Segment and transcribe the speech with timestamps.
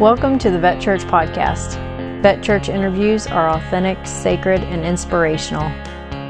[0.00, 1.80] Welcome to the Vet Church Podcast.
[2.20, 5.68] Vet Church interviews are authentic, sacred, and inspirational.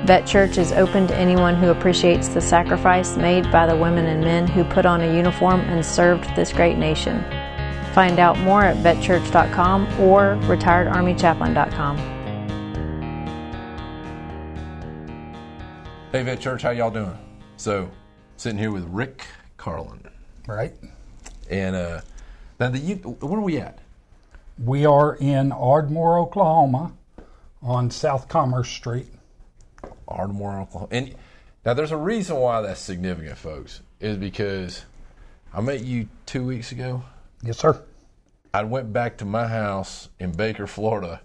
[0.04, 4.20] Vet Church is open to anyone who appreciates the sacrifice made by the women and
[4.20, 7.22] men who put on a uniform and served this great nation.
[7.94, 11.96] Find out more at vetchurch.com or retiredarmychaplain.com.
[16.12, 17.16] Hey, Vet Church, how y'all doing?
[17.56, 17.90] So,
[18.36, 19.24] sitting here with Rick
[19.56, 20.06] Carlan,
[20.46, 20.74] right?
[21.48, 22.02] And uh,
[22.58, 23.78] now, the, you, where are we at?
[24.62, 26.92] We are in Ardmore, Oklahoma,
[27.62, 29.08] on South Commerce Street.
[30.06, 30.88] Ardmore, Oklahoma.
[30.92, 31.14] And
[31.64, 34.84] now, there's a reason why that's significant, folks, is because
[35.52, 37.02] I met you two weeks ago.
[37.42, 37.82] Yes, sir.
[38.52, 41.20] I went back to my house in Baker, Florida,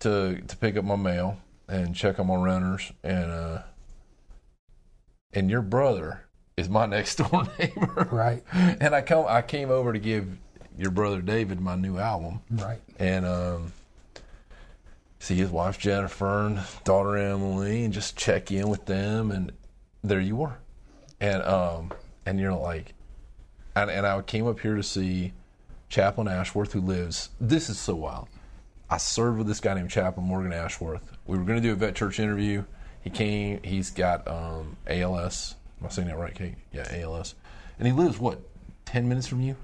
[0.00, 3.62] to to pick up my mail and check on my runners, and uh,
[5.32, 6.24] and your brother
[6.56, 8.42] is my next door neighbor, right?
[8.52, 10.36] And I come, I came over to give
[10.78, 12.80] your brother David my new album, right?
[12.98, 13.72] And um,
[15.18, 19.52] see his wife Jennifer and daughter Emily, and just check in with them, and
[20.02, 20.56] there you were,
[21.20, 21.92] and um,
[22.24, 22.94] and you're like,
[23.74, 25.32] and, and I came up here to see
[25.88, 27.30] Chaplain Ashworth, who lives.
[27.40, 28.28] This is so wild.
[28.88, 31.12] I served with this guy named Chaplain Morgan Ashworth.
[31.26, 32.64] We were going to do a vet church interview.
[33.02, 33.60] He came.
[33.62, 35.56] He's got um, ALS.
[35.80, 36.54] Am I saying that right, Kate?
[36.72, 37.34] Yeah, ALS.
[37.78, 38.40] And he lives what,
[38.84, 39.56] ten minutes from you?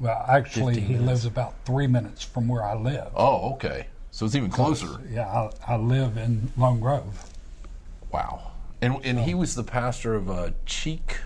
[0.00, 3.08] Well, actually, he lives about three minutes from where I live.
[3.14, 3.86] Oh, okay.
[4.10, 4.98] So it's even closer.
[5.10, 7.30] Yeah, I, I live in Lone Grove.
[8.10, 8.52] Wow.
[8.80, 11.18] And and he was the pastor of a Cheek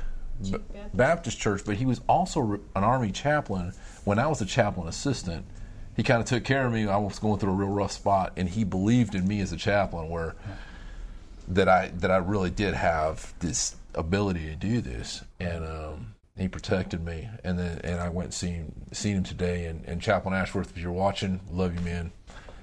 [0.93, 3.73] Baptist Church, but he was also an Army chaplain.
[4.05, 5.47] When I was a chaplain assistant,
[5.97, 6.87] he kind of took care of me.
[6.89, 9.57] I was going through a real rough spot, and he believed in me as a
[9.57, 10.35] chaplain, where
[11.49, 16.49] that I that I really did have this ability to do this, and um, he
[16.49, 17.29] protected me.
[17.45, 19.67] And then and I went and seen seen him today.
[19.67, 22.13] And, and Chaplain Ashworth, if you're watching, love you, man.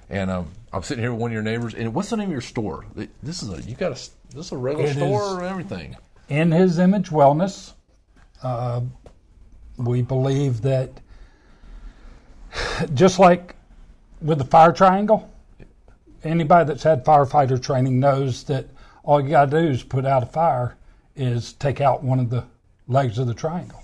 [0.09, 1.73] And um, I'm sitting here with one of your neighbors.
[1.73, 2.85] And what's the name of your store?
[3.23, 5.95] This is a you got a this is a regular it store or everything.
[6.29, 7.73] In His Image Wellness,
[8.43, 8.81] uh,
[9.77, 10.91] we believe that
[12.93, 13.55] just like
[14.21, 15.31] with the fire triangle,
[16.23, 18.67] anybody that's had firefighter training knows that
[19.03, 20.75] all you got to do is put out a fire
[21.15, 22.45] is take out one of the
[22.87, 23.81] legs of the triangle.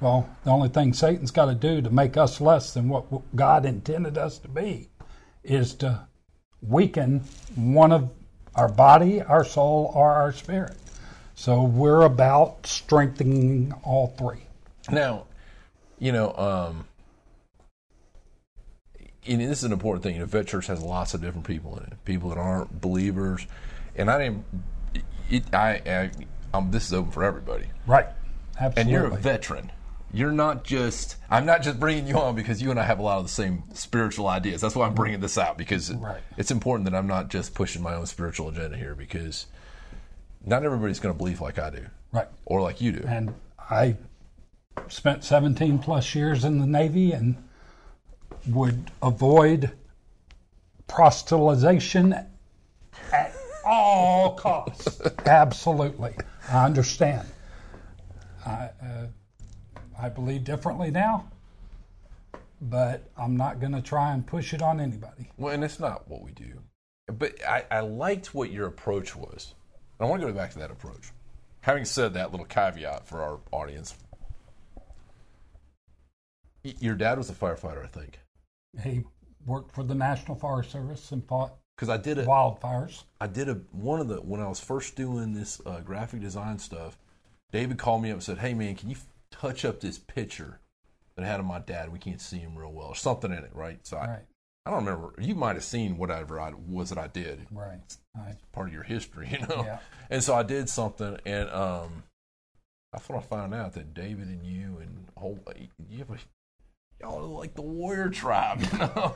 [0.00, 3.66] Well, the only thing Satan's got to do to make us less than what God
[3.66, 4.88] intended us to be
[5.44, 6.06] is to
[6.62, 7.20] weaken
[7.54, 8.10] one of
[8.54, 10.76] our body, our soul, or our spirit.
[11.34, 14.42] So we're about strengthening all three.
[14.90, 15.26] Now,
[15.98, 16.86] you know, um,
[19.26, 20.14] and this is an important thing.
[20.14, 22.04] You know, Vet Church has lots of different people in it.
[22.04, 23.46] People that aren't believers,
[23.96, 24.44] and I didn't.
[25.30, 26.10] It, I, I
[26.52, 27.66] um, this is open for everybody.
[27.86, 28.06] Right.
[28.60, 28.80] Absolutely.
[28.82, 29.72] And you're a veteran.
[30.12, 31.16] You're not just.
[31.30, 33.30] I'm not just bringing you on because you and I have a lot of the
[33.30, 34.60] same spiritual ideas.
[34.60, 36.20] That's why I'm bringing this out because right.
[36.36, 39.46] it's important that I'm not just pushing my own spiritual agenda here because
[40.44, 41.86] not everybody's going to believe like I do.
[42.12, 42.26] Right.
[42.44, 43.06] Or like you do.
[43.06, 43.96] And I
[44.88, 47.36] spent 17 plus years in the Navy and
[48.48, 49.70] would avoid
[50.88, 52.26] proselytization
[53.12, 53.34] at
[53.64, 55.00] all costs.
[55.26, 56.14] Absolutely.
[56.50, 57.28] I understand.
[58.50, 59.06] I, uh,
[59.98, 61.28] I believe differently now,
[62.60, 65.30] but I'm not going to try and push it on anybody.
[65.36, 66.60] Well, and it's not what we do.
[67.06, 69.54] But I, I liked what your approach was.
[69.98, 71.10] I want to go back to that approach.
[71.62, 73.94] Having said that little caveat for our audience,
[76.62, 78.18] your dad was a firefighter, I think.
[78.82, 79.04] He
[79.44, 83.04] worked for the National Forest Service and fought because I did a, wildfires.
[83.20, 86.58] I did a one of the when I was first doing this uh, graphic design
[86.58, 86.98] stuff.
[87.52, 88.96] David called me up and said, "Hey man, can you
[89.30, 90.60] touch up this picture
[91.16, 91.92] that I had of my dad?
[91.92, 94.24] We can't see him real well, or something in it, right?" So I, right.
[94.66, 95.14] I don't remember.
[95.18, 97.46] You might have seen whatever I was that I did.
[97.50, 97.80] Right.
[98.16, 98.36] right.
[98.52, 99.64] part of your history, you know.
[99.64, 99.78] Yeah.
[100.10, 102.04] And so I did something, and um,
[102.92, 105.38] I thought I found out that David and you and whole
[105.88, 106.18] you have a
[107.00, 109.14] y'all are like the warrior tribe, you know.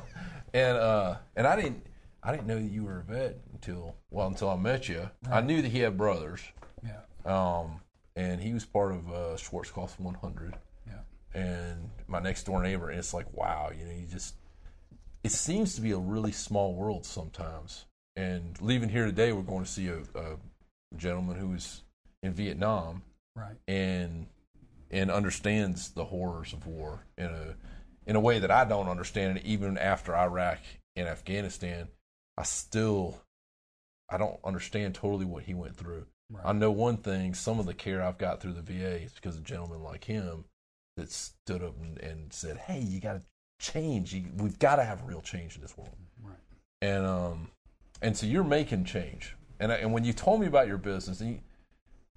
[0.52, 1.84] and uh, and I didn't
[2.22, 5.10] I didn't know that you were a vet until well until I met you.
[5.26, 5.38] Right.
[5.38, 6.40] I knew that he had brothers.
[6.82, 7.00] Yeah.
[7.24, 7.80] Um,
[8.16, 10.56] and he was part of uh, Schwarzkopf 100.
[10.86, 11.40] Yeah.
[11.40, 14.34] And my next door neighbor, and it's like wow, you know, you just
[15.22, 17.86] it seems to be a really small world sometimes.
[18.16, 20.36] And leaving here today, we're going to see a, a
[20.96, 21.82] gentleman who was
[22.22, 23.02] in Vietnam,
[23.34, 24.26] right, and
[24.90, 27.56] and understands the horrors of war in a
[28.06, 29.44] in a way that I don't understand it.
[29.44, 30.58] Even after Iraq
[30.94, 31.88] and Afghanistan,
[32.36, 33.20] I still
[34.08, 36.06] I don't understand totally what he went through.
[36.30, 36.44] Right.
[36.44, 39.36] I know one thing: some of the care I've got through the VA is because
[39.36, 40.44] of gentlemen like him
[40.96, 43.22] that stood up and, and said, "Hey, you got to
[43.58, 44.14] change.
[44.14, 45.96] You, we've got to have real change in this world.
[46.22, 46.36] Right.
[46.82, 47.50] And um,
[48.02, 49.36] and so you're making change.
[49.60, 51.40] And I, and when you told me about your business, you,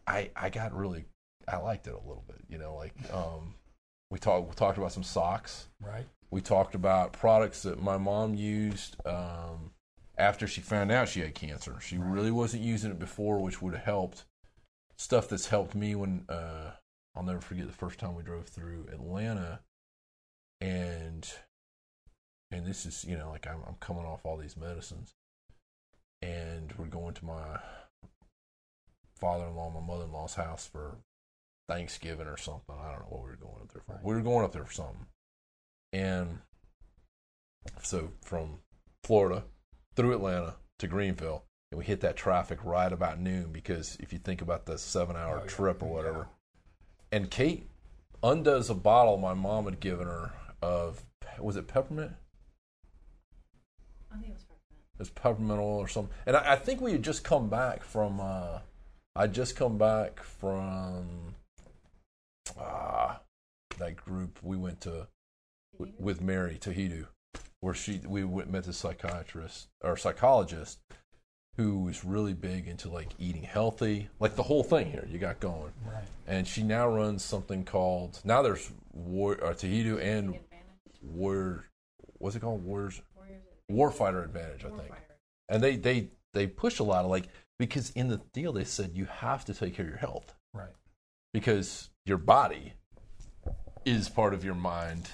[0.05, 1.05] I I got really
[1.47, 2.41] I liked it a little bit.
[2.49, 3.55] You know, like um,
[4.09, 5.67] we talked we talked about some socks.
[5.81, 6.05] Right.
[6.29, 9.71] We talked about products that my mom used um,
[10.17, 11.77] after she found out she had cancer.
[11.79, 14.25] She really wasn't using it before, which would have helped.
[14.97, 16.71] Stuff that's helped me when uh,
[17.15, 19.59] I'll never forget the first time we drove through Atlanta,
[20.59, 21.31] and
[22.49, 25.13] and this is you know like I'm, I'm coming off all these medicines,
[26.23, 27.59] and we're going to my
[29.19, 30.97] father-in-law, my mother-in-law's house for
[31.69, 32.75] Thanksgiving or something.
[32.75, 33.99] I don't know what we were going up there for.
[34.01, 35.05] We were going up there for something,
[35.93, 36.39] and
[37.83, 38.61] so from
[39.03, 39.43] Florida
[39.97, 44.19] through Atlanta to Greenville, and we hit that traffic right about noon because if you
[44.19, 45.49] think about the seven-hour Oh, yeah.
[45.49, 46.27] trip or whatever,
[47.11, 47.67] and Kate
[48.23, 51.03] undoes a bottle my mom had given her of
[51.39, 52.13] was it peppermint?
[54.11, 54.83] I think it was peppermint.
[54.95, 56.13] It was peppermint oil or something.
[56.25, 58.19] And I, I think we had just come back from.
[58.19, 58.59] Uh,
[59.15, 61.35] I just come back from.
[62.59, 63.21] Ah,
[63.77, 65.07] that group we went to
[65.77, 67.05] w- with Mary to Hidu,
[67.61, 70.79] where she we went met this psychiatrist or psychologist
[71.55, 75.39] who was really big into like eating healthy, like the whole thing here you got
[75.39, 75.71] going.
[75.85, 76.03] Right.
[76.27, 81.01] And she now runs something called now there's War uh, Tahidu and Advantage.
[81.01, 81.65] War.
[82.19, 82.63] What's it called?
[82.63, 83.41] Wars Warriors
[83.97, 84.91] Warfighter Advantage, I think.
[84.91, 85.15] Warfighter.
[85.49, 87.25] And they they they push a lot of like
[87.57, 90.69] because in the deal they said you have to take care of your health Right.
[91.33, 92.73] because your body
[93.85, 95.09] is part of your mind, y-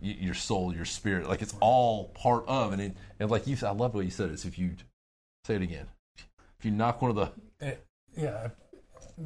[0.00, 1.28] your soul, your spirit.
[1.28, 4.10] Like it's all part of, and it, and like you, said- I love what you
[4.10, 4.30] said.
[4.30, 4.76] Is if you
[5.44, 5.86] say it again,
[6.58, 7.30] if you knock one of the
[7.64, 7.84] It,
[8.16, 8.48] yeah,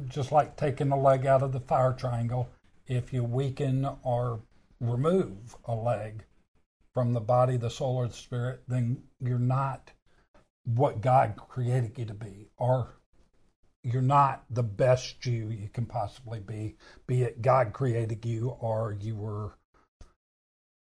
[0.07, 2.49] just like taking a leg out of the fire triangle,
[2.87, 4.41] if you weaken or
[4.79, 6.23] remove a leg
[6.93, 9.91] from the body, the soul, or the spirit, then you're not
[10.65, 12.95] what God created you to be, or
[13.83, 16.75] you're not the best you you can possibly be,
[17.05, 19.57] be it God created you or you were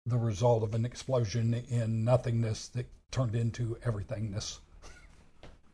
[0.06, 4.60] the result of an explosion in nothingness that turned into everythingness.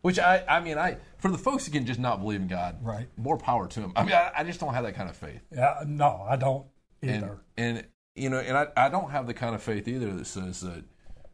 [0.02, 2.78] which I I mean I for the folks who can just not believe in God,
[2.84, 3.08] Right.
[3.18, 3.94] More power to them.
[3.96, 5.42] I mean I, I just don't have that kind of faith.
[5.52, 6.66] Yeah, no, I don't
[7.02, 7.38] and either.
[7.58, 7.86] and
[8.16, 10.84] you know, and I, I don't have the kind of faith either that says that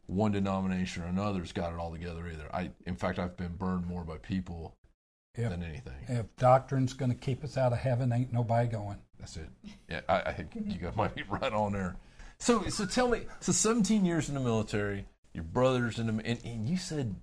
[0.06, 2.48] one denomination or another's got it all together either.
[2.56, 4.76] I, in fact, I've been burned more by people
[5.36, 5.96] If- than anything.
[6.08, 8.98] If doctrine's going to keep us out of heaven, ain't nobody going.
[9.20, 9.50] That's it.
[9.90, 11.96] Yeah, I, I think you got might be right on there.
[12.40, 16.40] So, so tell me, so 17 years in the military, your brothers in the, and,
[16.46, 17.16] and you said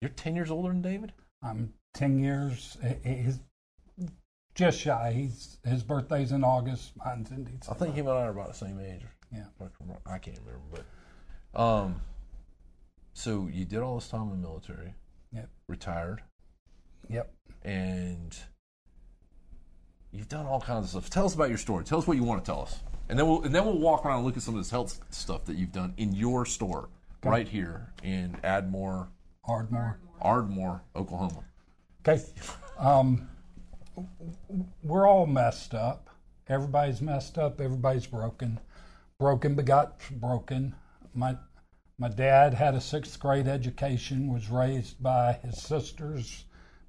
[0.00, 1.12] you're 10 years older than David.
[1.42, 3.40] I'm 10 years, he- he's
[4.54, 5.12] just shy.
[5.12, 6.92] He's, his birthday's in August.
[6.96, 9.02] Mine's in I think him and I are about the same age.
[9.32, 9.44] Yeah.
[10.06, 10.84] I can't remember,
[11.54, 12.00] but um,
[13.14, 14.94] so you did all this time in the military,
[15.32, 15.48] Yep.
[15.68, 16.22] retired.
[17.08, 17.32] Yep.
[17.62, 18.36] and
[20.12, 21.10] you've done all kinds of stuff.
[21.10, 21.84] Tell us about your story.
[21.84, 24.04] Tell us what you want to tell us, and then we'll and then we'll walk
[24.04, 26.88] around and look at some of this health stuff that you've done in your store
[27.24, 29.08] right here in Admore,
[29.44, 29.98] Ardmore.
[30.20, 31.44] Ardmore, Oklahoma.
[32.06, 32.22] Okay.
[32.78, 33.28] Um,
[34.82, 36.10] we're all messed up.
[36.48, 37.60] Everybody's messed up.
[37.60, 38.58] Everybody's broken.
[39.18, 40.74] Broken begot broken.
[41.14, 41.36] My
[41.98, 44.32] my dad had a sixth grade education.
[44.32, 46.44] Was raised by his sisters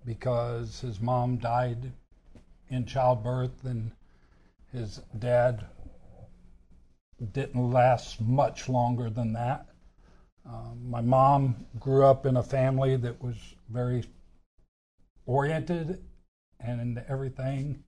[0.06, 1.92] because his mom died
[2.70, 3.92] in childbirth, and
[4.72, 5.66] his dad
[7.34, 9.68] didn't last much longer than that.
[10.46, 13.36] Um, my mom grew up in a family that was
[13.70, 14.04] very
[15.26, 16.04] oriented
[16.60, 17.84] and into everything,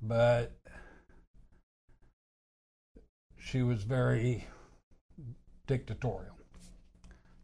[0.00, 0.52] but
[3.36, 4.46] she was very
[5.66, 6.36] dictatorial.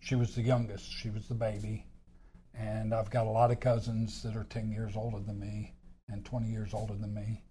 [0.00, 1.84] She was the youngest, she was the baby,
[2.54, 5.74] and I've got a lot of cousins that are 10 years older than me
[6.08, 7.42] and 20 years older than me.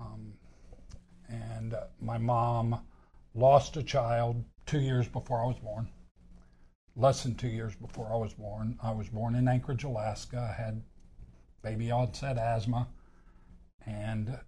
[0.00, 0.32] Um,
[1.28, 2.80] and my mom
[3.34, 5.88] lost a child two years before I was born
[6.96, 8.78] less than two years before I was born.
[8.82, 10.54] I was born in Anchorage, Alaska.
[10.58, 10.82] I had
[11.62, 12.88] baby onset asthma
[13.84, 14.38] and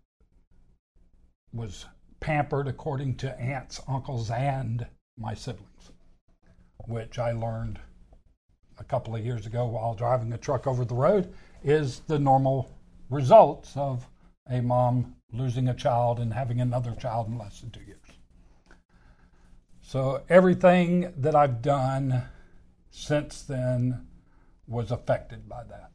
[1.52, 1.84] was
[2.20, 4.86] pampered according to aunts, uncles, and
[5.18, 5.92] my siblings,
[6.86, 7.78] which I learned
[8.78, 11.32] a couple of years ago while driving a truck over the road
[11.62, 12.74] is the normal
[13.10, 14.06] results of
[14.50, 17.98] a mom losing a child and having another child in less than two years.
[19.82, 22.24] So everything that I've done
[22.90, 24.06] since then
[24.66, 25.92] was affected by that.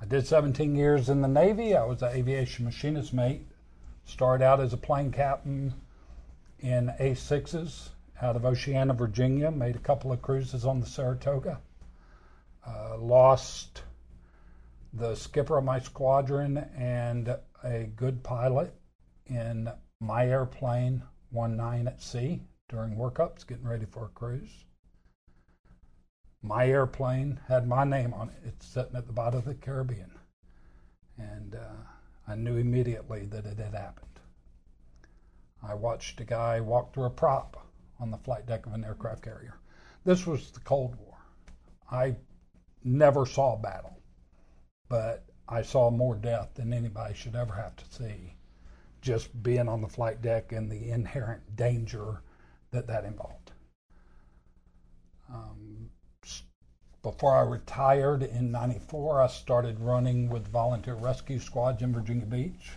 [0.00, 1.74] I did 17 years in the Navy.
[1.74, 3.46] I was an aviation machinist mate.
[4.04, 5.74] Started out as a plane captain,
[6.60, 9.50] in A6s out of Oceana, Virginia.
[9.50, 11.60] Made a couple of cruises on the Saratoga.
[12.66, 13.82] Uh, lost
[14.96, 18.74] the skipper of my squadron and a good pilot
[19.26, 19.68] in
[20.00, 24.64] my airplane one nine at sea during workups, getting ready for a cruise.
[26.42, 28.40] My airplane had my name on it.
[28.46, 30.12] It's sitting at the bottom of the Caribbean.
[31.18, 31.82] And uh,
[32.28, 34.20] I knew immediately that it had happened.
[35.62, 37.66] I watched a guy walk through a prop
[37.98, 39.58] on the flight deck of an aircraft carrier.
[40.04, 41.18] This was the Cold War.
[41.90, 42.16] I
[42.84, 43.95] never saw battle,
[44.88, 48.34] but I saw more death than anybody should ever have to see
[49.00, 52.22] just being on the flight deck and the inherent danger
[52.72, 53.52] that that involved.
[55.32, 55.90] Um,
[57.02, 62.72] before I retired in 94, I started running with Volunteer Rescue Squads in Virginia Beach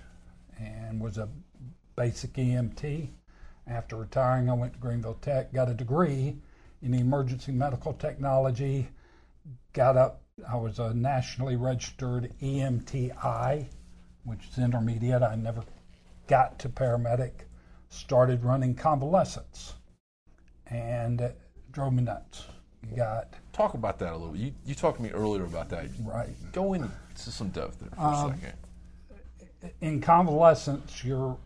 [0.59, 1.29] and was a
[1.95, 3.09] basic EMT.
[3.65, 6.37] After retiring, I went to Greenville Tech, got a degree
[6.83, 8.89] in emergency medical technology,
[9.73, 13.67] got up, I was a nationally registered EMTI,
[14.24, 15.22] which is intermediate.
[15.22, 15.63] I never
[16.27, 17.31] got to paramedic,
[17.89, 19.74] started running convalescents,
[20.67, 21.39] and it
[21.72, 22.46] drove me nuts.
[22.89, 24.36] You got Talk about that a little.
[24.38, 25.88] You you talked to me earlier about that.
[26.03, 26.29] right.
[26.53, 28.53] Go into some depth there for Um, a second.
[29.81, 31.38] in convalescence, your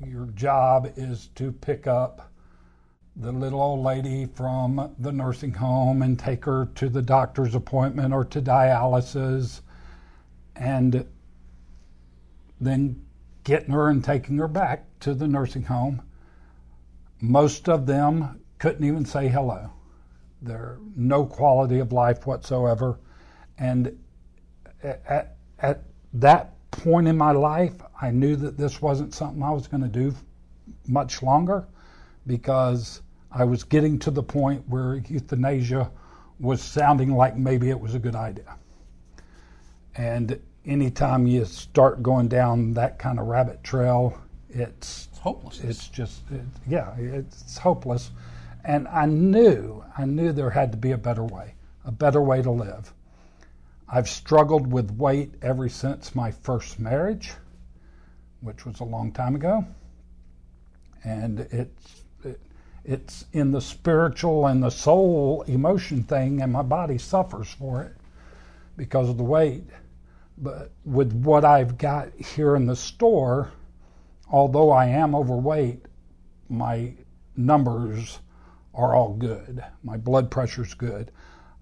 [0.00, 2.27] your job is to pick up
[3.20, 8.14] the little old lady from the nursing home and take her to the doctor's appointment
[8.14, 9.60] or to dialysis,
[10.54, 11.04] and
[12.60, 13.04] then
[13.42, 16.00] getting her and taking her back to the nursing home.
[17.20, 19.70] Most of them couldn't even say hello.
[20.40, 23.00] They're no quality of life whatsoever,
[23.58, 23.98] and
[24.84, 25.82] at, at
[26.12, 29.88] that point in my life, I knew that this wasn't something I was going to
[29.88, 30.14] do
[30.86, 31.66] much longer
[32.28, 35.90] because I was getting to the point where euthanasia
[36.40, 38.56] was sounding like maybe it was a good idea.
[39.96, 44.18] And anytime you start going down that kind of rabbit trail,
[44.50, 45.60] it's It's hopeless.
[45.60, 48.12] it's just it, yeah it's hopeless
[48.64, 51.54] and i knew i knew there had to be a better way
[51.84, 52.92] a better way to live
[53.88, 57.32] i've struggled with weight ever since my first marriage
[58.42, 59.66] which was a long time ago
[61.04, 62.40] and it's it,
[62.88, 67.94] it's in the spiritual and the soul emotion thing and my body suffers for it
[68.76, 69.64] because of the weight
[70.38, 73.52] but with what i've got here in the store
[74.30, 75.86] although I am overweight,
[76.48, 76.94] my
[77.36, 78.20] numbers
[78.74, 79.64] are all good.
[79.82, 81.10] My blood pressure's good.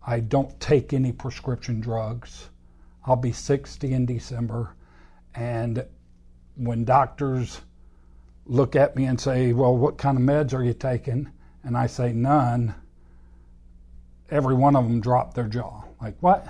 [0.06, 2.50] I don't take any prescription drugs.
[3.04, 4.74] I'll be 60 in December.
[5.34, 5.84] And
[6.56, 7.60] when doctors
[8.46, 11.30] look at me and say, Well, what kind of meds are you taking?
[11.62, 12.74] And I say, None,
[14.30, 15.82] every one of them dropped their jaw.
[16.00, 16.46] Like, what?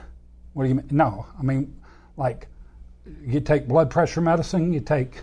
[0.52, 0.88] What do you mean?
[0.90, 1.74] No, I mean,
[2.16, 2.48] like,
[3.24, 5.22] you take blood pressure medicine, you take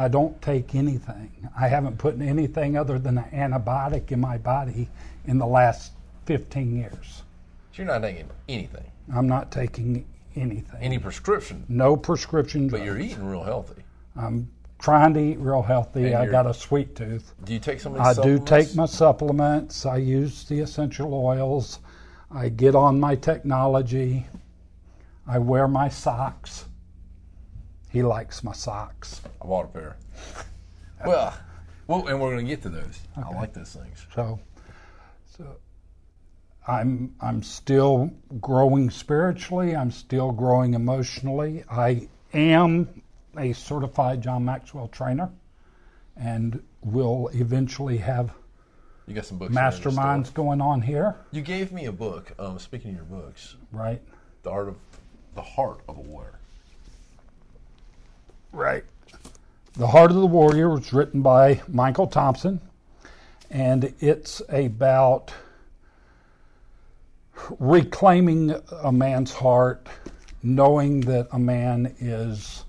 [0.00, 1.50] I don't take anything.
[1.58, 4.88] I haven't put anything other than an antibiotic in my body
[5.26, 5.90] in the last
[6.26, 7.24] 15 years.
[7.72, 10.80] So you're not taking anything, I'm not taking anything.
[10.80, 13.82] any prescription, no prescription but you're eating real healthy.
[14.16, 14.48] I'm
[14.78, 16.14] trying to eat real healthy.
[16.14, 17.34] I got a sweet tooth.
[17.44, 19.84] Do you take some of I do take my supplements.
[19.86, 21.80] I use the essential oils.
[22.30, 24.26] I get on my technology.
[25.26, 26.66] I wear my socks.
[27.90, 29.22] He likes my socks.
[29.42, 29.96] I bought a pair.
[31.06, 31.34] well,
[31.86, 33.00] well, and we're going to get to those.
[33.16, 34.06] I like those things.
[34.14, 34.38] So,
[35.36, 35.56] so
[36.66, 39.74] I'm I'm still growing spiritually.
[39.74, 41.64] I'm still growing emotionally.
[41.70, 43.02] I am
[43.38, 45.30] a certified John Maxwell trainer,
[46.16, 48.32] and we'll eventually have
[49.06, 49.54] You got some books.
[49.54, 49.92] there in the store.
[49.92, 51.16] masterminds going on here.
[51.30, 52.32] You gave me a book.
[52.38, 54.00] Um, speaking of your books, Right.
[54.42, 54.76] the art of
[55.34, 56.38] the heart of a warrior.
[58.52, 58.84] Right.
[59.74, 62.60] The Heart of the Warrior was written by Michael Thompson,
[63.50, 65.30] and it's about
[67.60, 69.86] reclaiming a man's heart,
[70.42, 72.64] knowing that a man is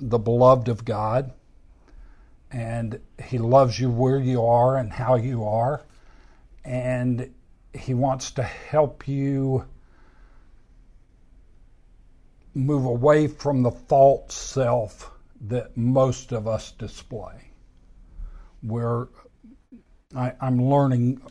[0.00, 1.32] the beloved of God,
[2.50, 5.84] and he loves you where you are and how you are,
[6.64, 7.32] and
[7.74, 9.64] he wants to help you
[12.54, 17.50] move away from the false self that most of us display.
[18.62, 19.08] Where
[20.14, 21.22] I'm learning,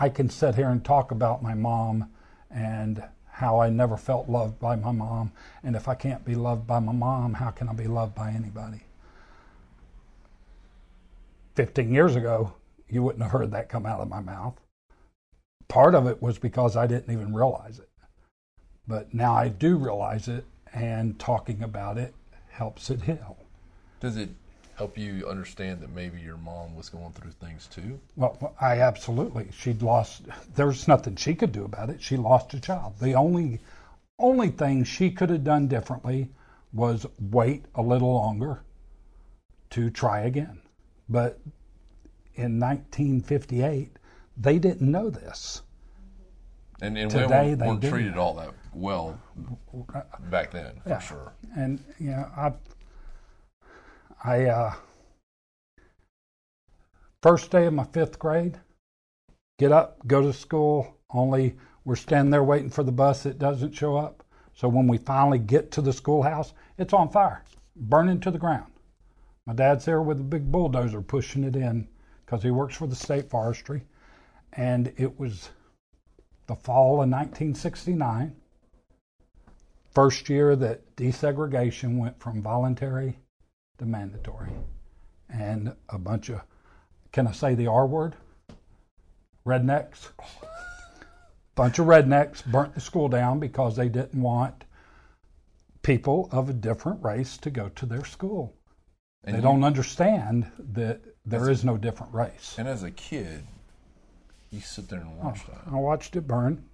[0.00, 2.10] I can sit here and talk about my mom
[2.50, 3.04] and
[3.42, 5.32] how I never felt loved by my mom.
[5.62, 8.30] And if I can't be loved by my mom, how can I be loved by
[8.30, 8.82] anybody?
[11.56, 12.54] 15 years ago,
[12.88, 14.54] you wouldn't have heard that come out of my mouth.
[15.68, 17.90] Part of it was because I didn't even realize it.
[18.86, 22.14] But now I do realize it, and talking about it
[22.50, 23.38] helps it heal.
[24.00, 24.30] Does it
[24.76, 28.00] help you understand that maybe your mom was going through things too?
[28.16, 29.48] Well, I absolutely.
[29.52, 30.22] She'd lost.
[30.54, 32.02] There's nothing she could do about it.
[32.02, 32.94] She lost a child.
[33.00, 33.60] The only,
[34.18, 36.28] only thing she could have done differently
[36.72, 38.62] was wait a little longer
[39.70, 40.58] to try again.
[41.08, 41.38] But
[42.34, 43.90] in 1958,
[44.38, 45.62] they didn't know this.
[46.80, 47.90] And, and Today they weren't do.
[47.90, 49.18] treated all that well
[49.94, 50.00] uh,
[50.30, 50.98] back then, for Yeah.
[50.98, 51.32] sure.
[51.56, 52.52] And you know, I,
[54.24, 54.74] I, uh,
[57.22, 58.60] first day of my fifth grade,
[59.58, 60.96] get up, go to school.
[61.10, 64.24] Only we're standing there waiting for the bus that doesn't show up.
[64.54, 68.70] So when we finally get to the schoolhouse, it's on fire, burning to the ground.
[69.44, 71.88] My dad's there with a big bulldozer pushing it in
[72.24, 73.82] because he works for the state forestry,
[74.52, 75.50] and it was
[76.46, 78.36] the fall of 1969
[79.94, 83.18] first year that desegregation went from voluntary
[83.82, 84.50] to mandatory.
[85.28, 86.40] And a bunch of,
[87.12, 88.16] can I say the R word?
[89.46, 90.08] Rednecks.
[91.54, 94.64] bunch of rednecks burnt the school down because they didn't want
[95.82, 98.54] people of a different race to go to their school.
[99.24, 102.56] And they you- don't understand that there is no different race.
[102.58, 103.44] And as a kid,
[104.50, 105.62] you sit there and oh, watch that.
[105.70, 106.64] I watched it burn,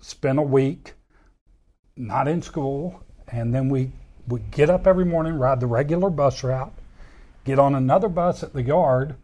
[0.00, 0.94] spent a week
[1.96, 3.92] not in school, and then we
[4.26, 6.72] would get up every morning, ride the regular bus route,
[7.44, 9.16] get on another bus at the yard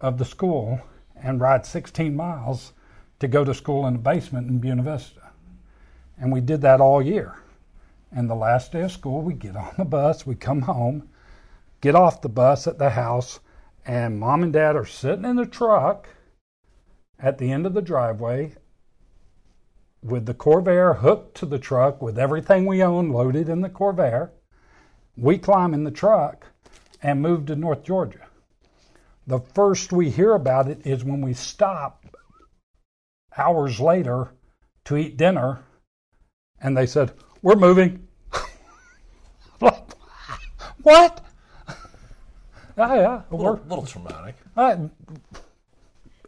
[0.00, 0.80] of the school,
[1.16, 2.72] and ride 16 miles
[3.20, 5.30] to go to school in the basement in Buena Vista.
[6.18, 7.36] And we did that all year.
[8.10, 11.08] And the last day of school, we get on the bus, we come home,
[11.80, 13.40] get off the bus at the house,
[13.86, 16.08] and mom and dad are sitting in the truck
[17.18, 18.54] at the end of the driveway
[20.02, 24.30] with the Corvair hooked to the truck with everything we own loaded in the Corvair.
[25.16, 26.46] We climb in the truck
[27.02, 28.26] and move to North Georgia.
[29.26, 32.04] The first we hear about it is when we stop
[33.36, 34.32] hours later
[34.84, 35.64] to eat dinner
[36.60, 38.08] and they said, We're moving.
[39.58, 39.96] what?
[41.68, 41.74] oh,
[42.76, 43.22] yeah.
[43.30, 44.36] A little, little traumatic.
[44.56, 44.88] uh,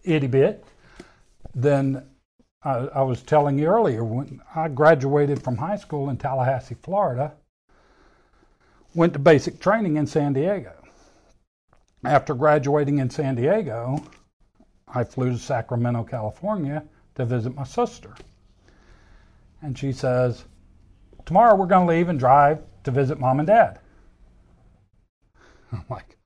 [0.04, 0.64] itty bit.
[1.54, 2.04] Then
[2.64, 7.34] I, I was telling you earlier when I graduated from high school in Tallahassee, Florida,
[8.94, 10.72] went to basic training in San Diego.
[12.04, 14.02] After graduating in San Diego,
[14.88, 16.84] I flew to Sacramento, California
[17.16, 18.14] to visit my sister.
[19.62, 20.44] And she says,
[21.26, 23.80] Tomorrow we're going to leave and drive to visit mom and dad.
[25.72, 26.16] I'm like,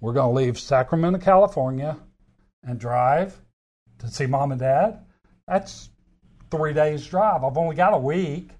[0.00, 1.98] We're going to leave Sacramento, California
[2.62, 3.40] and drive
[3.98, 5.04] to see mom and dad.
[5.50, 5.90] That's
[6.52, 7.42] three days' drive.
[7.42, 8.50] I've only got a week.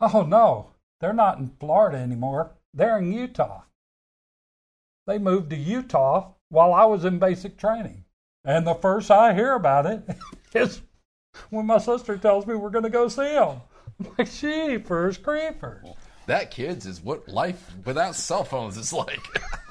[0.00, 2.52] Oh, no, they're not in Florida anymore.
[2.72, 3.64] They're in Utah.
[5.06, 8.04] They moved to Utah while I was in basic training.
[8.46, 10.02] And the first I hear about it
[10.54, 10.80] is
[11.50, 13.60] when my sister tells me we're going to go see them.
[13.98, 14.28] I'm like,
[15.18, 15.82] creepers.
[16.26, 19.26] That, kids, is what life without cell phones is like.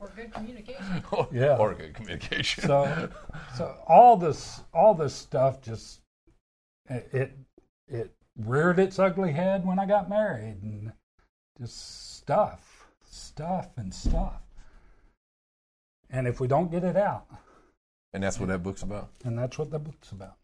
[0.00, 1.02] Or good communication.
[1.12, 1.56] or, Yeah.
[1.56, 2.64] or good communication.
[2.64, 3.08] so
[3.56, 6.00] so all this all this stuff just
[6.88, 7.38] it, it
[7.88, 10.92] it reared its ugly head when I got married and
[11.60, 14.40] just stuff stuff and stuff
[16.10, 17.26] and if we don't get it out
[18.12, 19.10] and that's what that book's about.
[19.24, 20.36] and that's what the book's about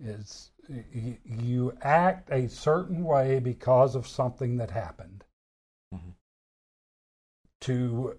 [0.00, 0.50] is
[1.24, 5.24] you act a certain way because of something that happened
[5.94, 6.14] Mhm.
[7.62, 8.18] to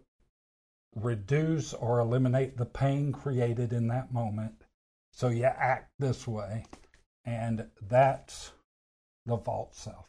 [0.95, 4.53] reduce or eliminate the pain created in that moment
[5.13, 6.65] so you act this way
[7.25, 8.51] and that's
[9.25, 10.07] the false self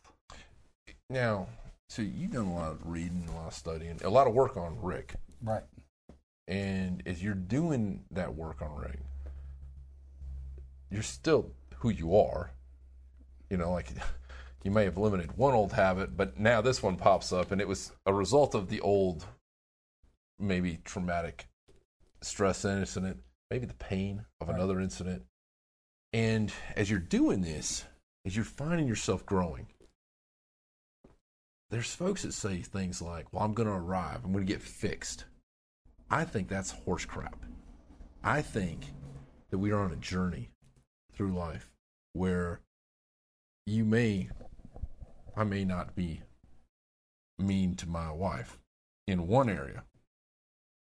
[1.11, 1.46] Now,
[1.88, 4.57] so you've done a lot of reading, a lot of studying, a lot of work
[4.57, 5.14] on Rick.
[5.42, 5.62] right
[6.49, 9.01] And as you're doing that work on Rick,
[10.90, 12.51] you're still who you are.
[13.51, 13.90] You know, like
[14.64, 17.68] you may have eliminated one old habit, but now this one pops up, and it
[17.68, 19.25] was a result of the old,
[20.38, 21.49] maybe traumatic
[22.22, 24.57] stress incident, maybe the pain of Right.
[24.57, 25.27] another incident.
[26.12, 27.85] And as you're doing this,
[28.25, 29.68] as you're finding yourself growing,
[31.70, 34.62] there's folks that say things like, Well, I'm going to arrive, I'm going to get
[34.62, 35.25] fixed.
[36.11, 37.44] I think that's horse crap.
[38.22, 38.92] I think
[39.51, 40.51] that we are on a journey
[41.12, 41.70] through life
[42.12, 42.61] where
[43.66, 44.31] you may,
[45.37, 46.22] I may not be
[47.38, 48.59] mean to my wife
[49.07, 49.85] in one area,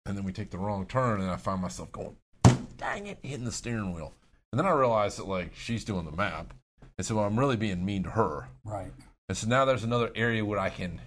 [0.05, 2.15] and then we take the wrong turn, and I find myself going,
[2.77, 4.13] dang it, hitting the steering wheel.
[4.51, 6.53] And then I realize that like she's doing the map,
[6.97, 8.49] and so I'm really being mean to her.
[8.63, 8.91] Right.
[9.29, 11.01] And so now there's another area where I can,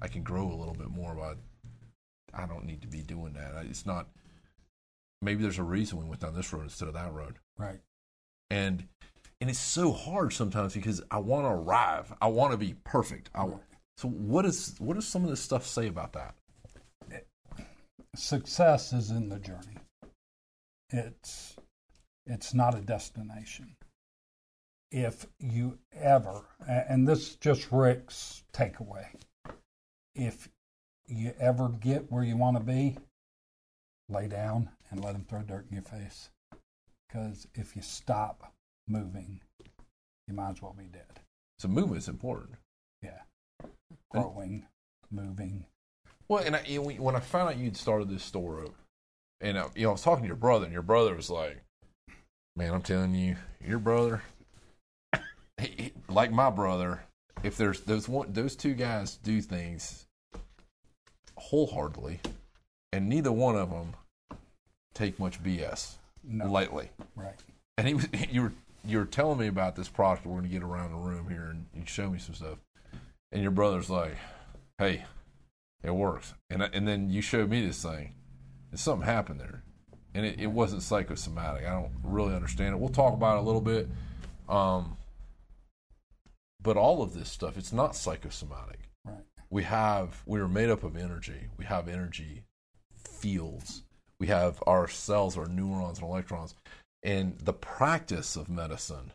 [0.00, 1.14] I can grow a little bit more.
[1.14, 1.38] But
[2.32, 3.66] I don't need to be doing that.
[3.68, 4.08] It's not.
[5.22, 7.36] Maybe there's a reason we went down this road instead of that road.
[7.58, 7.80] Right.
[8.50, 8.86] And
[9.40, 12.12] and it's so hard sometimes because I want to arrive.
[12.22, 13.28] I want to be perfect.
[13.34, 13.48] I,
[13.96, 16.34] so what is what does some of this stuff say about that?
[18.16, 19.78] Success is in the journey.
[20.90, 21.56] It's
[22.26, 23.76] it's not a destination.
[24.90, 29.06] If you ever, and this is just Rick's takeaway,
[30.14, 30.48] if
[31.06, 32.96] you ever get where you want to be,
[34.08, 36.30] lay down and let him throw dirt in your face.
[37.08, 38.52] Because if you stop
[38.88, 39.40] moving,
[40.26, 41.20] you might as well be dead.
[41.58, 42.58] So movement is important.
[43.02, 43.20] Yeah.
[44.10, 44.66] Growing,
[45.10, 45.66] moving.
[46.28, 48.74] Well, and I, you know, when I found out you'd started this store up,
[49.40, 51.62] and uh, you know, I was talking to your brother, and your brother was like,
[52.56, 54.22] "Man, I'm telling you, your brother,
[55.60, 57.02] he, he- like my brother,
[57.42, 60.06] if there's those one, those two guys do things
[61.36, 62.20] wholeheartedly,
[62.92, 63.94] and neither one of them
[64.94, 66.50] take much BS No.
[66.50, 67.34] lightly." Right.
[67.78, 68.52] And he was you were
[68.84, 71.48] you were telling me about this product we're going to get around the room here,
[71.50, 72.58] and you show me some stuff,
[73.32, 74.16] and your brother's like,
[74.78, 75.04] "Hey,
[75.82, 78.14] it works," and I- and then you showed me this thing,
[78.70, 79.62] and something happened there,
[80.14, 81.64] and it, it wasn't psychosomatic.
[81.66, 82.78] I don't really understand it.
[82.78, 83.88] We'll talk about it a little bit,
[84.48, 84.96] um,
[86.62, 88.80] but all of this stuff it's not psychosomatic.
[89.04, 89.24] Right.
[89.50, 91.48] We have we are made up of energy.
[91.56, 92.44] We have energy
[92.94, 93.82] fields.
[94.18, 96.54] We have our cells, our neurons and electrons
[97.02, 99.12] and the practice of medicine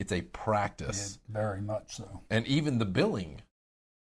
[0.00, 2.22] it's a Yeah, practice very much so.
[2.30, 3.42] and even the billing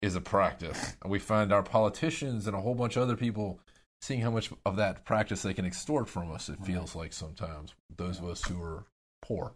[0.04, 3.60] is a practice and we find our politicians and a whole bunch of other people
[4.02, 7.74] seeing how much of that practice they can extort from us it feels like sometimes
[7.98, 8.84] those of us who are
[9.22, 9.54] poor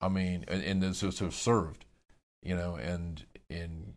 [0.00, 1.84] i mean and, and those who have served
[2.42, 3.94] you know and and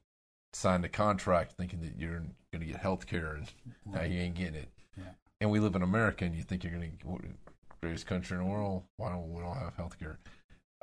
[0.54, 2.20] signed a contract thinking that you're
[2.54, 3.48] going to get health care and
[3.86, 5.04] now you ain't getting it Yeah.
[5.39, 7.20] and we live in America, and you think you're going to
[7.82, 8.84] greatest country in the world.
[8.98, 10.20] Why don't we don't have health care?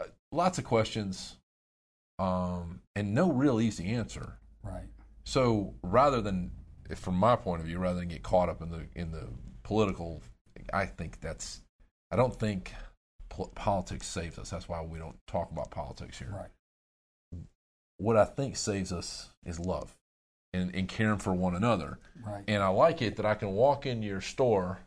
[0.00, 1.36] Uh, lots of questions,
[2.18, 4.38] um, and no real easy answer.
[4.68, 4.86] Right.
[5.24, 6.50] So rather than,
[6.94, 9.28] from my point of view, rather than get caught up in the in the
[9.62, 10.22] political,
[10.72, 11.60] I think that's.
[12.10, 12.72] I don't think
[13.28, 14.50] pol- politics saves us.
[14.50, 16.34] That's why we don't talk about politics here.
[16.34, 17.42] Right.
[17.98, 19.96] What I think saves us is love,
[20.54, 21.98] and, and caring for one another.
[22.24, 22.44] Right.
[22.48, 24.78] And I like it that I can walk into your store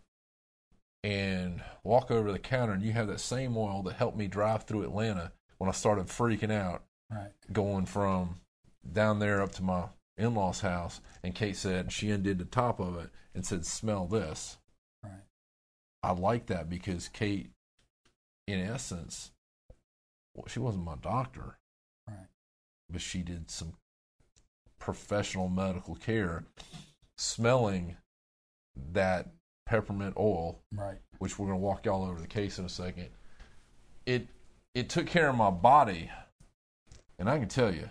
[1.04, 4.63] and walk over the counter, and you have that same oil that helped me drive
[4.63, 7.32] through Atlanta when I started freaking out right.
[7.52, 8.40] going from
[8.89, 9.86] down there up to my
[10.17, 11.02] in law's house.
[11.24, 14.58] And Kate said, she undid the top of it and said, Smell this.
[15.04, 15.24] Right.
[16.04, 17.52] I like that because Kate,
[18.48, 19.32] in essence,
[20.36, 21.58] well, she wasn't my doctor,
[22.08, 22.28] Right.
[22.89, 23.74] but she did some
[24.80, 26.44] professional medical care
[27.17, 27.98] smelling
[28.94, 29.28] that
[29.67, 30.98] peppermint oil Right.
[31.20, 33.10] which we're going to walk y'all over the case in a second
[34.08, 34.28] it
[34.74, 36.10] it took care of my body
[37.20, 37.88] and i can tell you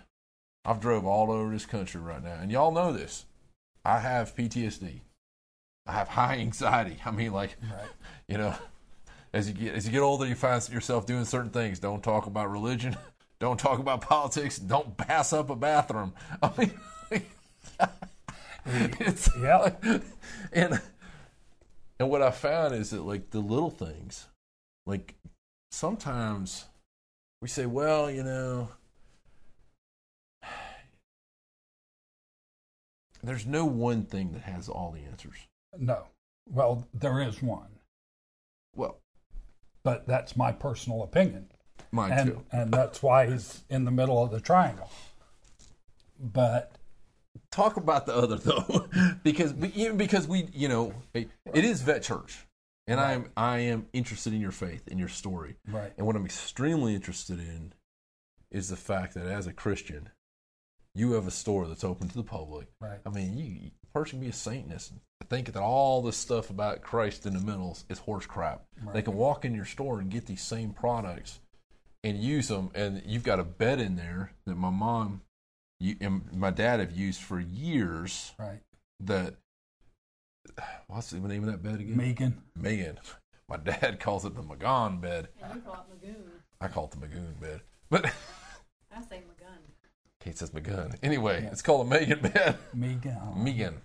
[0.65, 2.37] i've drove all over this country right now.
[2.41, 3.25] And y'all know this.
[3.83, 5.01] I have ptsd
[5.87, 6.97] i have high anxiety.
[7.05, 7.89] I mean like Right.
[8.27, 8.53] you know
[9.33, 11.79] as you get as you get older you find yourself doing certain things.
[11.79, 12.95] Don't talk about religion.
[13.39, 14.59] Don't talk about politics.
[14.59, 16.13] Don't pass up a bathroom.
[16.43, 16.71] I mean
[18.99, 19.73] it's Yeah.
[20.53, 20.79] and
[21.99, 24.27] and what I found is that like the little things,
[24.85, 25.15] like
[25.71, 26.65] sometimes
[27.41, 28.69] we say, well, you know,
[33.23, 35.35] there's no one thing that has all the answers.
[35.77, 36.05] No.
[36.49, 37.79] Well, there is one,
[38.75, 38.99] Well,
[39.83, 41.47] but that's my personal opinion.
[41.91, 42.45] mine and, too.
[42.51, 44.89] and that's why he's in the middle of the triangle.
[46.19, 46.75] But
[47.51, 48.87] Talk about the other though,
[49.23, 52.45] because even because we, you know, it is vet church,
[52.87, 56.15] and I am I am interested in your faith, in your story, right, And what
[56.15, 57.73] I'm extremely interested in
[58.51, 60.09] is the fact that as a Christian,
[60.95, 62.67] you have a store that's open to the public.
[62.79, 64.93] right, I mean, you a person can be a Satanist.
[65.29, 68.65] Think that all this stuff about Christ in the middle is horse crap.
[68.83, 68.93] Right.
[68.93, 71.39] They can walk in your store and get these same products
[72.03, 72.71] and use them.
[72.75, 75.21] And you've got a bed in there that my mom
[75.79, 78.33] you, and my dad have used for years.
[78.37, 78.59] right.
[78.99, 79.35] That
[80.87, 81.97] what's the name of that bed again?
[81.97, 82.99] Megan, Megan.
[83.49, 85.29] My dad calls it the Magon bed.
[85.41, 86.29] And you call it Magoon.
[86.61, 87.61] I call it the Magoon bed.
[87.89, 88.05] But
[88.95, 89.30] I say Magun.
[90.23, 90.95] Kate says Magun.
[91.03, 91.49] Anyway, Yeah.
[91.51, 92.57] it's called a Megan bed.
[92.73, 93.81] Megan, Megan.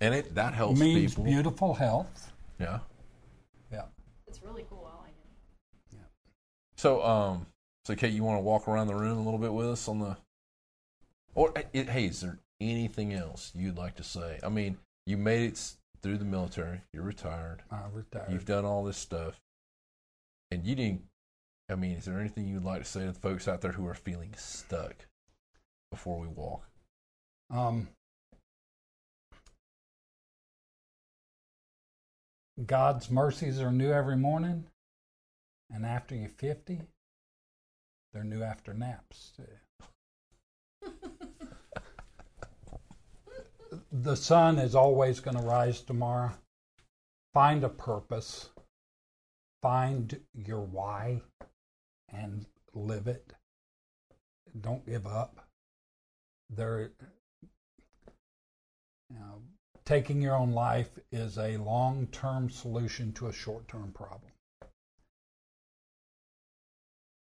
[0.00, 1.24] and it that helps means people.
[1.24, 2.32] beautiful health.
[2.60, 2.80] Yeah.
[3.72, 3.84] Yeah.
[4.26, 4.86] It's really cool.
[4.92, 5.14] I like
[5.92, 5.98] it.
[6.76, 7.46] So, um,
[7.86, 9.98] so Kate, you want to walk around the room a little bit with us on
[10.00, 10.16] the,
[11.34, 14.38] or eh, it, hey, is there anything else you'd like to say?
[14.44, 16.82] I mean, you made it through the military.
[16.92, 17.62] You're retired.
[17.70, 18.30] I retired.
[18.30, 19.40] You've done all this stuff,
[20.50, 21.02] and you didn't.
[21.70, 23.86] I mean, is there anything you'd like to say to the folks out there who
[23.86, 25.06] are feeling stuck
[25.90, 26.68] before we walk?
[27.50, 27.88] Um,
[32.66, 34.64] God's mercies are new every morning,
[35.70, 36.80] and after you're 50,
[38.12, 39.32] they're new after naps.
[39.36, 39.44] too.
[43.92, 46.32] the sun is always going to rise tomorrow.
[47.32, 48.50] Find a purpose,
[49.62, 51.22] find your why,
[52.08, 53.32] and live it.
[54.60, 55.47] Don't give up.
[56.50, 56.90] There,
[59.10, 59.42] you know,
[59.84, 64.32] taking your own life is a long term solution to a short term problem.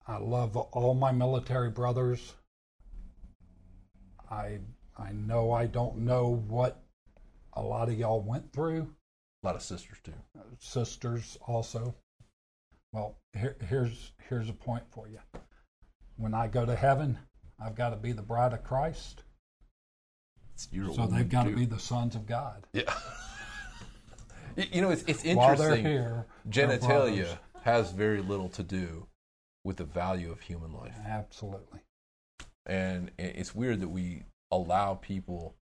[0.07, 2.35] I love all my military brothers.
[4.31, 4.59] I
[4.97, 6.83] I know I don't know what
[7.55, 8.95] a lot of y'all went through.
[9.43, 10.15] A lot of sisters too.
[10.59, 11.95] Sisters also.
[12.93, 15.19] Well, here, here's here's a point for you.
[16.17, 17.19] When I go to heaven,
[17.61, 19.23] I've got to be the bride of Christ.
[20.55, 22.67] It's, you're a So they've got to be the sons of God.
[22.73, 22.83] Yeah.
[24.57, 25.85] You- know, it's it's While they're interesting.
[25.85, 29.09] here, they're Genitalia has very little to do
[29.65, 30.95] with the value of human life.
[31.05, 31.81] Absolutely.
[32.67, 35.57] and it's weird that we allow people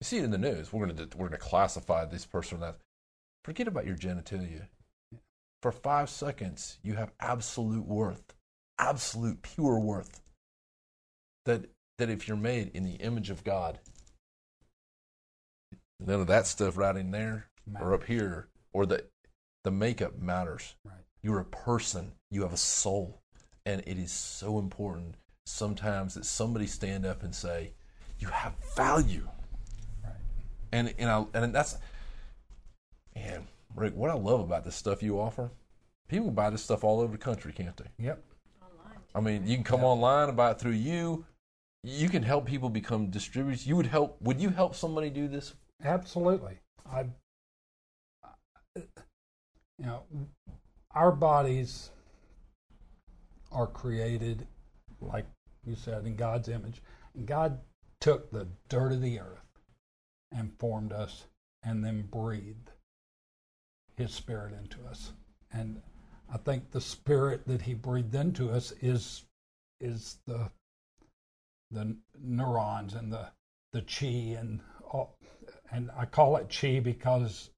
[0.00, 2.58] you see it in the news we're going to we're going to classify this person
[2.58, 2.76] or that
[3.44, 4.68] forget about your genitalia
[5.62, 8.32] for 5 seconds you have absolute worth
[8.78, 10.20] absolute pure worth
[11.50, 13.78] that that if you're made in the image of God
[15.98, 17.46] none of that stuff right in there
[17.80, 19.04] or up here or the
[19.64, 20.94] the makeup matters Right.
[21.22, 23.20] you're a person you have a soul
[23.66, 27.72] and it is so important sometimes that somebody stand up and say
[28.18, 29.28] you have value
[30.02, 30.12] Right.
[30.72, 31.76] and and I, and that's
[33.14, 35.50] man Rick what I love about the stuff you offer
[36.08, 38.22] people buy this stuff all over the country can't they Yep.
[38.62, 38.98] Online.
[39.14, 41.26] I mean you can come online and buy it through you
[41.82, 45.54] you can help people become distributors you would help would you help somebody do this
[45.84, 46.58] Absolutely.
[46.90, 47.06] I,
[48.76, 50.02] you know,
[50.94, 51.90] our bodies
[53.50, 54.46] are created,
[55.00, 55.26] like
[55.64, 56.82] you said, in God's image.
[57.14, 57.60] And God
[58.00, 59.44] took the dirt of the earth
[60.32, 61.24] and formed us
[61.62, 62.70] and then breathed
[63.96, 65.12] His Spirit into us.
[65.52, 65.80] And
[66.32, 69.24] I think the Spirit that He breathed into us is
[69.80, 70.50] is the
[71.70, 73.30] the neurons and the
[73.72, 75.16] the chi and all,
[75.70, 77.50] and I call it chi because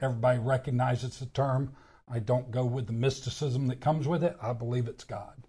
[0.00, 1.74] everybody recognizes the term.
[2.08, 4.36] I don't go with the mysticism that comes with it.
[4.40, 5.46] I believe it's God.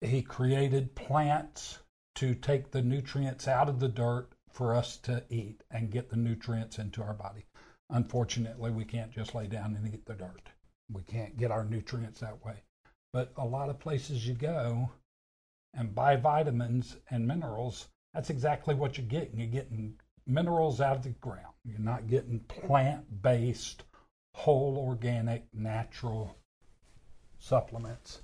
[0.00, 1.78] He created plants
[2.16, 6.16] to take the nutrients out of the dirt for us to eat and get the
[6.16, 7.46] nutrients into our body.
[7.88, 10.48] Unfortunately, we can't just lay down and eat the dirt.
[10.92, 12.62] We can't get our nutrients that way.
[13.12, 14.90] But a lot of places you go
[15.74, 19.38] and buy vitamins and minerals, that's exactly what you're getting.
[19.38, 19.94] You're getting
[20.26, 21.54] minerals out of the ground.
[21.64, 23.84] You're not getting plant based,
[24.34, 26.36] whole organic, natural
[27.38, 28.22] supplements.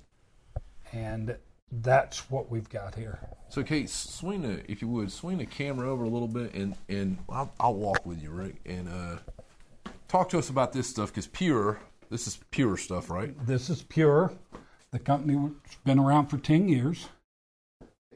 [0.93, 1.37] And
[1.71, 3.19] that's what we've got here.
[3.49, 6.75] So, Kate, swing the if you would swing the camera over a little bit, and
[6.87, 9.17] and I'll, I'll walk with you, Rick, and uh,
[10.07, 11.79] talk to us about this stuff because pure.
[12.09, 13.33] This is pure stuff, right?
[13.45, 14.31] This is Pure.
[14.91, 15.51] The company's
[15.83, 17.09] been around for 10 years.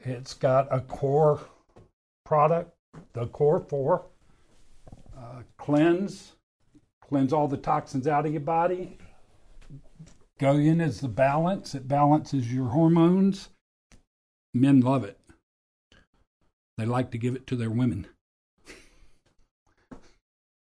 [0.04, 1.40] It's got a core
[2.24, 2.72] product,
[3.12, 4.04] the Core 4.
[5.16, 6.32] Uh, cleanse,
[7.00, 8.98] cleanse all the toxins out of your body.
[10.38, 13.50] Goyen is the balance, it balances your hormones.
[14.52, 15.18] Men love it.
[16.76, 18.06] They like to give it to their women.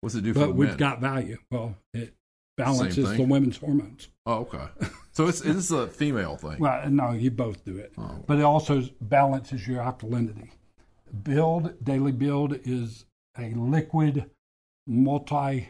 [0.02, 0.78] What's it do for But we've men?
[0.78, 1.38] got value.
[1.50, 2.14] Well, it
[2.58, 4.10] balances the women's hormones.
[4.26, 4.68] Oh, okay.
[5.16, 6.60] So it's it's a female thing.
[6.60, 7.94] Well, no, you both do it.
[7.98, 8.22] Oh.
[8.28, 10.50] But it also balances your alkalinity.
[11.24, 13.06] Build, Daily Build is
[13.38, 14.30] a liquid
[14.86, 15.70] multi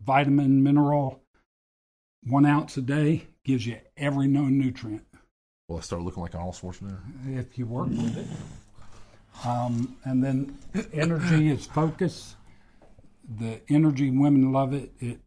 [0.00, 1.24] vitamin mineral.
[2.22, 5.06] One ounce a day gives you every known nutrient
[5.66, 7.00] Well, I start looking like Arnold Schwarzenegger.
[7.36, 8.28] if you work with it.
[9.44, 10.56] Um, and then
[10.92, 12.36] energy is focus.
[13.38, 14.92] The energy women love it.
[15.00, 15.20] It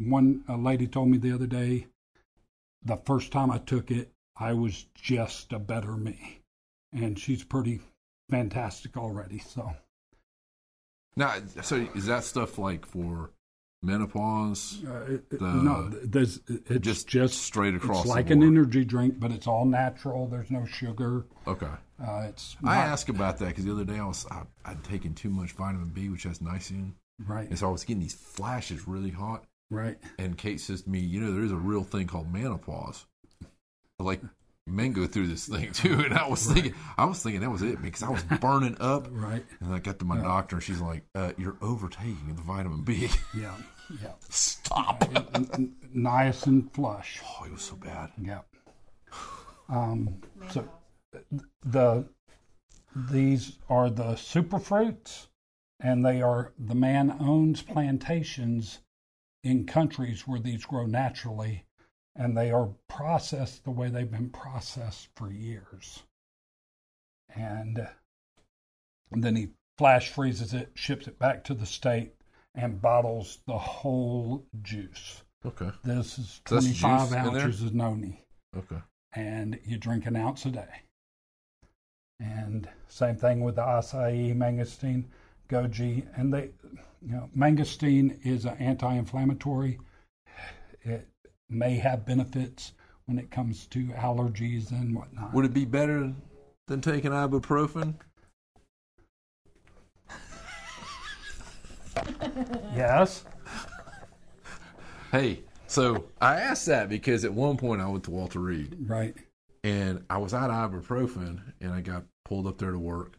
[0.00, 1.86] one a lady told me the other day,
[2.82, 6.40] the first time I took it, I was just a better me,
[6.92, 7.80] and she's pretty
[8.30, 9.38] fantastic already.
[9.38, 9.74] So
[11.16, 13.30] Now, so is that stuff like for
[13.82, 14.82] menopause?
[14.86, 19.18] Uh, it, The- no, there's it's just just straight across It's like an energy drink,
[19.20, 20.26] but it's all natural.
[20.26, 21.26] There's no sugar.
[21.46, 21.66] Okay.
[22.02, 24.82] Uh, it's I not- asked about that because the other day I was I, I'd
[24.84, 26.92] taken too much vitamin B, which has niacin,
[27.26, 29.44] right, and so I was getting these flashes really hot.
[29.70, 29.98] Right.
[30.18, 33.06] And Kate says to me, "You know, there is a real thing called menopause.
[33.98, 34.22] Like
[34.66, 37.62] men go through this thing too." And I was thinking, I was thinking that was
[37.62, 39.08] it because I was burning up.
[39.10, 39.44] Right.
[39.60, 43.08] And I got to my doctor, and she's like, uh, "You're overtaking the vitamin B.
[43.36, 43.54] Yeah.
[44.02, 44.12] Yeah.
[44.28, 45.04] Stop."
[45.34, 47.20] N- niacin flush.
[47.24, 48.10] Oh, it was so bad.
[48.20, 48.40] Yeah.
[49.68, 50.68] Um, so
[51.64, 52.08] the
[52.94, 55.28] these are the superfruits,
[55.78, 58.80] and they are the man owns plantations
[59.42, 61.64] in countries where these grow naturally,
[62.16, 66.02] and they are processed the way they've been processed for years.
[67.34, 67.88] And,
[69.10, 69.48] then he
[69.78, 72.14] flash freezes it, ships it back to the state,
[72.54, 75.22] and bottles the whole juice.
[75.44, 75.70] Okay.
[75.84, 77.42] This is 25 juice in there?
[77.44, 78.24] ounces of noni,
[78.56, 78.80] Okay.
[79.14, 80.82] and you drink an ounce a day.
[82.18, 85.06] And same thing with the acai, mangosteen,
[85.50, 86.50] goji, and they,
[87.02, 89.78] you know, mangosteen is an anti-inflammatory.
[90.82, 91.08] It
[91.48, 92.72] may have benefits
[93.06, 95.34] when it comes to allergies and whatnot.
[95.34, 96.12] Would it be better
[96.68, 97.94] than taking ibuprofen?
[102.74, 103.24] yes.
[105.10, 109.14] Hey, so I asked that because at one point I went to Walter Reed Right.
[109.64, 113.16] and I was out of ibuprofen and I got pulled up there to work.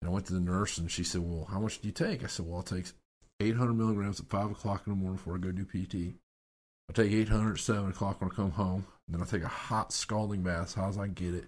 [0.00, 2.22] And I went to the nurse and she said, Well, how much do you take?
[2.22, 2.86] I said, Well, I take
[3.40, 6.14] 800 milligrams at 5 o'clock in the morning before I go do PT.
[6.88, 8.86] I take 800 at 7 o'clock when I come home.
[9.06, 11.46] And Then I take a hot scalding bath as hot as I can get it.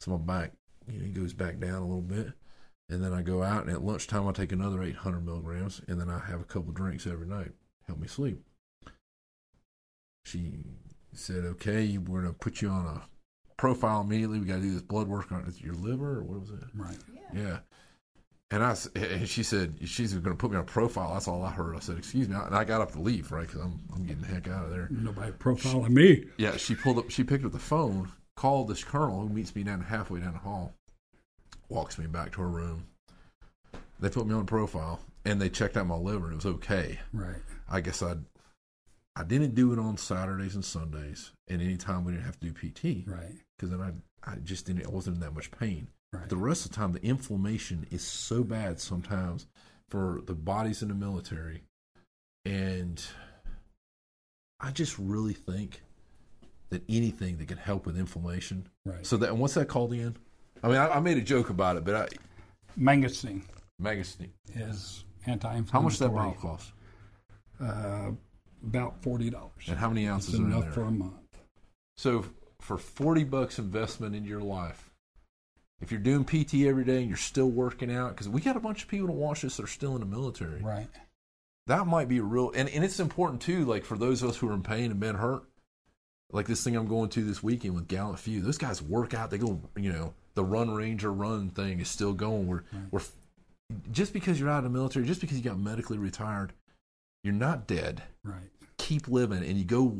[0.00, 0.52] So my back
[0.88, 2.32] you know, goes back down a little bit.
[2.88, 5.80] And then I go out and at lunchtime I take another 800 milligrams.
[5.86, 7.52] And then I have a couple drinks every night.
[7.86, 8.42] Help me sleep.
[10.24, 10.64] She
[11.12, 13.02] said, Okay, we're going to put you on a
[13.56, 14.40] profile immediately.
[14.40, 16.64] We got to do this blood work on your liver or what was it?
[16.74, 16.98] Right.
[17.34, 17.60] Yeah.
[18.52, 21.14] And I, and she said she's going to put me on profile.
[21.14, 21.74] That's all I heard.
[21.74, 23.46] I said, "Excuse me," and I got up to leave, right?
[23.46, 24.88] Because I'm, I'm getting the heck out of there.
[24.90, 26.26] Nobody profiling me.
[26.36, 27.10] Yeah, she pulled up.
[27.10, 30.38] She picked up the phone, called this colonel who meets me down halfway down the
[30.38, 30.74] hall,
[31.70, 32.84] walks me back to her room.
[34.00, 36.98] They put me on profile, and they checked out my liver, and it was okay.
[37.14, 37.36] Right.
[37.70, 38.16] I guess I,
[39.16, 42.50] I didn't do it on Saturdays and Sundays, and any time we didn't have to
[42.50, 43.32] do PT, Right.
[43.56, 44.84] because then I, I just didn't.
[44.84, 45.86] I wasn't in that much pain.
[46.12, 46.28] Right.
[46.28, 49.46] The rest of the time, the inflammation is so bad sometimes
[49.88, 51.62] for the bodies in the military.
[52.44, 53.02] And
[54.60, 55.82] I just really think
[56.70, 58.66] that anything that can help with inflammation.
[58.84, 59.06] Right.
[59.06, 60.16] So that, and what's that called again?
[60.62, 62.08] I mean, I, I made a joke about it, but I,
[62.78, 63.42] Mangosteen
[63.78, 64.32] magazine.
[64.54, 65.72] is anti-inflammatory.
[65.72, 66.72] How much does that bottle cost?
[67.60, 68.10] Uh,
[68.66, 69.50] about forty dollars.
[69.68, 70.72] And how many It's ounces in enough there?
[70.72, 71.12] for a month.
[71.96, 72.24] So
[72.60, 74.90] for 40 bucks investment in your life,
[75.82, 78.60] if you're doing PT every day and you're still working out, because we got a
[78.60, 80.62] bunch of people to watch this that are still in the military.
[80.62, 80.86] Right.
[81.66, 84.36] that might be a real and, and it's important too like for those of us
[84.36, 85.42] who are in pain and been hurt
[86.32, 89.30] like this thing i'm going to this weekend with gallant few those guys work out
[89.30, 93.02] they go you know the run ranger run thing is still going we're, we're
[93.92, 96.52] just because you're out of the military just because you got medically retired
[97.22, 98.50] you're not dead Right.
[98.78, 99.98] keep living and you go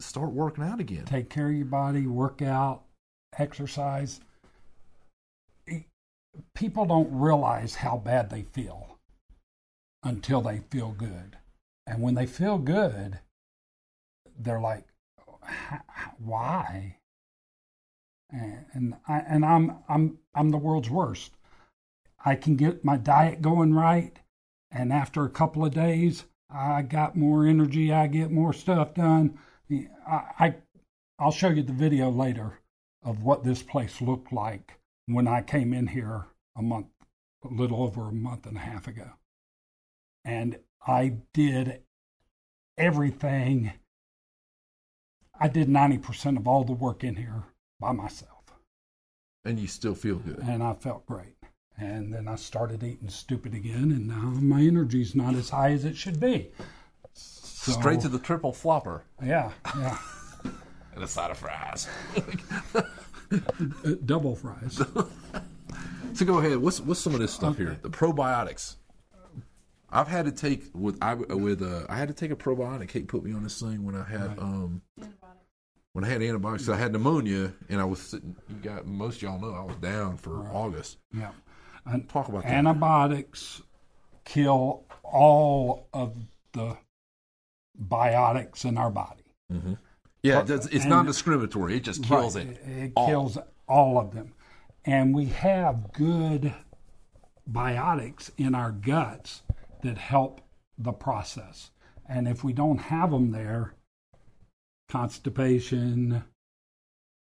[0.00, 2.06] start working out again Take care of your body.
[2.08, 2.82] Work out.
[3.38, 4.18] Exercise.
[6.54, 8.98] People don't realize how bad they feel
[10.02, 11.36] until they feel good,
[11.86, 13.20] and when they feel good,
[14.38, 14.86] they're like,
[15.18, 16.98] "H- h- "Why?"
[18.30, 21.36] And and I and I'm I'm I'm the world's worst.
[22.24, 24.18] I can get my diet going right,
[24.70, 27.92] and after a couple of days, I got more energy.
[27.92, 29.38] I get more stuff done.
[29.70, 30.54] I, I
[31.18, 32.60] I'll show you the video later
[33.02, 36.26] of what this place looked like when I came in here
[36.56, 36.86] a month,
[37.44, 39.10] a little over a month and a half ago,
[40.24, 41.82] and I did
[42.78, 43.72] everything.
[45.38, 47.44] I did ninety percent of all the work in here
[47.80, 48.42] by myself
[49.44, 51.36] and you still feel good and I felt great.
[51.78, 55.86] And then I started eating stupid again, and now my energy's not as high as
[55.86, 56.50] it should be.
[57.14, 59.96] So, straight to the triple flopper yeah, yeah,
[60.94, 61.88] and a side of fries
[64.04, 64.80] double fries.
[66.14, 66.58] So go ahead.
[66.58, 67.78] What's what's some of this stuff here?
[67.80, 68.76] The probiotics.
[69.88, 72.90] I've had to take with I with uh I had to take a probiotic.
[72.90, 74.82] Kate put me on this thing when I had um
[75.94, 76.68] when I had antibiotics.
[76.68, 78.36] I had pneumonia and I was sitting.
[78.50, 80.98] You got most of y'all know I was down for August.
[81.16, 81.30] Yeah,
[81.86, 82.52] and Talk about that.
[82.52, 83.62] antibiotics
[84.26, 86.14] kill all of
[86.52, 86.76] the
[87.82, 89.24] biotics in our body.
[90.22, 91.76] Yeah, it does- it's non discriminatory.
[91.76, 92.46] It just kills Right.
[92.46, 92.58] it.
[92.68, 93.06] It all.
[93.06, 94.34] kills all of them.
[94.84, 96.54] And we have good
[97.50, 99.42] biotics in our guts
[99.82, 100.40] that help
[100.78, 101.70] the process.
[102.06, 103.74] And if we don't have them there,
[104.88, 106.24] constipation,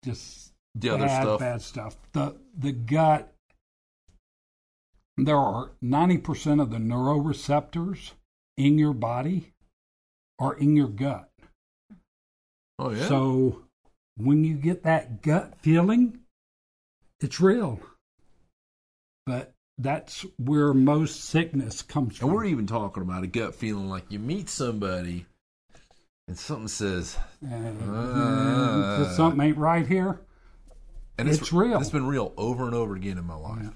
[0.04, 1.40] just The other bad, stuff.
[1.40, 1.96] bad stuff.
[2.12, 3.34] The the gut.
[5.16, 8.12] There are ninety percent of the neuroreceptors
[8.56, 9.52] in your body
[10.38, 11.29] are in your gut.
[12.82, 13.06] Oh, yeah.
[13.08, 13.60] So
[14.16, 16.20] when you get that gut feeling,
[17.20, 17.78] it's real.
[19.26, 22.28] But that's where most sickness comes from.
[22.30, 25.26] and we're even talking about a gut feeling like you meet somebody
[26.26, 29.14] and something says, Uh, Uh.
[29.14, 30.20] something ain't right here.
[31.18, 31.78] and It's real.
[31.80, 33.62] It's been real over and over again in my life.
[33.62, 33.70] Yeah.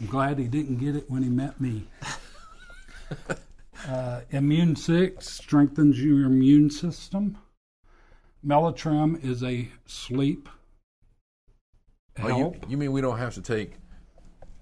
[0.00, 1.86] I'm glad he didn't get it when he met me.
[3.88, 7.38] uh, immune six strengthens your immune system.
[8.44, 10.48] Melatonin is a sleep
[12.22, 13.74] Oh, you, you mean we don't have to take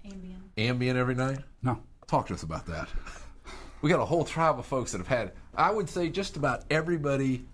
[0.05, 0.37] Ambien.
[0.57, 1.39] Ambien every night?
[1.61, 2.89] no, Talk to us about that.
[3.81, 6.63] We got a whole tribe of folks that have had, I would say, just about
[6.71, 7.45] everybody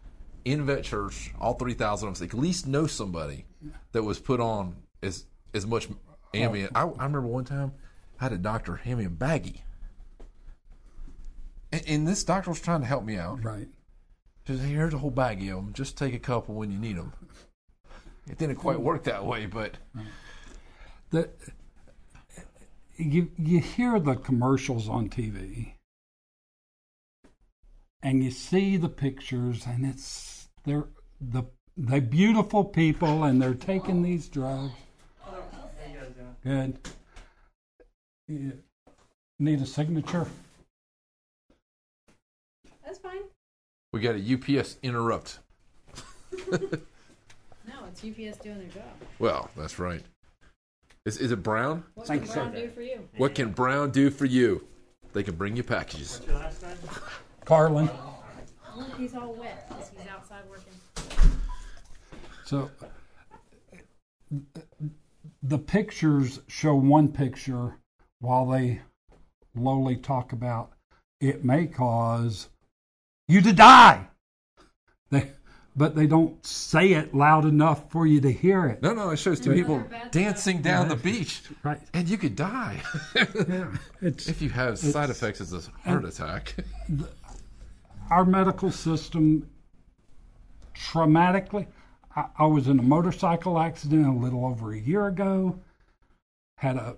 [0.45, 3.43] in Vet Church, all 3,000 of us, at least know somebody
[3.91, 5.89] that was put on as, as much
[6.33, 6.69] Ambien.
[6.73, 7.73] I, I remember one time
[8.17, 9.61] I had a doctor hand me a baggie.
[11.71, 13.43] And, and this doctor was trying to help me out.
[13.43, 13.67] right.
[14.45, 15.73] He said, here's a whole bag of them.
[15.73, 17.13] Just take a couple when you need them.
[18.29, 19.77] It didn't quite work that way, but
[21.09, 21.29] the
[22.97, 25.73] you you hear the commercials on TV
[28.03, 30.87] and you see the pictures and it's they're
[31.19, 31.43] the
[31.77, 34.73] they beautiful people and they're taking these drugs.
[36.43, 36.79] Good.
[38.27, 38.59] You
[39.39, 40.27] need a signature?
[42.91, 43.21] That's fine.
[43.93, 45.39] we got a UPS interrupt.
[47.67, 48.91] No, it's UPS doing their job.
[49.19, 50.01] Well, that's right.
[51.05, 51.83] Is, is it Brown?
[51.93, 52.59] What Thank can you, Brown sir.
[52.61, 53.09] do for you?
[53.17, 54.65] What can Brown do for you?
[55.13, 56.21] They can bring you packages.
[57.45, 57.89] Carlan.
[58.75, 60.73] Look, he's all wet because he's outside working.
[62.43, 62.71] So
[65.43, 67.77] the pictures show one picture
[68.19, 68.81] while they
[69.55, 70.71] lowly talk about
[71.21, 72.49] it may cause
[73.31, 74.07] you to die.
[75.09, 75.31] They,
[75.75, 78.81] but they don't say it loud enough for you to hear it.
[78.81, 81.79] No, no, it shows two people bad dancing down the beach, Right.
[81.93, 82.81] and you could die
[83.15, 83.67] Yeah.
[84.01, 86.55] It's if you have side effects as a heart attack.
[88.09, 89.49] our medical system
[90.75, 91.67] traumatically.
[92.15, 95.59] I, I was in a motorcycle accident a little over a year ago,
[96.57, 96.97] had a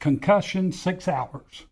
[0.00, 1.66] concussion, six hours.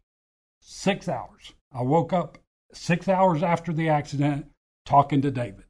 [0.60, 1.54] Six hours.
[1.72, 2.36] I woke up
[2.72, 4.46] six hours after the accident
[4.84, 5.68] talking to David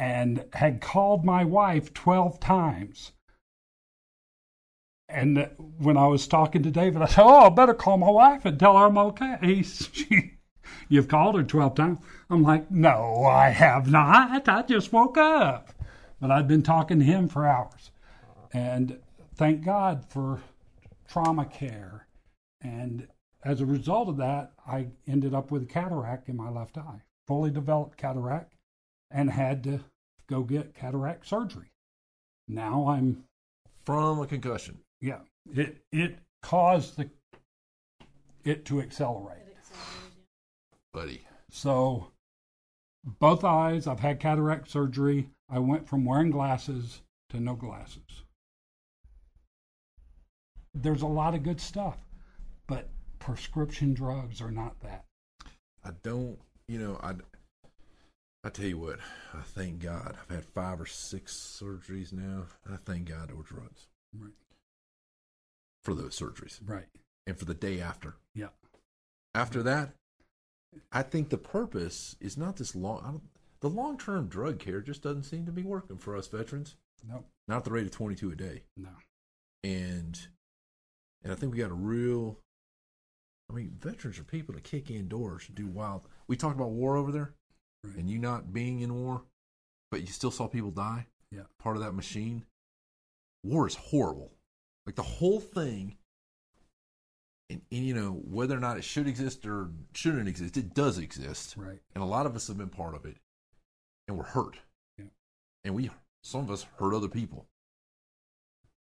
[0.00, 3.12] and had called my wife 12 times.
[5.10, 8.46] And when I was talking to David, I said, Oh, I better call my wife
[8.46, 9.36] and tell her I'm okay.
[9.42, 10.38] He's, she,
[10.88, 11.98] You've called her 12 times.
[12.30, 14.48] I'm like, No, I have not.
[14.48, 15.74] I just woke up.
[16.18, 17.90] But I'd been talking to him for hours.
[18.52, 18.98] And
[19.34, 20.40] thank God for
[21.08, 22.06] trauma care.
[22.62, 23.06] And
[23.42, 27.02] as a result of that, I ended up with a cataract in my left eye,
[27.26, 28.54] fully developed cataract,
[29.10, 29.80] and had to
[30.28, 31.70] go get cataract surgery.
[32.48, 33.24] Now I'm
[33.84, 34.78] From a concussion.
[35.00, 35.20] yeah,
[35.52, 37.08] it it caused the
[38.44, 39.38] it to accelerate.
[39.46, 40.16] It accelerates.
[40.92, 41.22] Buddy.
[41.50, 42.08] So
[43.04, 45.30] both eyes, I've had cataract surgery.
[45.48, 48.24] I went from wearing glasses to no glasses.
[50.74, 51.98] There's a lot of good stuff,
[52.66, 52.88] but
[53.20, 55.04] prescription drugs are not that.
[55.84, 57.12] I don't, you know, I,
[58.44, 58.98] I tell you what,
[59.32, 60.16] I thank God.
[60.20, 62.44] I've had five or six surgeries now.
[62.70, 63.86] I thank God there were drugs
[64.18, 64.32] Right.
[65.84, 66.88] for those surgeries Right.
[67.26, 68.16] and for the day after.
[68.34, 68.48] Yeah.
[69.34, 69.90] After that,
[70.92, 73.02] I think the purpose is not this long.
[73.04, 73.22] I don't,
[73.60, 76.76] the long term drug care just doesn't seem to be working for us veterans.
[77.06, 77.24] No.
[77.48, 78.62] Not at the rate of 22 a day.
[78.76, 78.88] No.
[79.64, 80.18] and
[81.22, 82.38] and I think we got a real.
[83.50, 86.02] I mean, veterans are people that kick in doors and do wild.
[86.28, 87.34] We talked about war over there,
[87.84, 87.96] Right.
[87.96, 89.24] and you not being in war,
[89.90, 91.06] but you still saw people die.
[91.32, 91.44] Yeah.
[91.60, 92.44] part of that machine.
[93.44, 94.32] War is horrible.
[94.84, 95.96] Like the whole thing.
[97.48, 100.98] And, and you know whether or not it should exist or shouldn't exist, it does
[100.98, 101.80] exist, Right.
[101.94, 103.16] and a lot of us have been part of it,
[104.08, 104.58] and we're hurt.
[104.98, 105.06] Yeah.
[105.64, 105.90] And we,
[106.22, 107.46] some of us, hurt other people.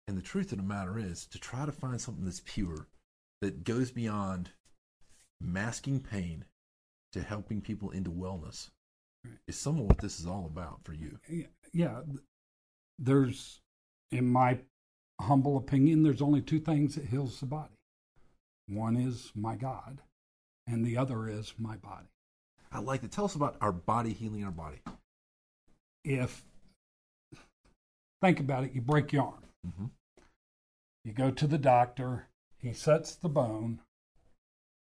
[0.07, 2.87] And the truth of the matter is to try to find something that's pure,
[3.41, 4.49] that goes beyond
[5.41, 6.45] masking pain
[7.13, 8.69] to helping people into wellness
[9.25, 9.33] Right.
[9.47, 11.19] is some of what this is all about for you.
[11.73, 12.01] yeah,
[12.97, 13.59] there's,
[14.11, 14.59] in my
[15.19, 17.73] humble opinion, there's only two things that heals the body.
[18.67, 20.01] One is my God,
[20.67, 22.07] and the other is my body.
[22.71, 24.79] I like to tell us about our body healing our body.
[26.05, 26.45] If
[28.21, 29.85] think about it, you break your arm, Mm-hmm.
[31.03, 32.28] you go to the doctor,
[32.61, 33.79] he sets the bone,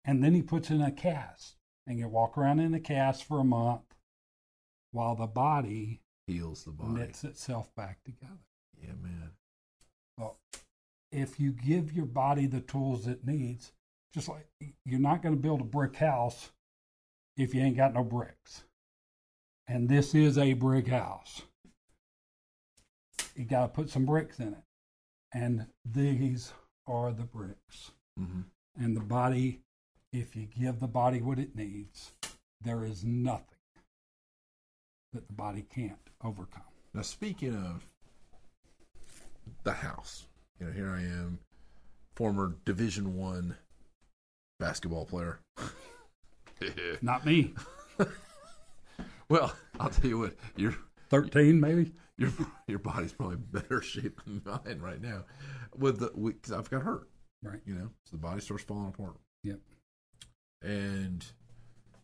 [0.04, 1.56] and then he puts in a cast,
[1.86, 3.94] and you walk around in a cast for a month,
[4.92, 6.92] while the body Heals the body.
[6.92, 8.40] knits itself back together.
[8.80, 9.30] Yeah, man.
[10.16, 10.38] Well,
[11.10, 13.72] if you give your body the tools it needs,
[14.12, 14.46] just like
[14.84, 16.50] you're not going to build a brick house
[17.36, 18.64] if you ain't got no bricks.
[19.66, 21.42] And this is a brick house.
[23.34, 24.64] You got to put some bricks in it.
[25.32, 26.52] And these
[26.88, 27.92] are the bricks.
[28.18, 28.40] Mm-hmm.
[28.82, 29.60] And the body,
[30.12, 32.12] if you give the body what it needs,
[32.62, 33.44] there is nothing
[35.12, 36.62] that the body can't overcome.
[36.94, 37.84] Now, speaking of
[39.64, 40.26] the house,
[40.58, 41.38] you know, here I am,
[42.14, 43.56] former Division One
[44.58, 45.40] basketball player.
[47.02, 47.54] Not me.
[49.28, 50.76] well, I'll tell you what, you're
[51.10, 51.92] 13 maybe?
[52.18, 52.30] Your
[52.66, 55.24] your body's probably better shape than mine right now.
[55.76, 57.08] With the because I've got hurt,
[57.42, 57.60] Right.
[57.64, 59.16] you know, so the body starts falling apart.
[59.44, 59.60] Yep.
[60.62, 61.24] And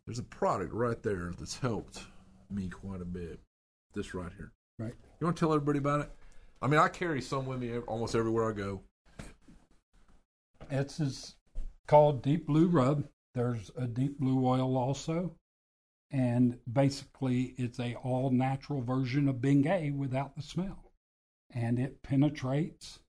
[0.07, 2.01] there's a product right there that's helped
[2.51, 3.41] me quite a bit.
[3.95, 4.53] This right here.
[4.79, 4.95] Right.
[5.21, 6.11] You want to tell everybody about it?
[6.63, 8.81] I mean, I carry some with me almost everywhere I go.
[10.71, 11.37] It's is
[11.87, 13.05] called Deep Blue Rub.
[13.35, 15.35] There's a Deep Blue oil also,
[16.11, 20.93] and basically it's a all natural version of Bengay without the smell,
[21.53, 23.01] and it penetrates.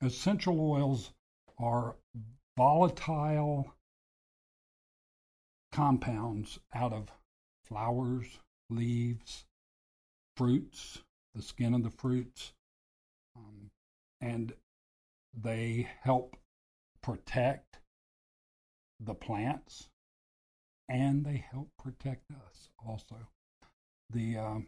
[0.00, 1.12] Essential oils
[1.58, 1.96] are
[2.56, 3.74] volatile
[5.72, 7.08] compounds out of
[7.64, 8.38] flowers,
[8.70, 9.44] leaves,
[10.36, 11.02] fruits,
[11.34, 12.52] the skin of the fruits,
[13.36, 13.70] um,
[14.20, 14.54] and
[15.34, 16.36] they help
[17.02, 17.78] protect
[19.00, 19.88] the plants
[20.88, 23.16] and they help protect us also.
[24.10, 24.66] The um,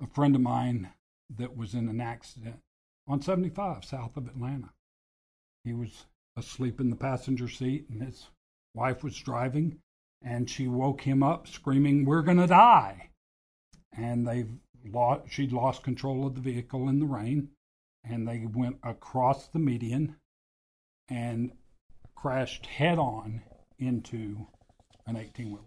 [0.00, 0.90] a friend of mine
[1.36, 2.60] that was in an accident
[3.06, 4.70] on 75 south of Atlanta.
[5.64, 6.06] He was
[6.36, 8.28] asleep in the passenger seat and his
[8.74, 9.78] wife was driving
[10.22, 13.10] and she woke him up screaming, "We're to die."
[13.92, 14.46] And they
[14.84, 17.50] lost she'd lost control of the vehicle in the rain
[18.04, 20.16] and they went across the median
[21.08, 21.52] and
[22.14, 23.42] crashed head on
[23.80, 24.46] into
[25.06, 25.64] an 18 wheeler.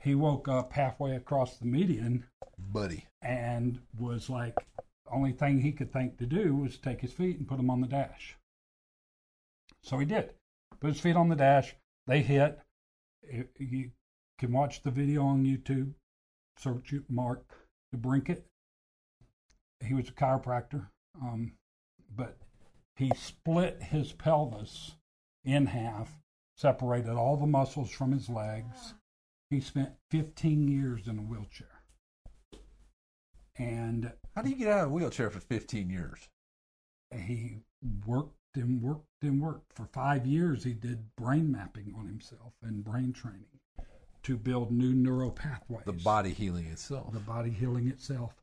[0.00, 2.24] He woke up halfway across the median
[2.58, 3.06] Buddy.
[3.22, 7.38] and was like, the only thing he could think to do was take his feet
[7.38, 8.36] and put them on the dash.
[9.82, 10.34] So he did.
[10.80, 11.74] Put his feet on the dash.
[12.06, 12.58] They hit.
[13.58, 13.90] You
[14.38, 15.94] can watch the video on YouTube.
[16.58, 17.44] Search it, Mark
[17.94, 18.42] DeBrinket.
[19.80, 20.86] He was a chiropractor,
[21.20, 21.52] um,
[22.14, 22.38] but
[22.96, 24.94] he split his pelvis
[25.44, 26.20] in half,
[26.56, 28.94] separated all the muscles from his legs.
[29.50, 31.68] He spent 15 years in a wheelchair.
[33.56, 36.28] And How do you get out of a wheelchair for 15 years?
[37.14, 37.60] he
[38.04, 39.72] worked and worked and worked.
[39.72, 43.46] For five years, he did brain mapping on himself and brain training
[44.24, 45.84] to build new neural pathways.
[45.84, 47.12] The body healing itself.
[47.12, 48.34] the body healing itself.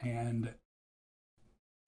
[0.00, 0.54] And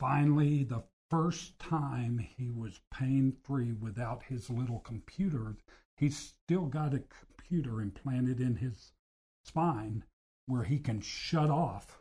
[0.00, 5.56] finally, the first time he was pain free without his little computer,
[5.96, 8.92] he's still got a computer implanted in his
[9.44, 10.04] spine
[10.46, 12.00] where he can shut off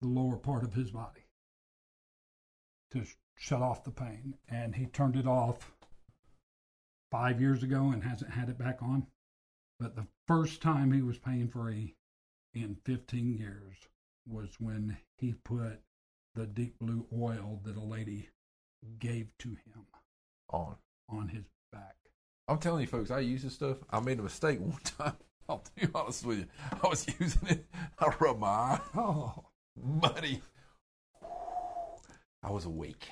[0.00, 1.26] the lower part of his body
[2.90, 4.34] to sh- shut off the pain.
[4.48, 5.72] And he turned it off
[7.10, 9.06] five years ago and hasn't had it back on.
[9.78, 11.94] But the first time he was pain free
[12.54, 13.76] in 15 years
[14.26, 15.80] was when he put
[16.38, 18.28] the deep blue oil that a lady
[19.00, 19.86] gave to him
[20.50, 20.76] On.
[21.08, 21.96] on his back.
[22.46, 23.78] I'm telling you, folks, I use this stuff.
[23.90, 25.14] I made a mistake one time.
[25.48, 26.46] I'll be honest with you.
[26.82, 27.66] I was using it.
[27.98, 29.44] I rubbed my eye, Oh,
[29.76, 30.40] buddy.
[32.42, 33.08] I was awake.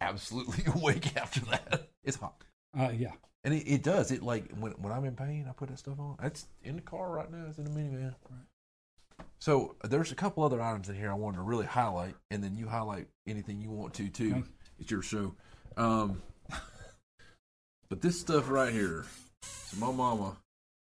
[0.00, 1.88] Absolutely awake after that.
[2.02, 2.42] It's hot.
[2.78, 3.12] uh, yeah.
[3.44, 4.10] And it, it does.
[4.10, 6.16] It like when when I'm in pain, I put that stuff on.
[6.20, 7.44] That's in the car right now.
[7.48, 8.14] It's in the minivan.
[9.38, 12.56] So there's a couple other items in here I wanted to really highlight, and then
[12.56, 14.30] you highlight anything you want to too.
[14.32, 14.42] Okay.
[14.80, 15.34] It's your show.
[15.76, 16.22] Um,
[17.88, 19.04] but this stuff right here.
[19.42, 20.36] So my mama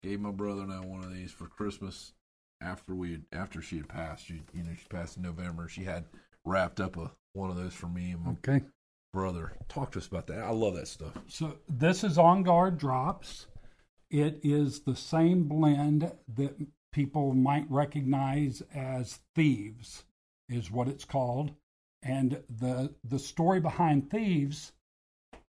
[0.03, 2.13] gave my brother and I one of these for Christmas.
[2.63, 4.27] after we had, after she had passed.
[4.27, 5.69] She, you know, she passed in November.
[5.69, 6.05] She had
[6.45, 8.65] wrapped up a one of those for me and my Okay.
[9.13, 9.53] brother.
[9.69, 10.39] Talk to us about that.
[10.39, 11.13] I love that stuff.
[11.29, 13.47] So this is on guard drops.
[14.11, 16.55] It is the same blend that
[16.97, 20.05] people might recognize as thieves,
[20.49, 21.53] is what it's called.
[22.03, 24.73] And the the story behind thieves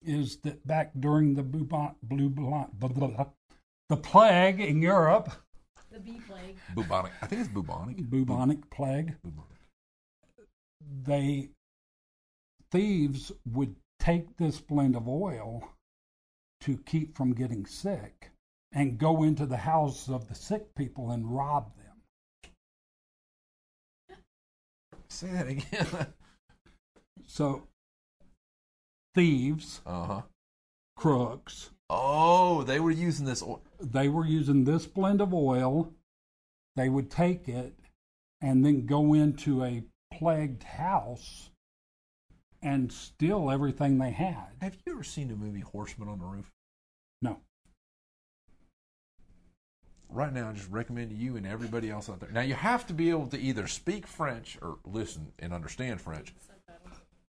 [0.02, 3.26] is that back during the bubon, blue, blah, blah, blah, blah,
[3.88, 5.32] the plague in Europe,
[5.90, 6.56] The bee plague.
[6.76, 7.12] Bubonic.
[7.20, 7.96] I think it's bubonic.
[8.08, 9.58] bubonic plague, Bubonic.
[11.04, 11.50] they
[12.70, 15.68] thieves would take this blend of oil
[16.60, 18.31] to keep from getting sick
[18.72, 22.56] and go into the houses of the sick people and rob them.
[25.08, 26.06] Say that again.
[27.24, 27.68] So
[29.14, 30.22] thieves, uh huh.
[30.96, 33.42] crooks, Oh, they were using this.
[33.42, 33.62] Oil.
[33.78, 35.92] they were using this blend of oil.
[36.74, 37.74] They would take it
[38.40, 41.50] and then go into a plagued house
[42.62, 44.46] and steal everything they had.
[44.62, 46.50] Have you ever seen the movie Horseman on the Roof?
[47.20, 47.40] No.
[50.12, 52.30] Right now, I just recommend to you and everybody else out there.
[52.30, 56.34] Now, you have to be able to either speak French or listen and understand French,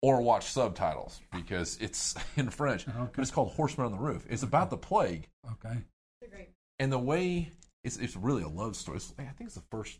[0.02, 2.86] or watch subtitles because it's in French.
[2.86, 4.26] But it's called Horseman on the Roof.
[4.28, 6.48] It's about the plague, Okay.
[6.78, 7.50] And the way
[7.84, 8.96] it's it's really a love story.
[8.96, 9.98] It's, I think it's the first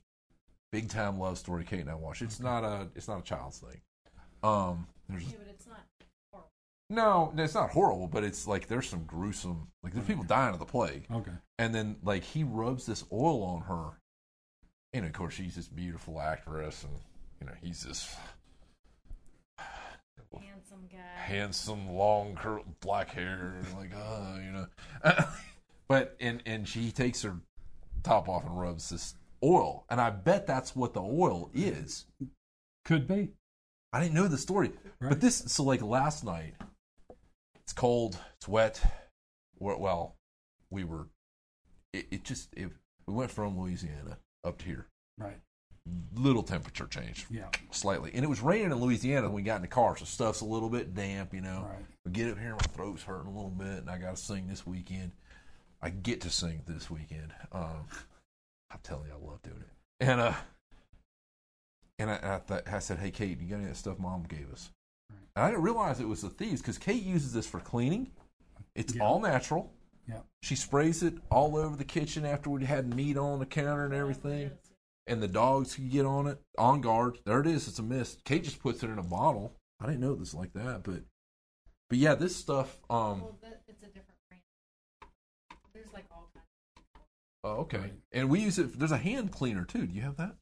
[0.72, 2.22] big time love story Kate and I watched.
[2.22, 3.80] It's not a it's not a child's thing.
[4.42, 5.80] Um, there's Yeah, but it's not
[6.94, 7.32] horrible.
[7.34, 10.58] no, it's not horrible, but it's like there's some gruesome like there's people dying of
[10.58, 11.06] the plague.
[11.10, 11.32] Okay.
[11.58, 13.98] and then like he rubs this oil on her
[14.92, 16.92] and of course she's this beautiful actress and
[17.40, 18.14] you know he's this
[20.32, 20.98] Handsome guy.
[21.24, 24.66] handsome long curl black hair and like oh you know
[25.88, 27.36] but and and she takes her
[28.04, 32.06] top off and rubs this oil and i bet that's what the oil is
[32.84, 33.30] Could be.
[33.92, 34.70] i didn't know the story
[35.00, 35.08] Right.
[35.08, 36.54] but this so like last night
[37.70, 38.82] it's cold it's wet
[39.60, 40.16] We're- well
[40.70, 41.06] we were
[41.92, 42.68] it, it just it,
[43.06, 45.38] we went from louisiana up to here Right.
[46.16, 47.46] little temperature change Yeah.
[47.70, 50.40] slightly and it was raining in louisiana when we got in the car so stuff's
[50.40, 51.84] a little bit damp you know Right.
[52.04, 54.66] we get up here my throat's hurting a little bit and i gotta sing this
[54.66, 55.12] weekend
[55.80, 57.86] i get to sing this weekend um
[58.72, 60.34] i'm telling you i love doing it and uh
[62.00, 64.24] and I, I, thought, I said hey kate you got any of that stuff mom
[64.24, 64.70] gave us.
[65.36, 68.10] And i didn't realize it was the thieves because kate uses this for cleaning
[68.74, 69.02] it's Yeah.
[69.04, 69.72] all natural
[70.08, 70.20] Yeah.
[70.42, 73.94] she sprays it all over the kitchen after we had meat on the counter and
[73.94, 74.50] everything
[75.06, 77.18] and the dogs can get on it on guard.
[77.24, 77.66] There it is.
[77.66, 78.22] It's a mist.
[78.24, 79.56] Kate just puts it in a bottle.
[79.80, 81.02] I didn't know this was like that, but
[81.88, 82.78] but yeah, this stuff.
[82.88, 83.22] Um.
[83.22, 84.42] Well, it's a different brand.
[85.74, 86.46] There's like all kinds.
[87.42, 87.92] Oh, okay.
[88.12, 88.78] And we use it.
[88.78, 89.86] There's a hand cleaner too.
[89.86, 90.36] Do you have that?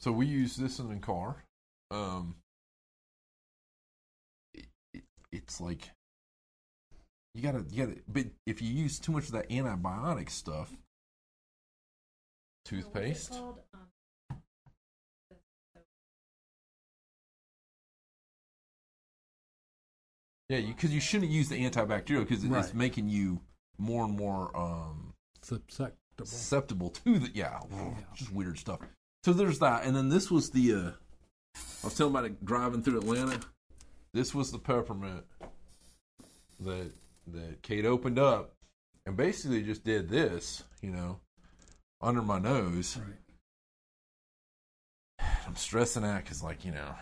[0.00, 1.44] So we use this in the car.
[1.90, 2.36] Um.
[4.54, 5.90] It, it, it's like
[7.34, 7.98] you gotta you gotta.
[8.08, 10.78] But if you use too much of that antibiotic stuff, What
[12.72, 13.30] was it toothpaste.
[13.32, 13.58] called?
[13.74, 13.88] Um,
[15.28, 15.36] the-
[15.74, 15.80] the-
[20.48, 22.74] Yeah, because you, shouldn't use the antibacterial because it's Right.
[22.74, 23.40] making you
[23.78, 26.26] more and more um, Susceptible.
[26.26, 27.60] susceptible to the yeah,
[28.14, 28.80] just weird stuff.
[29.24, 30.90] So there's that, and then this was the uh,
[31.54, 33.40] I was telling about it driving through Atlanta.
[34.14, 35.24] This was the peppermint
[36.60, 36.92] that
[37.26, 38.54] that Kate opened up,
[39.06, 41.20] and basically just did this, you know,
[42.00, 42.98] under my nose.
[42.98, 43.16] Right.
[45.46, 46.94] I'm stressing out because, like, you know,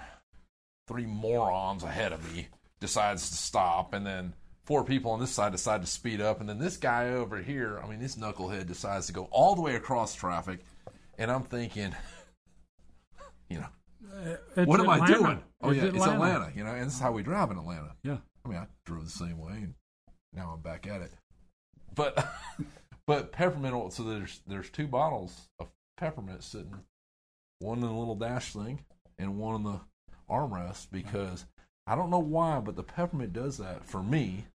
[0.86, 2.48] three morons ahead of me
[2.80, 6.48] decides to stop, and then four people on this side decide to speed up, and
[6.48, 9.76] then this guy over here, I mean, this knucklehead decides to go all the way
[9.76, 10.60] across traffic,
[11.18, 11.94] and I'm thinking,
[13.50, 13.66] you know,
[14.56, 15.42] It's what am I doing?
[15.60, 17.94] Oh yeah, It's it's Atlanta, you know, and this is how we drive in Atlanta.
[18.02, 18.18] Yeah.
[18.44, 19.74] I mean, I drove the same way, and
[20.32, 21.12] now I'm back at it.
[21.94, 22.26] But
[23.06, 23.90] but peppermint oil.
[23.90, 26.76] So there's there's two bottles of peppermint sitting,
[27.58, 28.84] one in the little dash thing,
[29.18, 29.80] and one in the
[30.30, 31.44] armrest because
[31.86, 34.46] I don't know why, but the peppermint does that for me.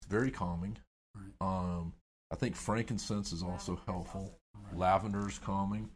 [0.00, 0.78] It's very calming.
[1.14, 1.32] Right.
[1.40, 1.92] Um,
[2.30, 4.38] I think frankincense is also helpful.
[4.54, 5.02] Right.
[5.02, 5.90] Lavender's calming,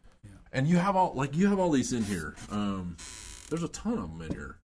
[0.51, 2.35] And you have all like you have all these in here.
[2.49, 2.97] Um,
[3.49, 4.57] there's a ton of them in here.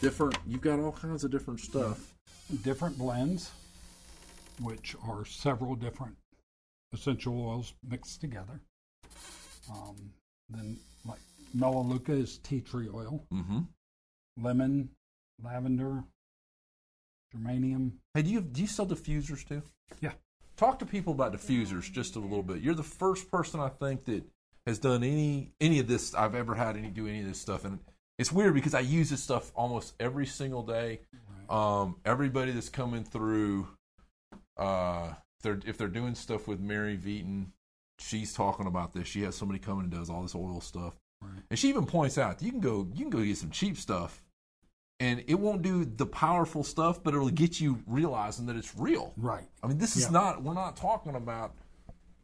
[0.00, 0.36] Different.
[0.46, 2.14] You've got all kinds of different stuff.
[2.62, 3.50] different blends,
[4.60, 6.16] which are several different
[6.92, 8.60] essential oils mixed together.
[9.70, 9.96] Um,
[10.48, 11.20] then, like
[11.54, 13.60] Melaleuca is tea tree oil, Mm-hmm.
[14.42, 14.90] lemon,
[15.42, 16.02] lavender,
[17.32, 17.92] geranium.
[18.14, 19.62] Hey, do you do you sell diffusers too?
[20.00, 20.12] Yeah.
[20.56, 22.60] talk to people about diffusers just a little bit.
[22.60, 24.22] You're the first person I think that
[24.66, 27.64] has done any any of this I've ever had any do any of this stuff,
[27.64, 27.78] and
[28.18, 31.00] it's weird because I use this stuff almost every single day.
[31.48, 33.66] Um, everybody that's coming through,
[34.56, 37.52] uh, if they're if they're doing stuff with Mary Veaton,
[37.98, 39.08] she's talking about this.
[39.08, 41.42] She has somebody coming and does all this oil stuff, Right.
[41.50, 44.22] and she even points out you can go you can go get some cheap stuff,
[45.00, 49.12] and it won't do the powerful stuff, but it'll get you realizing that it's real.
[49.16, 49.48] Right.
[49.62, 50.10] I mean, this is Yeah.
[50.10, 50.42] not.
[50.42, 51.54] We're not talking about.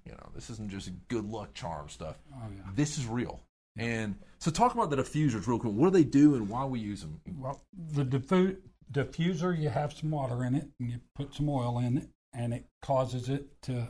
[0.07, 2.17] You know, this isn't just good luck charm stuff.
[2.33, 2.63] Oh, yeah.
[2.75, 3.41] This is real.
[3.77, 5.73] And so, talk about the diffusers real quick.
[5.73, 7.21] What do they do, and why we use them?
[7.39, 7.61] Well,
[7.93, 8.57] the diffu-
[8.93, 12.55] diffuser, you have some water in it, and you put some oil in it, and
[12.55, 13.89] it causes it to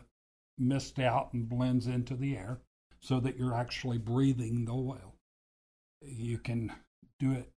[0.59, 2.59] mist out and blends into the air,
[3.01, 5.14] so that you're actually breathing the oil.
[6.03, 6.73] You can
[7.21, 7.51] do it.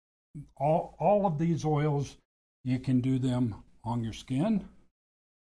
[0.56, 2.16] All all of these oils,
[2.64, 4.68] you can do them on your skin.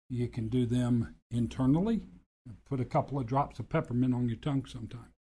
[0.09, 2.01] You can do them internally.
[2.65, 5.13] Put a couple of drops of peppermint on your tongue sometime.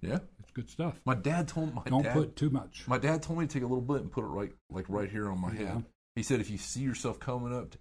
[0.00, 1.00] Yeah, It's good stuff.
[1.04, 2.14] my dad told my Don't dad.
[2.14, 2.88] put too much.
[2.88, 5.08] my dad told me to take a little bit and put it right, like right
[5.10, 5.74] here on my Yeah.
[5.74, 5.84] head.
[6.16, 7.78] He said if you see yourself coming up, to,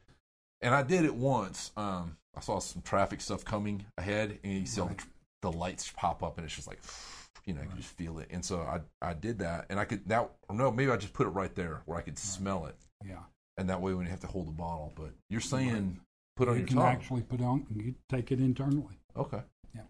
[0.62, 1.72] and I did it once.
[1.76, 4.98] Um, I saw some traffic stuff coming ahead, and you see all Right.
[5.42, 6.80] the, the lights pop up, and it's just like,
[7.46, 8.28] you know, you can just feel it.
[8.30, 11.14] And so I I did that, and I could that or no, maybe I just
[11.14, 13.24] put it right there where I could smell it, Yeah.
[13.58, 14.94] and that way when you have to hold the bottle.
[14.96, 16.00] But you're saying
[16.36, 16.86] put on you your can tongue.
[16.88, 19.42] actually put on you take it internally okay.
[19.76, 19.82] Yeah,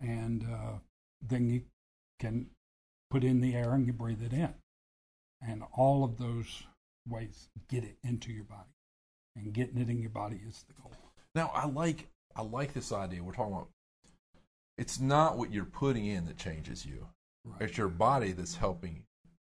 [0.00, 0.78] and uh,
[1.26, 1.62] then you
[2.20, 2.46] can
[3.10, 4.52] put in the air and you breathe it in
[5.46, 6.62] and all of those
[7.08, 8.74] ways get it into your body
[9.36, 10.92] and getting it in your body is the goal
[11.34, 13.22] Now I like I like this idea.
[13.22, 13.68] We're talking about
[14.76, 17.06] it's not what you're putting in that changes you.
[17.44, 19.04] right It's your body that's helping.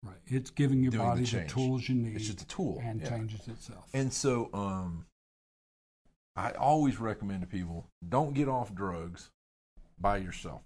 [0.04, 2.80] right it's giving your doing the body the, tools you need It's just a tool.
[2.84, 3.10] and yeah.
[3.10, 5.06] changes itself And so um
[6.36, 9.30] I always recommend to people don't get off drugs
[10.00, 10.62] by yourself.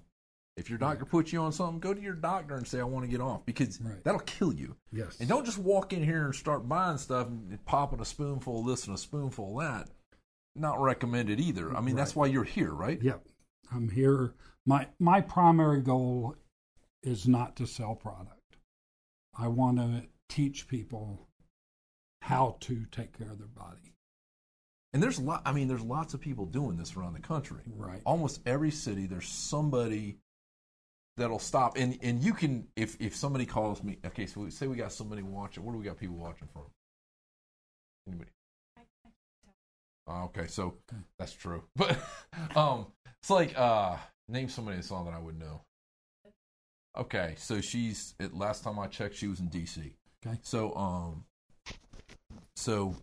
[0.58, 3.06] If your doctor puts you on something, go to your doctor and say I want
[3.06, 4.04] to get off because Right.
[4.04, 4.76] that'll kill you.
[4.92, 8.62] yes And don't just walk in here and start buying stuff and popping a spoonful
[8.62, 9.90] of this and a spoonful of that.
[10.56, 11.76] Not recommended either.
[11.76, 13.02] I mean, that's why you're here, right?
[13.02, 13.24] Yep.
[13.72, 14.34] I'm here.
[14.66, 16.36] My my primary goal
[17.04, 18.58] is not to sell product.
[19.38, 21.28] I want to teach people
[22.24, 23.89] how to take care of their body.
[24.94, 25.42] And there's a lot.
[25.46, 27.62] I mean, there's lots of people doing this around the country.
[27.76, 28.02] Right.
[28.06, 30.18] Almost every city, there's somebody
[31.18, 31.78] that'll stop.
[31.78, 34.92] And and you can, if if somebody calls me, okay, so we, say we got
[34.92, 35.64] somebody watching.
[35.64, 36.64] Where do we got people watching from?
[38.08, 38.32] Anybody?
[40.08, 41.02] Oh, okay, so Okay.
[41.20, 41.64] that's true.
[41.76, 41.98] But
[42.56, 42.88] um,
[43.22, 45.62] it's like uh, name somebody that's on that I would know.
[46.98, 49.94] Okay, so she's at last time I checked, she was in D.C.
[50.26, 50.40] Okay.
[50.42, 51.26] So um,
[52.56, 52.96] so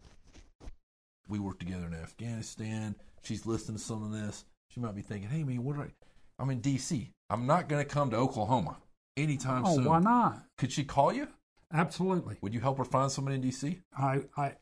[1.28, 2.94] we worked together in Afghanistan.
[3.22, 4.44] She's listening to some of this.
[4.70, 5.76] She might be thinking, "Hey, man, what?
[5.76, 5.90] Are I?
[6.38, 7.10] I'm in D.C.
[7.30, 8.76] I'm not going to come to Oklahoma
[9.16, 9.84] anytime Oh, soon.
[9.86, 10.44] why not?
[10.58, 11.28] Could she call you?
[11.72, 12.36] Absolutely.
[12.42, 13.80] Would you help her find somebody in D.C.?
[13.96, 14.52] I I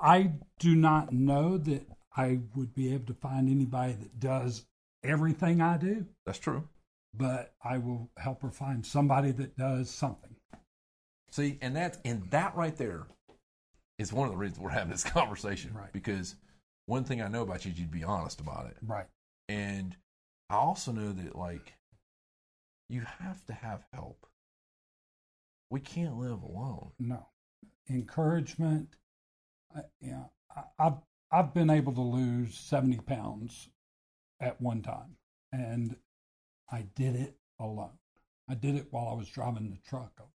[0.00, 1.86] I do not know that
[2.16, 4.64] I would be able to find anybody that does
[5.02, 6.68] everything I do, That's true.
[7.14, 10.36] but I will help her find somebody that does something.
[11.30, 13.06] See, and that and that right there
[13.98, 15.72] is one of the reasons we're having this conversation.
[15.74, 15.92] Right.
[15.92, 16.36] Because
[16.86, 18.76] one thing I know about you is you'd be honest about it.
[18.82, 19.06] Right.
[19.48, 19.96] And
[20.50, 21.74] I also know that like
[22.88, 24.26] you have to have help.
[25.70, 26.92] We can't live alone.
[26.98, 27.26] No.
[27.90, 28.88] Encouragement.
[29.74, 30.24] I, yeah,
[30.54, 30.98] I, I've
[31.30, 33.68] I've been able to lose seventy pounds
[34.40, 35.16] at one time,
[35.52, 35.96] and
[36.70, 37.98] I did it alone.
[38.48, 40.37] I did it while I was driving the truck on the road.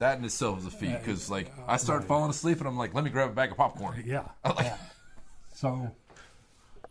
[0.00, 2.08] That in itself is a feat because like I started right.
[2.08, 4.02] falling asleep and I'm like, let me grab a bag of popcorn.
[4.06, 4.28] Yeah.
[4.44, 4.76] Like- yeah.
[5.54, 5.90] So,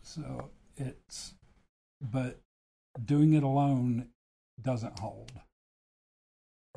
[0.02, 1.34] so it's,
[2.00, 2.40] but
[3.04, 4.08] doing it alone
[4.60, 5.30] doesn't hold.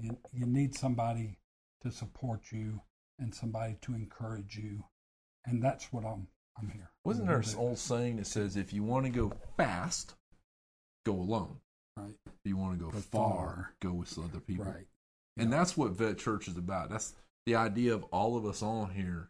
[0.02, 1.38] You, you need somebody
[1.84, 2.82] to support you
[3.18, 4.84] and somebody to encourage you,
[5.46, 6.28] and that's what I'm.
[6.62, 6.90] I'm here.
[7.06, 10.16] Wasn't there an old saying that says if you want to go fast,
[11.06, 11.58] go alone.
[11.96, 12.12] right?
[12.26, 13.74] If you want to go Go far, far.
[13.82, 14.66] go with other people.
[14.66, 14.86] Right.
[15.38, 16.90] And that's what Vet Church is about.
[16.90, 17.14] That's
[17.46, 19.30] the idea of all of us on here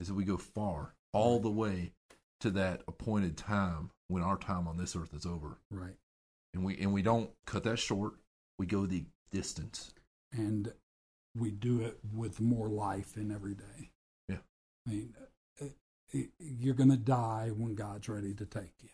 [0.00, 1.92] is that we go far, all the way
[2.40, 5.58] to that appointed time when our time on this earth is over.
[5.70, 5.96] Right.
[6.52, 8.14] And we and we don't cut that short.
[8.58, 9.92] We go the distance.
[10.32, 10.72] And
[11.34, 13.90] we do it with more life in every day.
[14.28, 14.38] Yeah.
[14.86, 15.14] I mean,
[15.60, 15.64] uh,
[16.14, 18.88] uh, you're going to die when God's ready to take you.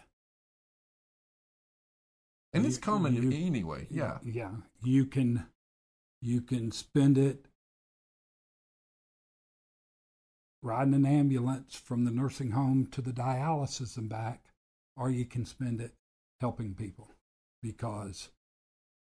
[2.53, 3.87] And You- it's coming you- anyway.
[3.91, 4.19] Yeah.
[4.23, 5.47] yeah you can
[6.23, 7.47] you can spend it
[10.62, 14.45] riding an ambulance from the nursing home to the dialysis and back,
[14.97, 15.93] or you can spend it
[16.41, 17.09] helping people
[17.62, 18.29] because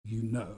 [0.03, 0.55] you know.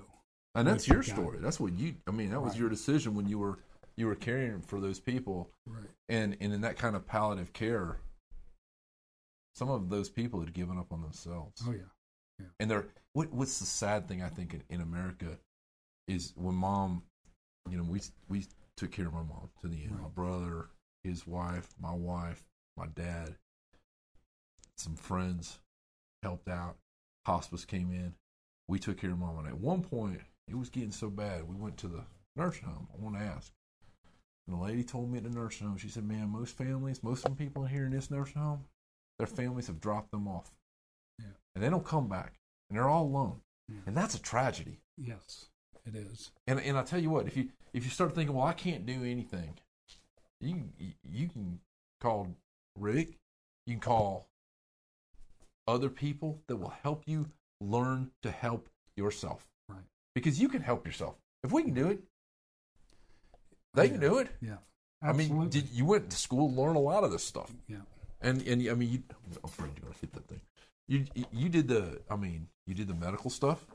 [0.55, 1.39] And that's your you story.
[1.41, 1.95] That's what you.
[2.07, 2.61] I mean, that was Right.
[2.61, 3.59] your decision when you were
[3.95, 5.89] you were caring for those people, Right.
[6.09, 7.99] and and in that kind of palliative care,
[9.55, 11.61] some of those people had given up on themselves.
[11.68, 12.45] Oh yeah.
[12.59, 15.38] And they're what, what's the sad thing I think in, in America
[16.08, 17.04] is when mom,
[17.70, 18.45] you know, we we
[18.78, 19.99] took care of my mom to the end.
[20.01, 20.70] My brother,
[21.04, 22.43] his wife, my wife,
[22.78, 23.36] my dad,
[24.78, 25.60] some friends
[26.24, 26.78] helped out.
[27.26, 28.16] Hospice came in.
[28.68, 31.56] We took care of mom, and at one point it was getting so bad we
[31.56, 32.04] went to the
[32.36, 32.88] nursing home.
[32.93, 33.51] I want to ask.
[34.47, 37.26] And the lady told me at the nursing home, she said, "Man, most families, most
[37.26, 38.66] of the people here in this nursing home,
[39.18, 40.51] their families have dropped them off,
[41.20, 41.28] Yeah.
[41.56, 42.39] and they don't come back,
[42.70, 43.82] and they're all alone, Yeah.
[43.86, 45.49] and that's a tragedy." Yes,
[45.86, 46.31] it is.
[46.47, 48.86] And and I tell you what, if you if you start thinking, well, I can't
[48.86, 49.55] do anything,
[50.39, 50.63] you
[51.03, 51.59] you can
[51.99, 52.27] call
[52.77, 53.19] Rick,
[53.65, 54.27] you can call
[55.67, 57.27] other people that will help you
[57.61, 59.47] learn to help yourself.
[59.69, 59.79] Right.
[60.13, 61.15] Because you can help yourself.
[61.43, 61.99] If we can do it,
[63.73, 64.29] they can do it.
[64.41, 64.57] Yeah.
[65.01, 67.77] I mean, did, you went to school to learn a lot of this stuff, yeah.
[68.21, 70.39] and and I mean, you, I'm afraid you're gonna hit that thing.
[70.88, 73.65] You you did the, I mean, you did the medical stuff,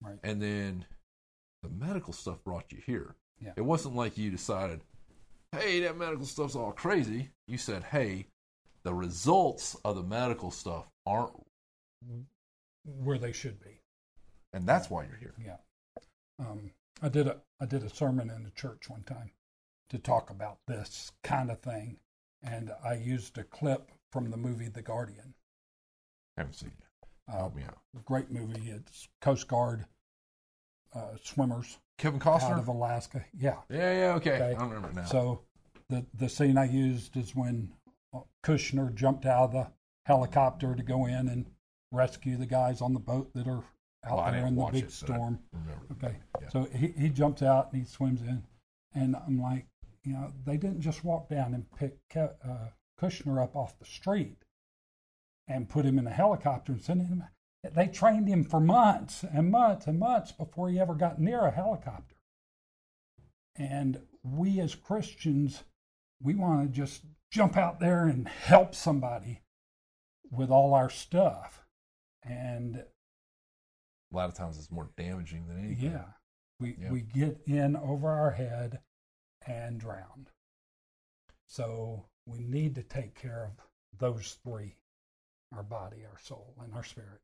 [0.00, 0.18] Right.
[0.24, 0.84] and then
[1.62, 3.14] the medical stuff brought you here.
[3.40, 3.52] Yeah.
[3.56, 4.80] It wasn't like you decided,
[5.52, 7.30] hey, that medical stuff's all crazy.
[7.46, 8.26] You said, hey,
[8.84, 11.32] the results of the medical stuff aren't,
[12.84, 13.80] Where they should be.
[14.52, 15.34] and that's why you're here.
[15.44, 15.56] Yeah.
[16.38, 19.30] Um, I did a I did a sermon in the church one time
[19.90, 21.98] to talk about this kind of thing,
[22.42, 25.34] and I used a clip from the movie The Guardian.
[26.36, 27.08] haven't seen it.
[27.32, 27.78] Uh, Help me out.
[28.04, 28.70] great movie.
[28.70, 29.84] It's Coast Guard
[30.94, 32.58] uh, swimmers Kevin out Costner?
[32.58, 33.24] of Alaska.
[33.38, 33.56] Yeah.
[33.70, 34.34] yeah, yeah, okay.
[34.34, 34.54] Okay.
[34.58, 35.04] I remember now.
[35.04, 35.42] So
[35.88, 37.72] the the scene I used is when
[38.14, 39.66] uh, Kushner jumped out of the
[40.06, 41.46] helicopter to go in and
[41.92, 43.62] rescue the guys on the boat that are
[44.04, 45.38] out Well, there in the big it, storm.
[45.92, 46.16] Okay.
[46.40, 46.48] Yeah.
[46.48, 48.42] So he, he jumps out and he swims in.
[48.94, 49.66] And I'm like,
[50.04, 52.68] you know, they didn't just walk down and pick Ke- uh,
[53.00, 54.38] Kushner up off the street
[55.48, 57.22] and put him in a helicopter and send him.
[57.62, 61.50] They trained him for months and months and months before he ever got near a
[61.50, 62.16] helicopter.
[63.56, 65.62] And we as Christians,
[66.20, 69.42] we want to just jump out there and help somebody
[70.30, 71.64] with all our stuff.
[72.24, 75.90] And a lot of times it's more damaging than anything.
[75.90, 76.04] yeah.
[76.58, 76.90] We Yeah.
[76.90, 78.82] we get in over our head
[79.46, 80.28] and drown.
[81.46, 83.60] So we need to take care of
[83.96, 84.76] those three
[85.54, 87.20] our body, our soul, and our spirit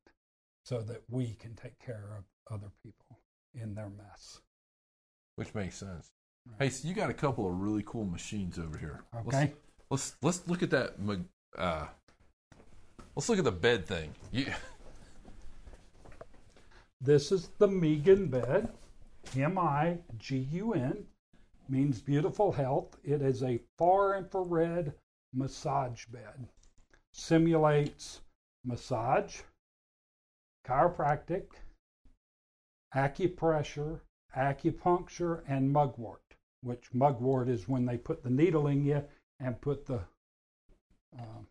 [0.69, 3.19] so that we can take care of other people
[3.55, 4.41] in their mess.
[5.37, 6.11] Which makes sense.
[6.59, 9.01] Hey, so you got a couple of really cool machines over here.
[9.25, 9.53] Let's- Okay.
[9.91, 10.97] Let's let's look at that.
[11.57, 11.87] Uh,
[13.17, 14.13] let's look at the bed thing.
[14.31, 14.47] You,
[17.01, 18.69] This is the MiGun bed.
[19.35, 21.07] M I G U N
[21.71, 22.99] means beautiful health.
[23.03, 24.93] It is a far infrared
[25.33, 26.49] massage bed.
[27.15, 28.21] Simulates
[28.65, 29.41] massage,
[30.69, 31.47] chiropractic,
[32.95, 34.01] acupressure,
[34.37, 36.23] acupuncture, and mugwort.
[36.63, 39.05] Which mugwort is when they put the needle in you
[39.41, 40.01] and put the
[41.19, 41.47] um,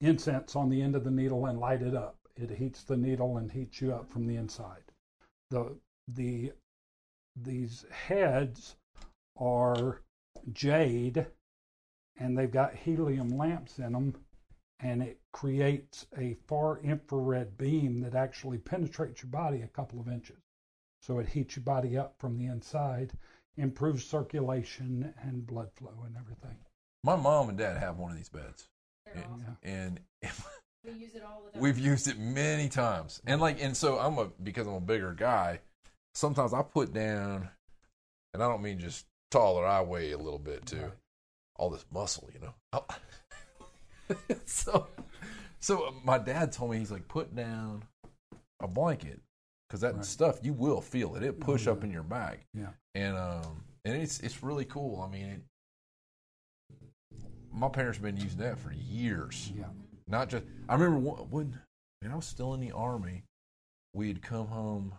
[0.00, 2.16] incense on the end of the needle and light it up.
[2.36, 4.82] It heats the needle and heats you up from the inside.
[5.50, 5.76] The
[6.08, 6.52] the
[7.36, 8.76] these heads
[9.36, 10.02] are
[10.52, 11.26] jade
[12.18, 14.14] and they've got helium lamps in them
[14.82, 20.08] and it creates a far infrared beam that actually penetrates your body a couple of
[20.08, 20.38] inches.
[21.00, 23.12] So it heats your body up from the inside,
[23.56, 26.56] improves circulation and blood flow and everything.
[27.04, 28.68] my mom and dad have one of these beds,
[29.06, 29.56] They're awesome.
[29.62, 30.00] and
[30.84, 31.62] We use it all the time.
[31.62, 33.22] we've used it many times.
[33.24, 35.60] And like, and so I'm a because I'm a bigger guy.
[36.14, 37.48] Sometimes I put down,
[38.34, 39.64] and I don't mean just taller.
[39.64, 40.82] I weigh a little bit too.
[40.82, 40.92] Right.
[41.56, 42.54] All this muscle, you know.
[42.72, 42.84] Oh.
[44.46, 44.86] so,
[45.60, 47.84] so my dad told me he's like put down
[48.60, 49.20] a blanket
[49.68, 50.04] because that Right.
[50.04, 51.22] stuff you will feel it.
[51.22, 52.46] It push Oh, up in your back.
[52.54, 52.70] Yeah.
[52.94, 55.00] and um and it's it's really cool.
[55.00, 55.40] I mean, it,
[57.52, 59.52] my parents have been using that for years.
[59.56, 59.64] Yeah.
[60.08, 61.58] Not just I remember when
[62.00, 63.24] when I was still in the army,
[63.94, 64.94] we'd come home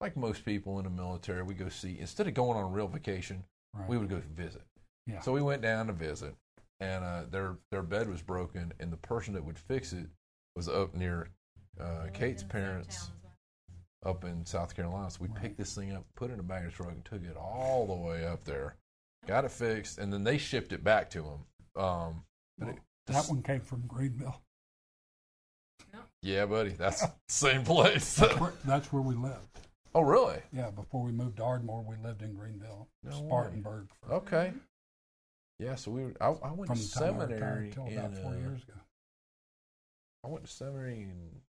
[0.00, 1.42] like most people in the military.
[1.42, 3.88] We go see instead of going on a real vacation, Right.
[3.88, 4.62] we would go visit.
[5.06, 5.20] Yeah.
[5.20, 6.34] So we went down to visit,
[6.80, 10.06] and uh, their their bed was broken, and the person that would fix it
[10.56, 11.28] was up near
[11.80, 13.22] uh, Kate's In the same parents town as
[14.04, 14.12] well.
[14.12, 15.10] up in South Carolina.
[15.10, 15.42] So we Right.
[15.42, 17.94] picked this thing up, put it in a baggage truck, and took it all the
[17.94, 18.76] way up there.
[19.26, 21.82] got it fixed, and then they shipped it back to him.
[21.82, 22.24] Um,
[22.58, 24.40] but it, That one came from Greenville.
[26.22, 28.18] yeah, buddy, that's the same place.
[28.18, 29.48] Where- That's where we lived.
[29.94, 30.40] oh, really?
[30.52, 33.10] Yeah, before we moved to Ardmore, we lived in Greenville, No.
[33.12, 34.52] Spartanburg, for, Okay.
[35.58, 38.32] Yeah, so we were, I, I went from to seminary retired till in, about four
[38.32, 38.74] uh, years ago.
[40.24, 41.40] I went to seminary in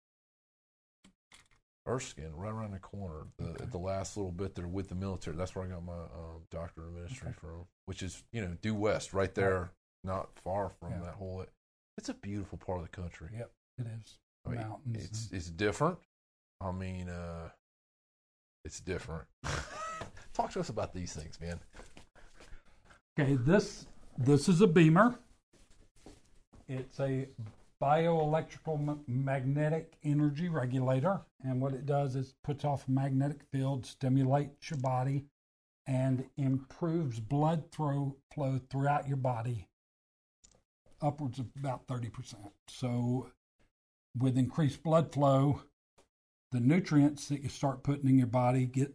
[1.87, 3.27] Erskine, right around the corner.
[3.39, 3.65] The, Okay.
[3.71, 5.37] the last little bit there with the military.
[5.37, 8.75] That's where I got my um, doctorate of ministry from, which is you know Due
[8.75, 9.71] West, right there,
[10.03, 11.01] not far from Yeah.
[11.05, 11.45] that whole.
[11.99, 13.29] It's a beautiful part of the country.
[13.37, 14.19] Yep, it is.
[14.47, 15.05] I mean, Mountains.
[15.05, 15.99] It's and- it's different.
[16.61, 17.51] I mean, uh,
[18.65, 19.27] it's different.
[20.35, 21.61] Talk to us about these things, man.
[23.19, 23.87] Okay, this
[24.19, 25.19] this is a BEMER.
[26.69, 27.29] It's a
[27.83, 34.71] bioelectrical magnetic energy regulator, and what it does is puts off a magnetic field, stimulates
[34.71, 35.27] your body,
[35.87, 38.17] and improves blood flow
[38.71, 39.69] throughout your body,
[41.03, 42.53] upwards of about thirty percent.
[42.69, 43.31] So,
[44.17, 45.63] with increased blood flow,
[46.53, 48.95] the nutrients that you start putting in your body get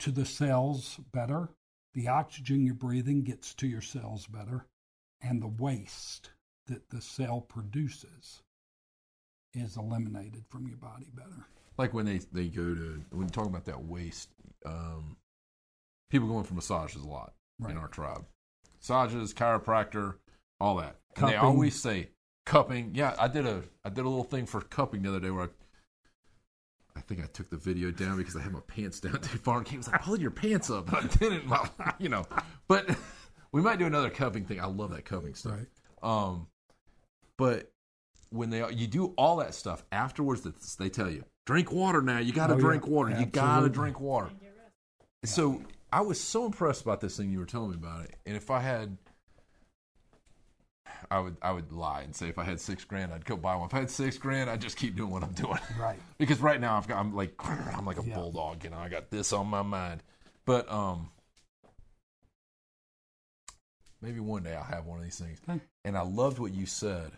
[0.00, 1.48] to the cells better
[1.98, 4.64] the oxygen you're breathing gets to your cells better,
[5.20, 6.30] and the waste
[6.68, 8.42] that the cell produces
[9.52, 11.46] is eliminated from your body better.
[11.76, 14.28] like when they they go to when you talk about that waste
[14.66, 15.16] um
[16.10, 17.72] people going for massages a lot Right.
[17.72, 18.24] in our tribe
[18.76, 20.14] massages chiropractor
[20.60, 22.10] all that they always say
[22.46, 25.30] cupping yeah i did a i did a little thing for cupping the other day
[25.30, 25.48] where I
[27.08, 29.58] think I took the video down because I had my pants down too far.
[29.58, 31.46] And Kate was like, "Pull your pants up," and I didn't.
[31.46, 32.24] My, you know,
[32.68, 32.88] but
[33.52, 34.60] we might do another cupping thing.
[34.60, 35.54] I love that cupping stuff.
[35.58, 35.66] Right.
[36.02, 36.46] Um,
[37.36, 37.72] but
[38.30, 40.46] when they you do all that stuff afterwards,
[40.78, 42.18] they tell you drink water now.
[42.18, 42.62] You got to Oh, yeah.
[42.62, 43.18] drink water.
[43.18, 44.30] You got to drink water.
[45.24, 48.14] So I was so impressed about this thing you were telling me about it.
[48.26, 48.98] And if I had,
[51.10, 53.54] I would I would lie and say if I had six grand, I'd go buy
[53.56, 53.66] one.
[53.68, 55.58] If I had six grand, I'd just keep doing what I'm doing.
[55.78, 55.98] Right.
[56.18, 57.34] because right now I've got I'm like
[57.76, 58.14] I'm like a Yeah.
[58.16, 58.64] bulldog.
[58.64, 60.02] You know, I got this on my mind.
[60.44, 61.10] But um,
[64.00, 65.38] maybe one day I'll have one of these things.
[65.48, 65.60] Okay.
[65.84, 67.12] And I loved what you said.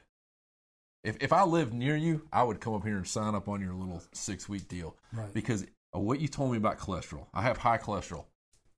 [1.05, 3.61] If if I lived near you, I would come up here and sign up on
[3.61, 5.33] your little six week deal Right.
[5.33, 7.27] because of what you told me about cholesterol.
[7.35, 8.27] I have high cholesterol.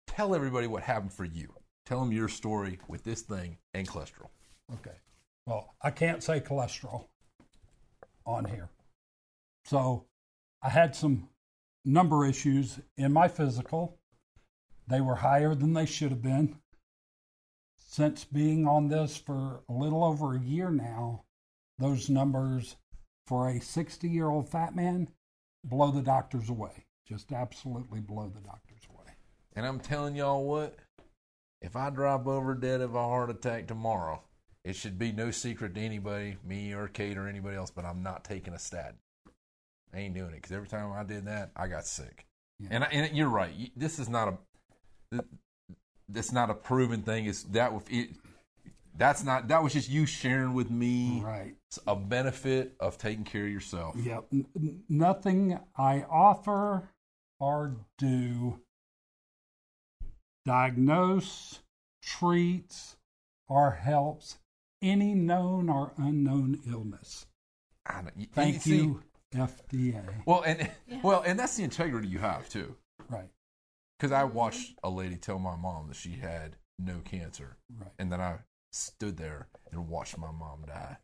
[0.07, 1.53] Tell everybody what happened for you.
[1.85, 4.29] Tell them your story with this thing and cholesterol.
[4.75, 4.97] Okay.
[5.47, 7.07] Well, I can't say cholesterol
[8.25, 8.69] on here.
[9.65, 10.07] So
[10.63, 11.29] I had some
[11.85, 13.99] number issues in my physical.
[14.89, 16.57] They were higher than they should have been.
[17.79, 21.25] Since being on this for a little over a year now,
[21.79, 22.77] those numbers
[23.27, 25.09] for a 60 year old fat man
[25.65, 26.87] blow the doctors away.
[27.07, 29.15] Just absolutely blow the doctors away.
[29.55, 30.79] And I'm telling y'all what,
[31.61, 34.23] if I drop over dead of a heart attack tomorrow,
[34.65, 38.03] it should be no secret to anybody, me or Kate or anybody else, but I'm
[38.03, 38.97] not taking a statin.
[39.95, 42.27] I ain't doing it because every time I did that, I got sick.
[42.61, 42.69] Yeah.
[42.71, 43.53] And, I, and you're right.
[43.77, 44.39] This is not
[45.13, 45.25] a.
[46.09, 47.27] That's not a proven thing.
[47.27, 48.11] It's that it,
[48.97, 51.55] that's not that was just you sharing with me Right.
[51.87, 53.97] a benefit of taking care of yourself.
[53.97, 54.25] Yep.
[54.33, 56.89] N- nothing I offer
[57.41, 58.61] or do
[60.45, 61.61] diagnose,
[62.03, 62.97] treats,
[63.49, 64.39] or helps
[64.83, 67.27] any known or unknown illness.
[67.87, 68.11] I know.
[68.17, 69.03] You- Thank see- you,
[69.35, 70.05] FDA.
[70.27, 70.71] Well, and
[71.03, 72.77] well, and that's the integrity you have too.
[73.09, 73.31] Right,
[73.99, 77.91] Because I watched a lady tell my mom that she had no cancer, right.
[77.99, 78.39] and then I
[78.73, 80.97] stood there and watched my mom die.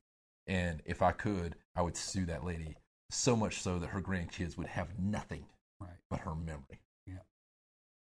[0.47, 2.76] And if I could, I would sue that lady
[3.11, 5.47] so much so that her grandkids would have nothing
[5.81, 5.99] Right.
[6.09, 6.81] but her memory.
[7.07, 7.18] Yeah.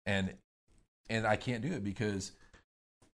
[0.05, 0.35] And
[1.09, 2.31] and I can't do it because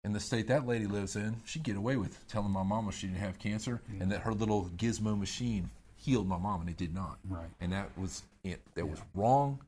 [0.07, 3.09] in the state that lady lives in, she'd get away with telling my mama she
[3.09, 6.95] didn't have cancer and that her little gizmo machine healed my mom, and it did
[6.95, 7.19] not.
[7.29, 7.49] Right.
[7.61, 8.61] And that was it.
[8.77, 9.59] That was wrong.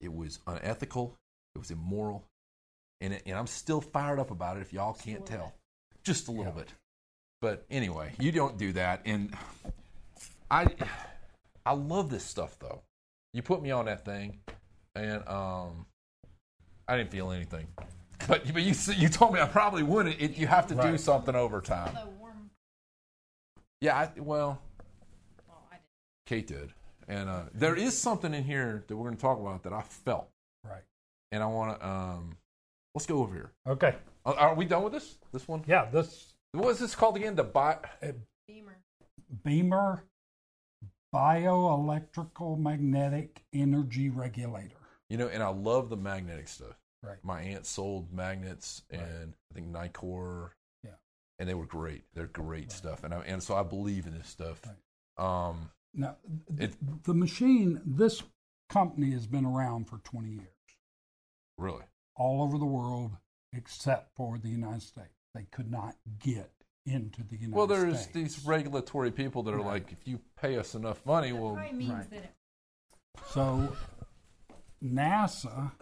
[0.00, 1.14] It was unethical.
[1.54, 2.24] It was immoral.
[3.02, 5.52] And, it, and I'm still fired up about it if y'all can't tell.
[6.02, 6.50] Just a little Yeah.
[6.62, 6.72] bit.
[7.42, 9.02] But anyway, you don't do that.
[9.04, 9.36] And
[10.50, 10.66] I
[11.66, 12.80] I love this stuff though.
[13.34, 14.38] You put me on that thing
[14.94, 15.84] and um
[16.88, 17.66] I didn't feel anything.
[18.28, 20.20] But but you you told me I probably wouldn't.
[20.20, 21.94] It, you have to do something over time.
[22.18, 22.50] Warm.
[23.80, 24.60] Yeah, I, well,
[25.46, 25.84] Well, I didn't.
[26.26, 26.72] Kate did.
[27.06, 29.82] And uh, there is something in here that we're going to talk about that I
[29.82, 30.28] felt.
[30.64, 30.82] Right.
[31.32, 32.36] And I want to, um,
[32.94, 33.52] let's go over here.
[33.68, 33.94] Okay.
[34.24, 35.16] Are, are we done with this?
[35.32, 35.62] This one?
[35.66, 37.34] Yeah, this What is this called again?
[37.34, 37.76] The bi-
[38.48, 38.78] BEMER.
[39.42, 40.04] BEMER
[41.14, 44.76] bioelectrical magnetic energy regulator.
[45.08, 46.76] You know, and I love the magnetic stuff.
[47.04, 47.18] Right.
[47.22, 50.50] My aunt sold magnets and I think Nicor.
[50.82, 50.90] Yeah.
[51.38, 52.04] And they were great.
[52.14, 53.04] They're great stuff.
[53.04, 54.60] And I, and so I believe in this stuff.
[55.18, 55.48] Right.
[55.48, 56.16] Um, Now,
[56.56, 58.22] th- It- the machine, this
[58.68, 60.48] company has been around for 20 years,
[61.58, 61.84] really.
[62.16, 63.12] all over the world
[63.52, 65.14] except for the United States.
[65.34, 66.50] They could not get
[66.86, 67.52] into the United States.
[67.54, 68.36] Well, there's States.
[68.36, 69.66] these regulatory people that are Right.
[69.84, 71.56] like, if you pay us enough money, That we'll.
[71.72, 72.10] means Right.
[72.10, 72.34] that it,
[73.30, 73.76] So
[74.82, 75.72] NASA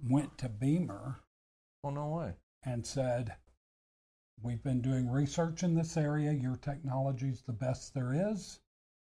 [0.00, 1.20] went to BEMER
[1.86, 2.34] Oh no way.
[2.64, 3.36] and said,
[4.42, 6.32] We've been doing research in this area.
[6.32, 8.58] Your technology is the best there is.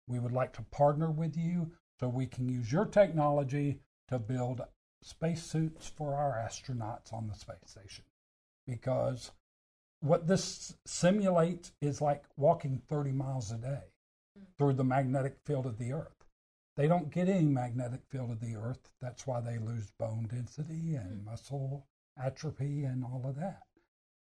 [0.07, 4.61] We would like to partner with you so we can use your technology to build
[5.03, 8.05] spacesuits for our astronauts on the space station.
[8.65, 9.31] Because
[9.99, 13.83] what this simulates is like walking 30 miles a day
[14.37, 14.45] hmm.
[14.57, 16.25] through the magnetic field of the Earth.
[16.79, 18.89] They don't get any magnetic field of the Earth.
[19.01, 21.85] That's why they lose bone density and muscle
[22.17, 23.63] atrophy and all of that.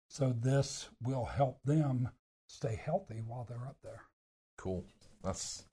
[0.08, 2.08] So this will help them
[2.46, 4.00] stay healthy while they're up there.
[4.56, 4.82] Cool.
[5.22, 5.64] That's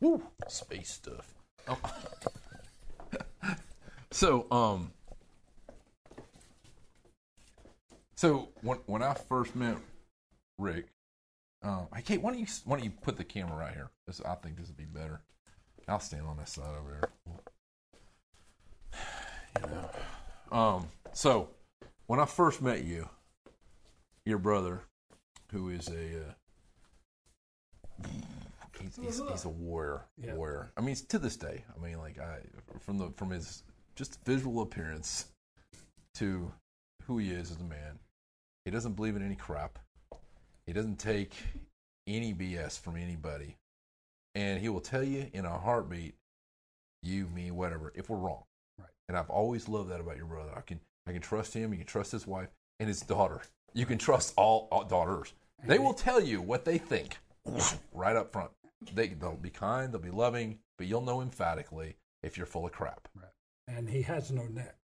[0.00, 1.34] woo, space stuff.
[1.68, 1.78] Oh.
[4.10, 4.90] so, um,
[8.16, 9.76] so when when I first met
[10.56, 10.86] Rick,
[11.62, 13.90] um, hey Kate, why don't you why don't you put the camera right here?
[14.06, 15.20] This, I think this would be better.
[15.88, 17.10] I'll stand on this side over there.
[19.60, 19.90] You know.
[20.56, 21.48] Um, so
[22.06, 23.08] when I first met you,
[24.24, 24.82] your brother,
[25.52, 28.08] who is a uh,
[28.80, 30.06] he's, he's, he's a warrior.
[30.16, 30.34] Yeah.
[30.34, 30.72] Warrior.
[30.76, 31.64] I mean, to this day.
[31.74, 32.38] I mean, like I
[32.80, 33.62] from the from his
[33.94, 35.26] just visual appearance
[36.14, 36.50] to
[37.06, 37.98] who he is as a man.
[38.64, 39.78] He doesn't believe in any crap.
[40.66, 41.34] He doesn't take
[42.06, 43.56] any BS from anybody,
[44.34, 46.14] and he will tell you in a heartbeat,
[47.02, 48.44] you, me, whatever, if we're wrong.
[48.78, 48.88] Right.
[49.08, 50.52] And I've always loved that about your brother.
[50.56, 51.72] I can I can trust him.
[51.72, 52.48] You can trust his wife
[52.80, 53.42] and his daughter.
[53.74, 55.32] You can trust all, all daughters.
[55.66, 57.18] They will tell you what they think
[57.92, 58.50] right up front.
[58.94, 62.72] They they'll be kind, they'll be loving, but you'll know emphatically if you're full of
[62.72, 63.08] crap.
[63.14, 63.76] Right.
[63.76, 64.76] And he has no neck.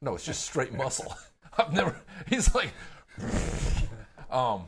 [0.00, 1.14] No, it's just straight muscle.
[1.58, 2.00] I've never.
[2.28, 2.72] He's like,
[4.30, 4.64] um,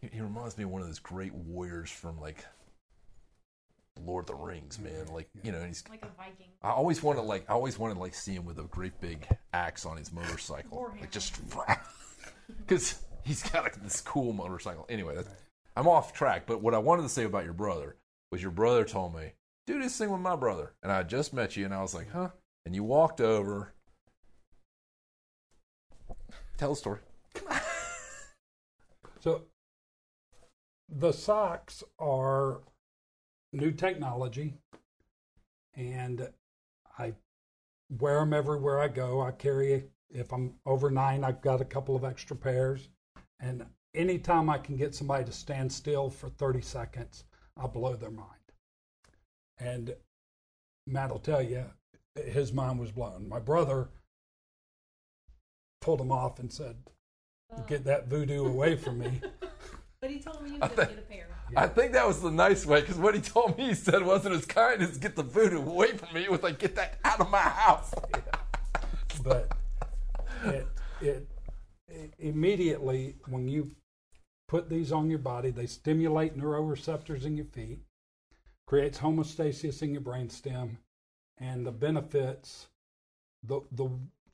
[0.00, 2.44] he, he reminds me of one of those great warriors from like
[4.04, 5.06] Lord of the Rings, man.
[5.12, 5.84] Like you know, he's.
[5.88, 6.46] like a Viking.
[6.62, 9.00] I always wanted to, like I always wanted to like see him with a great
[9.00, 11.40] big axe on his motorcycle, like just
[12.58, 14.86] because he's got like, this cool motorcycle.
[14.88, 15.28] Anyway, that's,
[15.76, 16.46] I'm off track.
[16.46, 17.96] But what I wanted to say about your brother
[18.30, 19.32] was your brother told me,
[19.66, 22.10] "Do this thing with my brother," and I just met you, and I was like,
[22.10, 22.30] "Huh?"
[22.66, 23.74] And you walked over.
[26.56, 27.00] Tell the story.
[29.24, 29.44] So
[30.86, 32.60] the socks are
[33.54, 34.54] new technology,
[35.74, 36.28] and
[36.98, 37.14] I
[37.98, 39.20] wear them everywhere I go.
[39.20, 42.88] I carry, if I'm over nine, I've got a couple of extra pairs.
[43.40, 47.24] And anytime I can get somebody to stand still for 30 seconds,
[47.56, 48.28] I blow their mind.
[49.58, 49.94] And
[50.86, 51.64] Matt will tell you,
[52.14, 53.28] his mind was blown.
[53.28, 53.88] My brother
[55.80, 56.76] pulled him off and said,
[57.68, 59.20] Get that voodoo away from me.
[60.00, 61.33] But he told me you was going to get a pair.
[61.56, 64.34] I think that was the nice way because what he told me he said wasn't
[64.34, 66.22] as kind as get the voodoo away from me.
[66.22, 67.92] It was like get that out of my house.
[69.24, 69.52] but
[70.44, 70.66] it,
[71.00, 71.28] it,
[71.88, 73.70] it immediately when you
[74.48, 77.80] put these on your body, they stimulate neuroreceptors in your feet,
[78.66, 80.76] creates homeostasis in your brainstem,
[81.38, 82.68] and the benefits,
[83.42, 83.88] the the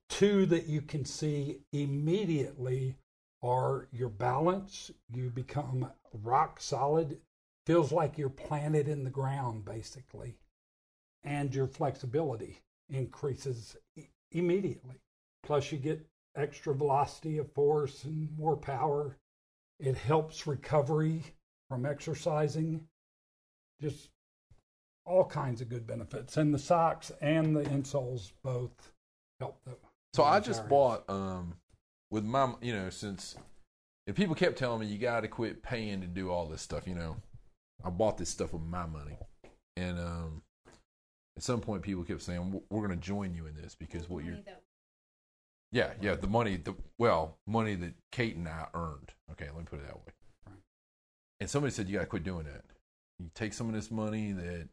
[0.09, 2.97] two that you can see immediately
[3.43, 4.91] are your balance.
[5.13, 7.19] You become rock solid.
[7.67, 10.39] Feels like you're planted in the ground, basically,
[11.23, 12.59] and your flexibility
[12.89, 13.77] increases
[14.33, 14.97] immediately.
[15.43, 16.05] Plus, you get
[16.37, 19.17] extra velocity of force and more power.
[19.79, 21.23] It helps recovery
[21.69, 22.87] from exercising.
[23.81, 24.11] Just
[25.07, 26.37] all kinds of good benefits.
[26.37, 28.93] And the socks and the insoles both
[29.39, 29.59] help.
[29.65, 29.77] The,
[30.15, 30.71] So I just areas.
[30.71, 31.55] bought um
[32.11, 33.37] with my you know since
[34.11, 36.85] if people kept telling me you got to quit paying to do all this stuff,
[36.85, 37.17] you know,
[37.85, 39.17] I bought this stuff with my money,
[39.77, 40.43] and um
[41.37, 44.25] at some point people kept saying "We're- going to join you in this because what
[44.25, 44.39] you're
[45.71, 49.13] yeah yeah the money the well money that Kate and I earned.
[49.31, 50.13] Okay, let me put it that way.
[50.47, 50.57] Right.
[51.39, 52.65] And somebody said you got to quit doing that.
[53.21, 54.69] You take some of this money that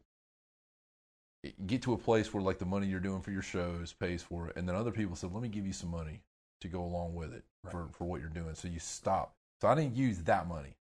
[1.64, 4.48] get to a place where like the money you're doing for your shows pays for
[4.48, 6.22] it, and then other people said, "Let me give you some money
[6.60, 9.34] to go along with it for for what you're doing." So you stop.
[9.60, 10.76] So I didn't use that money,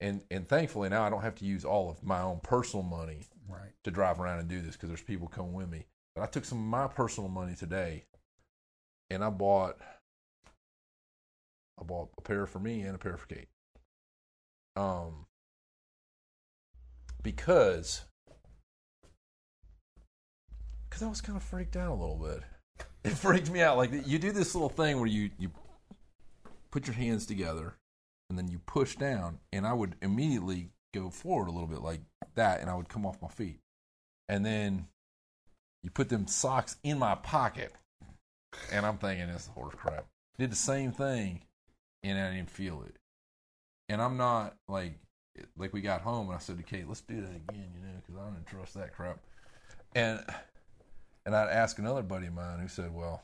[0.00, 3.26] and and thankfully now I don't have to use all of my own personal money
[3.48, 3.72] Right.
[3.84, 5.86] to drive around and do this because there's people coming with me.
[6.14, 8.04] But I took some of my personal money today
[9.10, 9.78] and I bought
[11.78, 13.48] I bought a pair for me and a pair for Kate.
[14.76, 15.26] Um,
[17.22, 18.02] because
[20.88, 22.42] because I was kind of freaked out a little bit.
[23.10, 23.76] It freaked me out.
[23.76, 25.50] Like you do this little thing where you you
[26.70, 27.74] put your hands together
[28.30, 32.00] and then you push down, and I would immediately go forward a little bit like
[32.34, 33.60] that, and I would come off my feet,
[34.28, 34.86] and then
[35.82, 37.74] you put them socks in my pocket,
[38.72, 40.06] and I'm thinking this is horse crap.
[40.38, 41.42] Did the same thing,
[42.02, 42.96] and I didn't feel it.
[43.90, 44.98] And I'm not like
[45.58, 48.00] like we got home, and I said to Kate, "Let's do that again," you know,
[48.00, 49.18] because I don't trust that crap.
[49.94, 50.24] And
[51.26, 53.22] and I'd ask another buddy of mine who said, "Well,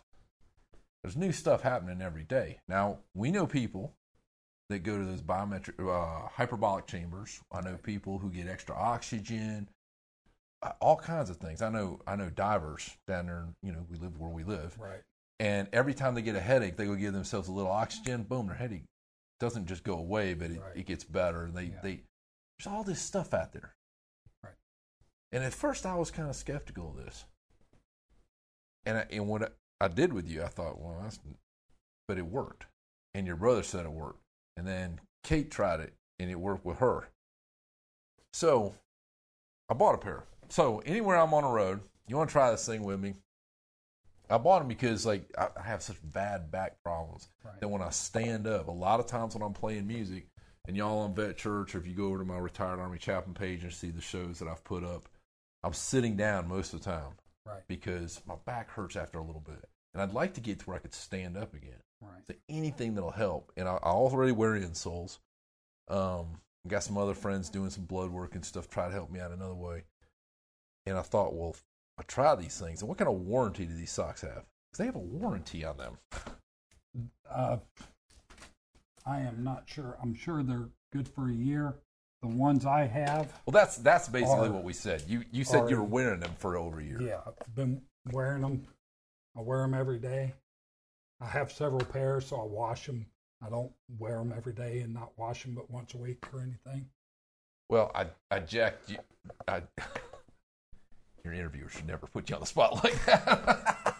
[1.03, 2.59] there's new stuff happening every day.
[2.69, 3.95] Now we know people
[4.69, 7.41] that go to those biometric uh, hyperbolic chambers.
[7.51, 9.69] I know people who get extra oxygen,
[10.63, 11.63] uh, all kinds of things.
[11.63, 13.47] I know I know divers down there.
[13.63, 15.03] You know, we live where we live, Right.
[15.39, 18.23] and every time they get a headache, they go give themselves a little oxygen.
[18.25, 18.85] Boom, their headache
[19.41, 20.77] doesn't just go away, but it, Right.
[20.77, 21.51] it gets better.
[21.51, 21.81] They Yeah.
[21.81, 22.03] they
[22.59, 23.75] there's all this stuff out there.
[24.45, 24.53] Right.
[25.33, 27.25] And at first, I was kind of skeptical of this.
[28.87, 31.19] And I, and what I did with you, I thought, well, that's,
[32.09, 32.67] but it worked.
[33.15, 34.23] And your brother said it worked.
[34.57, 37.09] And then Kate tried it, and it worked with her.
[38.33, 38.75] So
[39.69, 40.25] I bought a pair.
[40.49, 43.15] So anywhere I'm on the road, you want to try this thing with me?
[44.29, 47.61] I bought them because like I have such bad back problems Right.
[47.61, 50.27] that when I stand up, a lot of times when I'm playing music,
[50.69, 53.35] and y'all on Vet Church, or if you go over to my retired Army chaplain
[53.35, 55.09] page and see the shows that I've put up,
[55.65, 57.13] I'm sitting down most of the time
[57.47, 57.63] Right.
[57.69, 60.77] because my back hurts after a little bit, and I'd like to get to where
[60.77, 61.81] I could stand up again.
[62.01, 62.27] Right.
[62.27, 63.53] So anything that'll help.
[63.57, 65.19] And I, I already wear insoles.
[65.89, 69.21] Um, got some other friends doing some blood work and stuff, try to help me
[69.21, 69.85] out another way.
[70.87, 71.57] And I thought, well,
[71.99, 72.81] I try these things.
[72.81, 74.45] And what kind of warranty do these socks have?
[74.71, 75.99] Because they have a warranty on them.
[77.31, 77.59] Uh,
[79.07, 79.97] I am not sure.
[80.03, 81.75] I'm sure they're good for a year.
[82.23, 85.05] The ones I have, Well, that's that's basically Are- what we said.
[85.09, 87.01] You you said you are- were wearing them for over a year.
[87.01, 87.81] yeah, I've been
[88.13, 88.67] wearing them.
[89.37, 90.35] I wear them every day.
[91.21, 93.07] I have several pairs, so I wash them.
[93.43, 96.41] I don't wear them every day and not wash them but once a week or
[96.41, 96.91] anything.
[97.71, 98.99] Well, I I jacked you.
[99.49, 99.63] I,
[101.25, 103.97] your interviewer should never put you on the spot like that.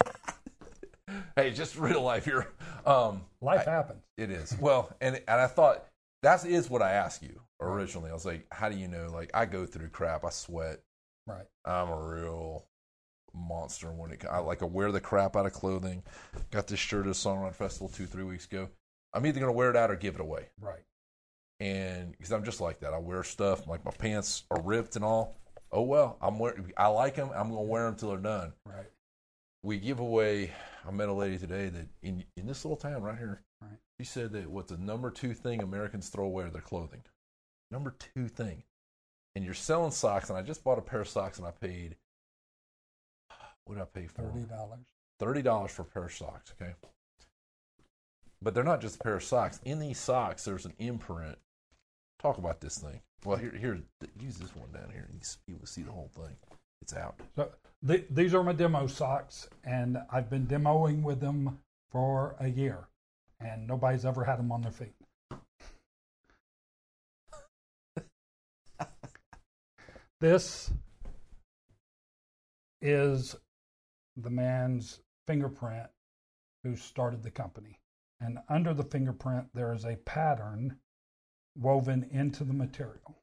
[1.35, 2.47] hey, just real life here.
[2.85, 4.03] Um, Life happens.
[4.17, 4.55] It is.
[4.59, 5.85] Well, and and I thought
[6.21, 8.09] that is what I ask you originally.
[8.09, 9.09] I was like, how do you know?
[9.11, 10.25] Like, I go through crap.
[10.25, 10.79] I sweat.
[11.27, 11.45] Right.
[11.65, 12.65] I'm a real
[13.33, 14.25] monster when it.
[14.29, 16.03] I like I wear the crap out of clothing.
[16.49, 18.69] Got this shirt at a songwriting festival two three weeks ago.
[19.13, 20.47] I'm either gonna wear it out or give it away.
[20.59, 20.83] Right.
[21.59, 25.05] And because I'm just like that, I wear stuff like my pants are ripped and
[25.05, 25.35] all.
[25.71, 26.55] Oh well, I'm wear.
[26.75, 27.29] I like them.
[27.35, 28.89] I'm gonna wear them till they're done Right.
[29.63, 30.51] we give away.
[30.85, 33.41] I met a lady today that in in this little town right here.
[33.61, 33.77] Right.
[33.99, 37.03] She said that what's the number two thing Americans throw away are their clothing.
[37.71, 38.63] Number two thing,
[39.35, 40.29] and you're selling socks.
[40.29, 41.95] And I just bought a pair of socks, and I paid.
[43.65, 44.23] What did I pay for?
[44.23, 44.85] thirty dollars?
[45.19, 46.53] Thirty dollars for a pair of socks.
[46.59, 46.73] Okay.
[48.41, 49.59] But they're not just a pair of socks.
[49.63, 51.37] In these socks, there's an imprint.
[52.19, 53.01] Talk about this thing.
[53.23, 53.79] Well, here, here,
[54.19, 55.21] use this one down here, and you,
[55.53, 56.35] you will see the whole thing.
[56.81, 57.19] It's out.
[57.35, 57.49] So
[57.87, 61.59] th- these are my demo socks, and I've been demoing with them
[61.91, 62.87] for a year,
[63.39, 64.95] and nobody's ever had them on their feet.
[70.21, 70.71] This
[72.79, 73.35] is
[74.15, 75.87] the man's fingerprint
[76.63, 77.79] who started the company.
[78.19, 80.77] And under the fingerprint, there is a pattern
[81.57, 83.17] woven into the material.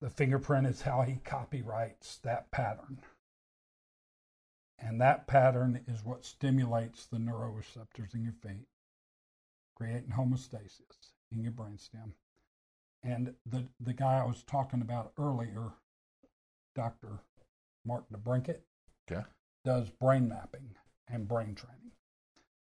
[0.00, 2.98] The fingerprint is how he copyrights that pattern.
[4.78, 8.66] And that pattern is what stimulates the neuroreceptors in your feet,
[9.76, 12.12] creating homeostasis in your brainstem.
[13.04, 15.72] And the, the guy I was talking about earlier,
[16.74, 17.20] Dr.
[17.84, 18.60] Mark DeBrinket,
[19.10, 19.22] Okay.
[19.64, 20.74] does brain mapping
[21.06, 21.92] and brain training.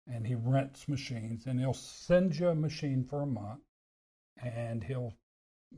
[0.06, 3.60] And he rents machines and he'll send you a machine for a month
[4.42, 5.14] and he'll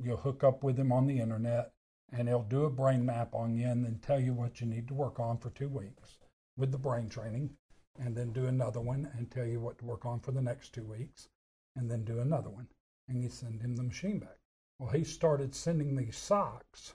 [0.01, 1.72] you'll hook up with him on the internet
[2.12, 4.86] and he'll do a brain map on you and then tell you what you need
[4.89, 6.18] to work on for two weeks
[6.56, 7.51] with the brain training
[7.98, 10.72] and then do another one and tell you what to work on for the next
[10.72, 11.28] two weeks
[11.76, 12.68] and then do another one
[13.09, 14.39] and you send him the machine back
[14.82, 16.94] well he started sending these socks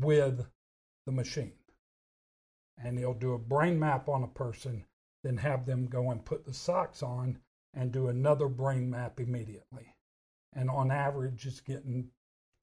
[0.00, 0.44] with
[1.06, 1.52] the machine
[2.82, 4.84] and he'll do a brain map on a person
[5.22, 7.38] then have them go and put the socks on
[7.74, 9.94] and do another brain map immediately
[10.52, 12.08] and on average it's getting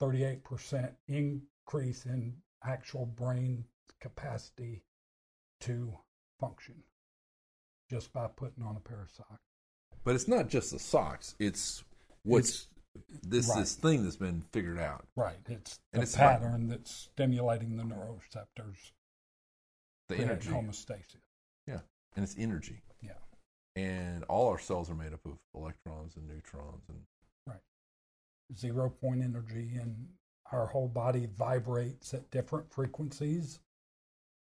[0.01, 3.63] 38% increase in actual brain
[4.01, 4.83] capacity
[5.61, 5.93] to
[6.39, 6.75] function
[7.89, 9.41] just by putting on a pair of socks.
[10.03, 11.35] But it's not just the socks.
[11.39, 11.83] It's
[12.23, 12.67] what's
[13.23, 13.59] this right.
[13.59, 15.05] this thing that's been figured out.
[15.15, 15.37] Right.
[15.47, 18.91] It's And the it's pattern that's stimulating the neuroreceptors,
[20.07, 20.49] The energy.
[20.49, 21.21] homeostasis.
[21.67, 21.79] Yeah.
[22.15, 22.81] And it's energy.
[23.01, 23.11] Yeah.
[23.75, 26.99] And all our cells are made up of electrons and neutrons and
[27.47, 27.59] right
[28.57, 30.07] Zero point energy, and
[30.51, 33.59] our whole body vibrates at different frequencies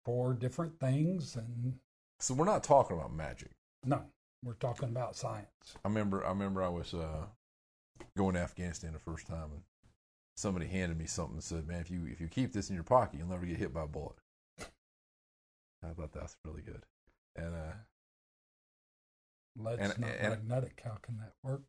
[0.04, 1.36] for different things.
[1.36, 1.80] And
[2.20, 3.50] so we're not talking about magic.
[3.84, 4.04] no,
[4.44, 5.76] we're talking about science.
[5.84, 7.26] I remember I remember I was uh,
[8.18, 9.62] going to Afghanistan the first time and
[10.38, 12.84] somebody handed me something and said, Man, if you if you keep this in your
[12.84, 14.16] pocket, you'll never get hit by a bullet.
[14.60, 16.84] I thought that's really good.
[17.36, 17.74] And uh
[19.58, 20.82] Lead's And- not and- magnetic.
[20.84, 21.62] How can that work?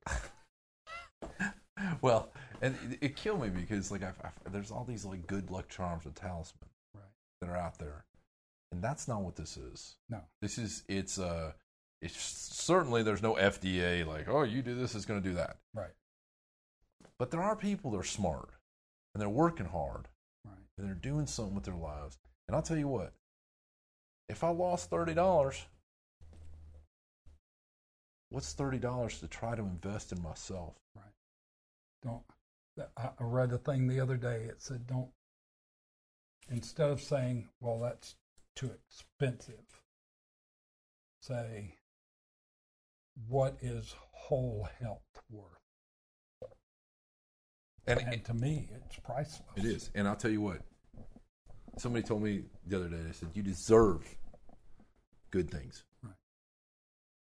[2.01, 2.31] well,
[2.63, 5.69] and it, it killed me because like I've, I've, there's all these like good luck
[5.69, 7.05] charms and talismans Right.
[7.41, 8.05] that are out there,
[8.73, 9.97] and that's not what this is.
[10.09, 10.21] No.
[10.43, 11.53] This is it's uh
[12.03, 15.57] it's certainly there's no FDA like oh you do this it's going to do that.
[15.75, 15.93] Right.
[17.19, 18.51] But there are people that are smart
[19.15, 20.09] and they're working hard
[20.45, 20.59] Right.
[20.77, 22.19] and they're doing something with their lives.
[22.47, 23.15] And I'll tell you what,
[24.29, 25.67] if I lost thirty dollars,
[28.29, 30.75] what's thirty dollars to try to invest in myself?
[30.95, 31.15] Right.
[32.03, 32.25] Don't.
[32.97, 34.45] I I read a thing the other day.
[34.45, 35.11] It said, "Don't."
[36.49, 38.17] Instead of saying, "Well, that's
[38.55, 39.83] too expensive,"
[41.23, 41.79] say,
[43.29, 45.66] "What is whole health worth?"
[47.87, 49.43] And, And to me, it's priceless.
[49.57, 49.91] It is.
[49.95, 50.59] And I'll tell you what.
[51.79, 54.17] Somebody told me the other day, they said, you deserve
[55.31, 55.85] good things.
[56.03, 56.15] Right.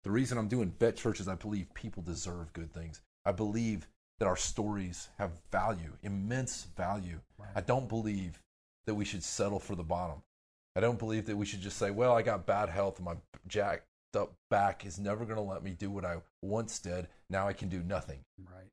[0.03, 3.01] The reason I'm doing vet church is I believe people deserve good things.
[3.25, 3.87] I believe
[4.19, 7.19] that our stories have value, immense value.
[7.37, 7.49] Right.
[7.55, 8.39] I don't believe
[8.85, 10.21] that we should settle for the bottom.
[10.75, 13.15] I don't believe that we should just say, well, I got bad health and my
[13.47, 17.07] jacked up back is never going to let me do what I once did.
[17.29, 18.19] Now I can do nothing.
[18.39, 18.69] Right.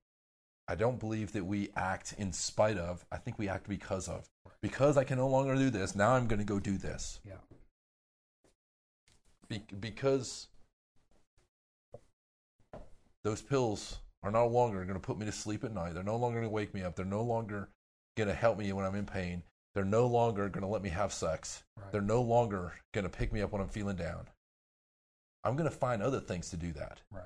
[0.71, 3.05] I don't believe that we act in spite of.
[3.11, 4.29] I think we act because of.
[4.63, 7.19] Because I can no longer do this, now I'm going to go do this.
[7.27, 7.33] Yeah.
[9.49, 10.47] Be- because
[13.25, 15.95] those pills are no longer going to put me to sleep at night.
[15.95, 16.95] They're no longer going to wake me up.
[16.95, 17.71] They're no longer
[18.17, 19.43] going to help me when I'm in pain.
[19.75, 21.65] They're no longer going to let me have sex.
[21.77, 21.91] Right.
[21.91, 24.29] They're no longer going to pick me up when I'm feeling down.
[25.43, 27.01] I'm going to find other things to do that.
[27.11, 27.25] Right.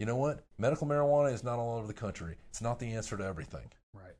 [0.00, 0.46] You know what?
[0.58, 2.34] Medical marijuana is not all over the country.
[2.48, 3.70] It's not the answer to everything.
[3.92, 4.14] Right.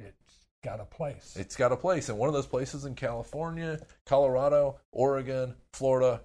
[0.00, 1.36] It's got a place.
[1.38, 6.22] It's got a place, and one of those places in California, Colorado, Oregon, Florida.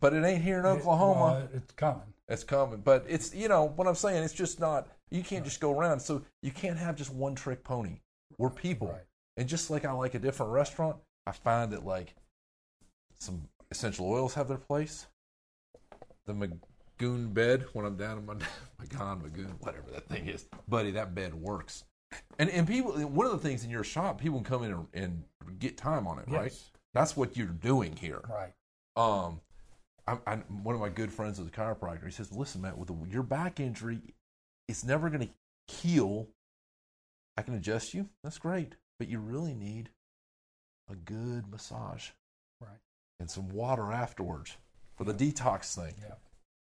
[0.00, 1.20] But it ain't here in It- Oklahoma.
[1.20, 2.14] well, it's coming.
[2.26, 4.22] It's coming, but it's you know what I'm saying.
[4.24, 4.88] It's just not.
[5.10, 6.00] You can't just go around.
[6.00, 8.00] So you can't have just one trick pony.
[8.38, 9.04] We're people, Right.
[9.36, 10.96] and just like I like a different restaurant,
[11.26, 12.14] I find that like
[13.18, 15.06] some essential oils have their place.
[16.24, 16.34] The
[16.98, 18.34] Magoon bed when I'm down in my
[18.82, 21.84] Magon Magoon, whatever that thing is, buddy, that bed works.
[22.38, 24.86] And and people, one of the things in your shop, people can come in and,
[24.94, 26.52] and get time on it, right?
[26.94, 28.20] That's what you're doing here.
[28.28, 28.52] Right.
[28.96, 29.40] Um,
[30.06, 32.04] I, I, one of my good friends is a chiropractor.
[32.04, 34.00] He says, "Listen, Matt, with the, your back injury,
[34.68, 36.28] it's never going to heal.
[37.36, 38.08] I can adjust you.
[38.22, 39.90] That's great, but you really need
[40.90, 42.10] a good massage
[42.60, 42.78] Right.
[43.20, 44.56] and some water afterwards
[44.96, 45.94] for the detox thing.
[46.00, 46.14] Yeah.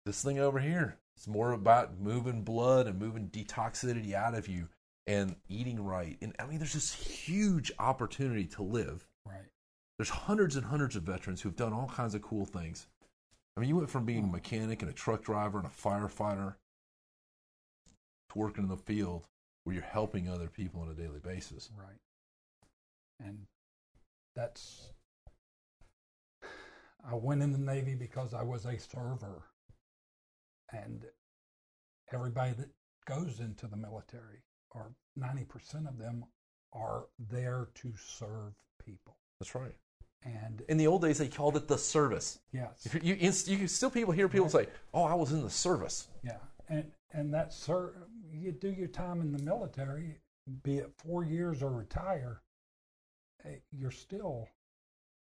[0.07, 4.69] This thing over here, it's more about moving blood and moving detoxicity out of you
[5.07, 6.16] and eating right.
[6.23, 9.51] And I mean, there's this huge opportunity to live." Right.
[9.99, 12.87] there's hundreds and hundreds of veterans who've done all kinds of cool things.
[13.57, 16.55] I mean, you went from being a mechanic and a truck driver and a firefighter
[18.28, 19.27] to working in the field
[19.65, 21.70] where you're helping other people on a daily basis.
[21.77, 21.99] Right.
[23.19, 23.47] And
[24.37, 24.91] that's.
[27.05, 29.43] I went in the Navy because I was a server.
[30.73, 31.05] And
[32.13, 32.69] everybody that
[33.07, 36.25] goes into the military, or 90% of them,
[36.73, 38.53] are there to serve
[38.85, 39.17] people.
[39.41, 39.75] That's right.
[40.25, 42.41] And In the old days, they called it the service.
[42.53, 45.51] yes, If you, you, you still people hear people say, "Oh, I was in the
[45.51, 46.39] service." yeah.
[46.69, 47.95] And, and that's, sir,
[48.33, 50.19] you do your time in the military,
[50.65, 52.43] be it four years or retire,
[53.45, 54.49] eh, you're still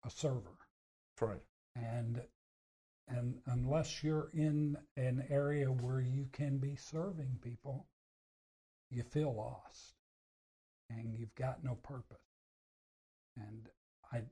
[0.05, 0.59] a server.
[1.17, 1.43] That's right.
[1.77, 2.21] and
[3.11, 7.87] and unless you're in an area where you can be serving people
[8.91, 9.95] you feel lost
[10.89, 12.19] and you've got no purpose.
[13.37, 13.69] And
[14.13, 14.23] i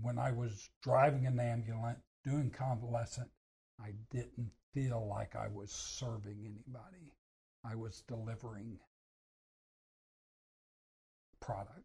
[0.00, 3.28] when i was driving an ambulance doing convalescent
[3.80, 7.12] i didn't feel like i was serving anybody.
[7.64, 8.78] I was delivering
[11.40, 11.84] product.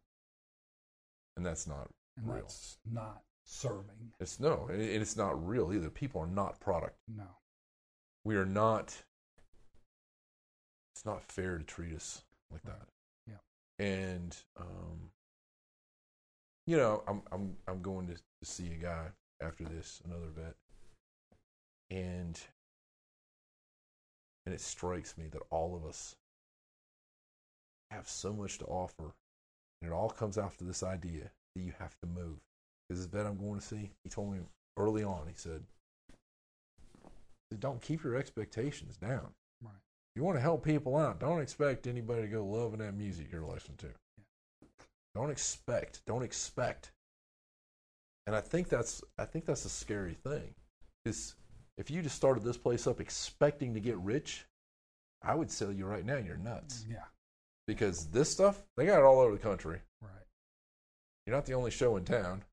[1.38, 2.42] And that's not and Real.
[2.42, 4.14] that's not serving.
[4.20, 5.90] It's no, and it's not real either.
[5.90, 6.98] People are not product.
[7.08, 7.28] No.
[8.24, 8.96] We are not.
[10.94, 12.88] It's not fair to treat us like that.
[13.28, 13.86] Yeah.
[13.86, 15.12] And um,
[16.68, 19.08] you know, I'm I'm I'm going to, to see a guy
[19.42, 20.56] after this, another vet,
[21.90, 22.40] and
[24.46, 26.16] and it strikes me that all of us
[27.90, 29.16] have so much to offer,
[29.82, 32.38] and it all comes after this idea that you have to move.
[32.90, 34.40] Because this vet I'm going to see, he told me
[34.78, 35.62] early on, he said,
[37.60, 39.30] don't keep your expectations down.
[39.62, 39.74] Right.
[39.74, 43.28] If you want to help people out, don't expect anybody to go loving that music
[43.32, 43.88] you're listening to.
[45.16, 46.02] Don't expect.
[46.06, 46.92] Don't expect.
[48.28, 50.54] And I think that's I think that's a scary thing.
[51.04, 51.36] Because
[51.78, 54.46] if you just started this place up expecting to get rich,
[55.24, 56.86] I would tell you right now you're nuts.
[56.88, 57.06] Mm, yeah.
[57.66, 59.80] Because this stuff, they got it all over the country.
[60.02, 60.12] Right.
[61.26, 62.44] You're not the only show in town.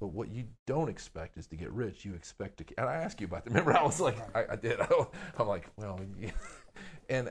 [0.00, 2.04] But what you don't expect is to get rich.
[2.04, 2.64] You expect to.
[2.78, 3.50] And I asked you about that.
[3.50, 4.78] Remember, I was like, I, I did.
[5.38, 6.30] I'm like, well, yeah.
[7.08, 7.30] and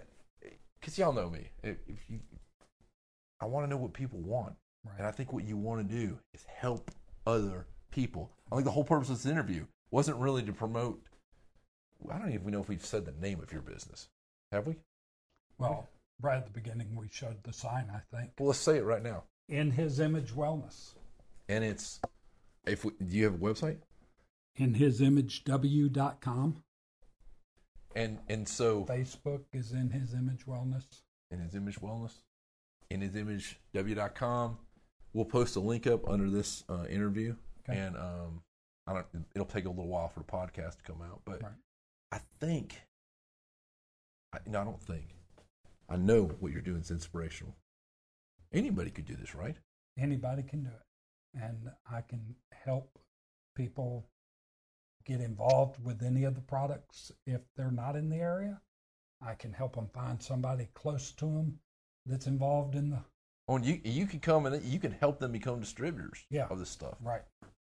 [0.79, 2.19] because y'all know me, if if you,
[3.39, 4.53] I want to know what people want,
[4.85, 4.95] Right.
[4.99, 6.91] and I think what you want to do is help
[7.27, 8.31] other people.
[8.51, 11.01] I think the whole purpose of this interview wasn't really to promote.
[12.11, 14.09] I don't even know if we've said the name of your business,
[14.51, 14.75] have we?
[15.57, 15.87] Well,
[16.21, 18.31] right at the beginning, we showed the sign, I think.
[18.37, 19.23] Well, let's say it right now.
[19.49, 20.93] In His Image Wellness.
[21.49, 21.99] And it's
[22.67, 23.77] if we, do you have a website?
[24.55, 26.63] In HisImageW.com.
[27.95, 30.85] And and so Facebook is In His Image Wellness.
[31.31, 32.11] in his image wellness
[32.91, 34.57] in his image w.com
[35.13, 37.35] we'll post a link up under this uh, interview
[37.67, 37.79] Okay.
[37.79, 38.41] and um
[38.85, 41.51] i don't it'll take a little while for the podcast to come out but Right.
[42.11, 42.79] i think
[44.33, 45.05] I, no, I don't think
[45.89, 47.55] i know what you're doing is inspirational
[48.53, 49.55] anybody could do this right
[49.97, 51.41] Anybody can do it.
[51.41, 52.35] And I can
[52.65, 52.99] help
[53.55, 54.05] people
[55.05, 58.59] get involved with any of the products if they're not in the area.
[59.21, 61.59] I can help them find somebody close to them
[62.05, 62.99] that's involved in the
[63.47, 66.47] oh and you you can come and you can help them become distributors Yeah.
[66.49, 67.21] of this stuff right.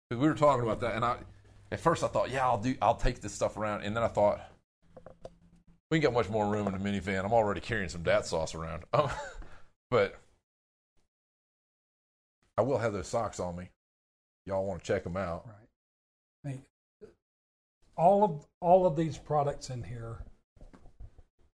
[0.09, 1.17] Because we were talking about that, and I
[1.71, 4.07] at first I thought, yeah, I'll do, I'll take this stuff around, and then I
[4.07, 4.39] thought
[5.91, 7.25] we can get much more room in the minivan.
[7.25, 9.09] I'm already carrying some dat sauce around, um,
[9.91, 10.15] but
[12.57, 13.69] I will have those socks on me.
[14.47, 15.45] Y'all want to check them out?
[15.45, 15.53] Right.
[16.45, 16.63] I mean,
[17.97, 20.23] all of all of these products in here,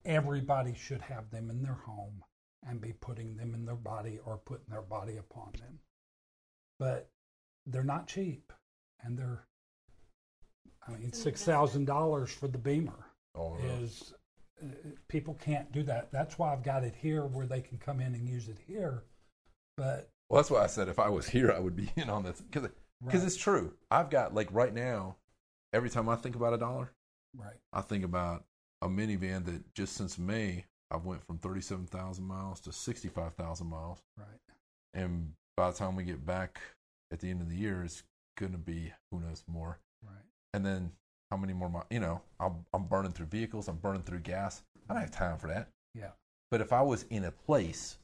[0.05, 2.23] everybody should have them in their home
[2.67, 5.79] and be putting them in their body or putting their body upon them.
[6.79, 7.09] But
[7.67, 8.51] they're not cheap,
[9.03, 9.45] and they're.
[10.87, 13.05] I mean, six thousand dollars for the BEMER
[13.35, 13.69] Oh, no.
[13.83, 14.13] is.
[14.61, 14.67] Uh,
[15.07, 16.11] people can't do that.
[16.11, 19.03] That's why I've got it here where they can come in and use it here.
[19.77, 22.23] But Well, that's why I said if I was here, I would be in on
[22.23, 22.69] this because
[23.03, 23.27] because Right.
[23.27, 23.73] it's true.
[23.89, 25.15] I've got like right now,
[25.73, 26.91] every time I think about a dollar,
[27.37, 28.43] right, I think about
[28.81, 33.07] a minivan that just since May I've went from thirty seven thousand miles to sixty
[33.07, 34.01] five thousand miles.
[34.17, 34.27] right,
[34.93, 36.59] and by the time we get back
[37.11, 38.03] at the end of the year, it's
[38.37, 39.79] going to be who knows more.
[40.05, 40.15] right.
[40.53, 40.91] And then
[41.31, 41.69] how many more?
[41.69, 43.67] Mi- you know, I'm, I'm burning through vehicles.
[43.67, 44.61] I'm burning through gas.
[44.89, 45.67] I don't have time for that.
[45.93, 46.11] Yeah,
[46.51, 47.97] But if I was in a place,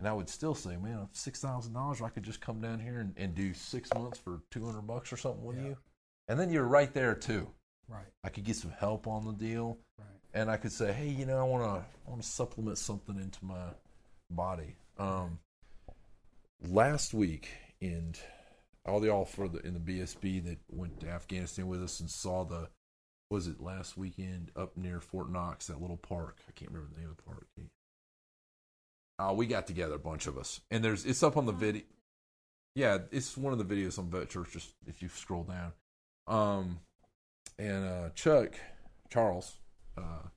[0.00, 2.98] and I would still say, man, six thousand dollars, I could just come down here
[2.98, 5.64] and, and do six months for two hundred bucks or something with Yeah.
[5.68, 5.76] you,
[6.26, 7.48] and then you're right there too.
[7.88, 10.06] right, I could get some help on the deal, right.
[10.34, 11.70] and I could say, hey, you know, I want to
[12.06, 13.66] I want to supplement something into my
[14.30, 14.74] body.
[14.98, 15.38] Um,
[16.68, 17.48] last week,
[17.80, 18.18] and
[18.86, 22.10] all the all for the in the BSB that went to Afghanistan with us and
[22.10, 22.68] saw the
[23.30, 26.38] was it last weekend up near Fort Knox, that little park.
[26.48, 27.46] I can't remember the name of the park.
[29.20, 31.82] Uh, we got together, a bunch of us, and there's it's up on the video.
[32.74, 34.52] Yeah, it's one of the videos on Vet Church.
[34.52, 35.72] Just if you scroll down,
[36.26, 36.80] um,
[37.58, 38.54] and uh, Chuck
[39.10, 39.58] Charles
[39.98, 40.28] uh,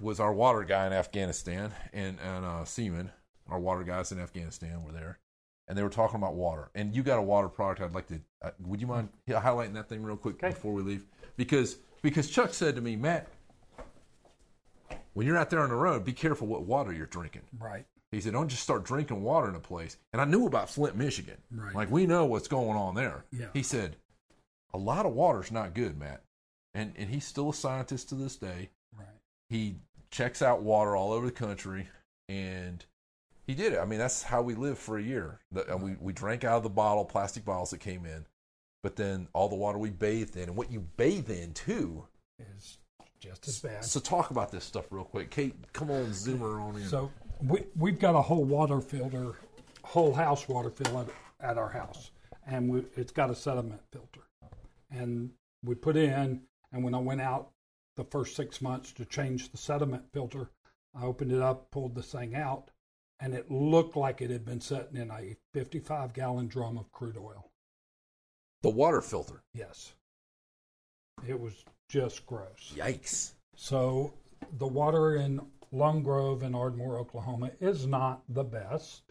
[0.00, 3.10] was our water guy in Afghanistan, and and uh, Seaman,
[3.48, 5.18] our water guys in Afghanistan, were there,
[5.66, 6.70] and they were talking about water.
[6.74, 7.82] And you got a water product.
[7.82, 8.20] I'd like to.
[8.40, 10.50] Uh, would you mind highlighting that thing real quick Okay.
[10.54, 11.04] before we leave?
[11.36, 13.28] Because because Chuck said to me, Matt,
[15.18, 17.42] when you're out there on the road, be careful what water you're drinking.
[17.58, 17.84] Right.
[18.12, 20.94] He said, "Don't just start drinking water in a place." And I knew about Flint,
[20.94, 21.38] Michigan.
[21.50, 21.74] Right.
[21.74, 23.24] Like we know what's going on there.
[23.32, 23.48] Yeah.
[23.52, 23.96] He said,
[24.72, 26.22] "A lot of water's not good, Matt."
[26.72, 28.70] And and he's still a scientist to this day.
[28.96, 29.08] Right.
[29.48, 29.78] He
[30.12, 31.88] checks out water all over the country,
[32.28, 32.84] and
[33.44, 33.80] he did it.
[33.80, 35.40] I mean, that's how we lived for a year.
[35.50, 38.24] The, and we we drank out of the bottle, plastic bottles that came in,
[38.84, 42.06] but then all the water we bathed in, and what you bathe in too.
[42.38, 42.78] Is
[43.20, 43.84] just as bad.
[43.84, 45.54] So talk about this stuff real quick, Kate.
[45.72, 46.88] Come on, zoomer on in.
[46.88, 47.10] So
[47.42, 49.34] we we've got a whole water filter,
[49.84, 52.10] whole house water filter at our house,
[52.46, 54.20] and we, it's got a sediment filter.
[54.90, 55.30] And
[55.64, 56.42] we put in,
[56.72, 57.50] and when I went out
[57.96, 60.50] the first six months to change the sediment filter,
[60.94, 62.70] I opened it up, pulled this thing out,
[63.20, 67.16] and it looked like it had been sitting in a 55 gallon drum of crude
[67.16, 67.50] oil.
[68.62, 69.42] The water filter.
[69.54, 69.92] Yes.
[71.26, 72.72] It was just gross.
[72.76, 73.32] Yikes.
[73.56, 74.12] So
[74.58, 75.40] the water in
[75.72, 79.02] Lone Grove and Ardmore, Oklahoma is not the best.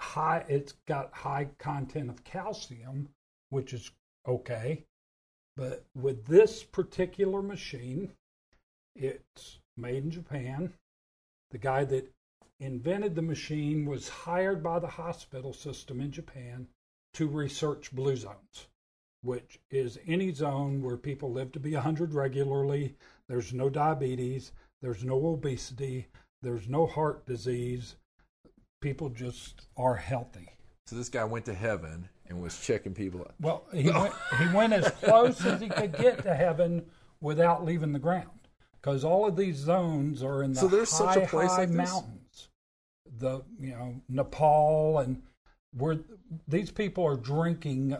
[0.00, 3.08] High it's got high content of calcium,
[3.50, 3.90] which is
[4.26, 4.84] okay.
[5.56, 8.12] But with this particular machine,
[8.96, 10.74] it's made in Japan.
[11.52, 12.12] The guy that
[12.58, 16.68] invented the machine was hired by the hospital system in Japan
[17.14, 18.66] to research blue zones,
[19.24, 22.94] which is any zone where people live to be 100 regularly,
[23.28, 24.52] there's no diabetes,
[24.82, 26.06] there's no obesity,
[26.42, 27.96] there's no heart disease.
[28.82, 30.50] People just are healthy.
[30.86, 33.34] So this guy went to heaven and was checking people out.
[33.40, 36.84] Well, he went, he went as close as he could get to heaven
[37.20, 38.48] without leaving the ground,
[38.80, 41.58] because all of these zones are in the So there's high, such a place high
[41.60, 41.76] like this?
[41.76, 42.48] mountains.
[43.18, 45.22] The you know Nepal and
[45.76, 45.98] where
[46.46, 47.96] these people are drinking,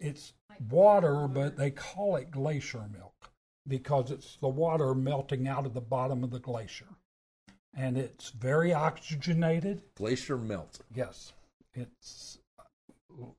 [0.00, 0.32] it's
[0.70, 3.30] water, but they call it glacier milk
[3.66, 6.88] because it's the water melting out of the bottom of the glacier,
[7.74, 9.82] and it's very oxygenated.
[9.94, 10.80] Glacier melt.
[10.94, 11.32] Yes,
[11.72, 12.38] it's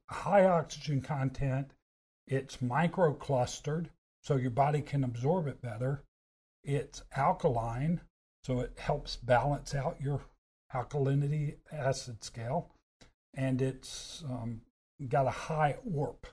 [0.10, 1.72] high oxygen content.
[2.28, 3.88] It's microclustered,
[4.24, 6.04] so your body can absorb it better.
[6.64, 8.02] It's alkaline,
[8.44, 10.22] so it helps balance out your
[10.74, 12.72] alkalinity acid scale.
[13.36, 14.62] And it's um,
[15.08, 16.26] got a high ORP,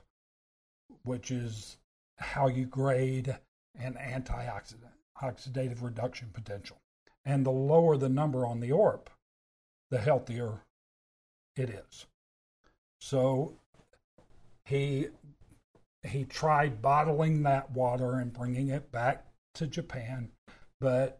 [1.03, 1.77] which is
[2.17, 3.37] how you grade
[3.79, 6.77] an antioxidant, oxidative reduction potential.
[7.25, 9.07] And the lower the number on the ORP,
[9.89, 10.61] the healthier
[11.55, 12.05] it is.
[12.99, 13.53] So
[14.65, 15.07] he
[16.05, 19.25] he tried bottling that water and bringing it back
[19.55, 20.29] to Japan,
[20.81, 21.19] but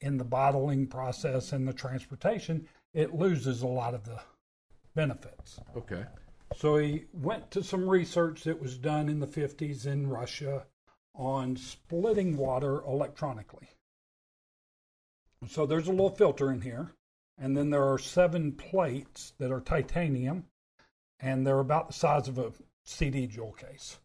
[0.00, 4.20] in the bottling process and the transportation, it loses a lot of the
[4.94, 5.58] benefits.
[5.76, 6.04] Okay.
[6.56, 10.66] So he went to some research that was done in the 50s in Russia
[11.14, 13.68] on splitting water electronically.
[15.46, 16.92] So there's a little filter in here,
[17.36, 20.46] and then there are seven plates that are titanium,
[21.20, 22.52] and they're about the size of a
[22.84, 23.98] CD jewel case.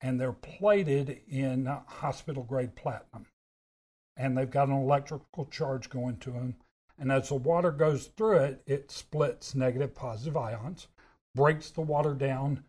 [0.00, 3.26] And they're plated in hospital grade platinum.
[4.16, 6.56] And they've got an electrical charge going to them.
[6.98, 10.88] And as the water goes through it, it splits negative positive ions,
[11.34, 12.64] breaks the water down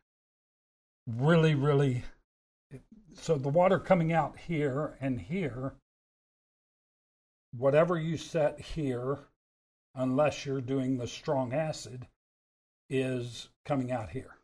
[1.08, 2.04] really, really.
[3.14, 5.74] So the water coming out here and here,
[7.56, 9.20] whatever you set here,
[9.94, 12.08] unless you're doing the strong acid,
[12.90, 14.38] is coming out here.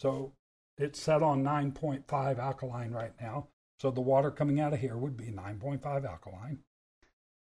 [0.00, 0.32] So
[0.76, 3.48] it's set on 9.5 alkaline right now.
[3.78, 6.58] So the water coming out of here would be 9.5 alkaline.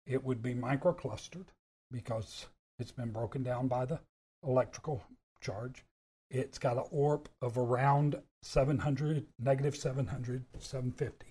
[0.07, 1.47] It would be microclustered
[1.91, 2.47] because
[2.79, 4.01] it's been broken down by the
[4.43, 5.05] electrical
[5.41, 5.85] charge.
[6.31, 11.27] It's got an ORP of around 700, negative 700, 750,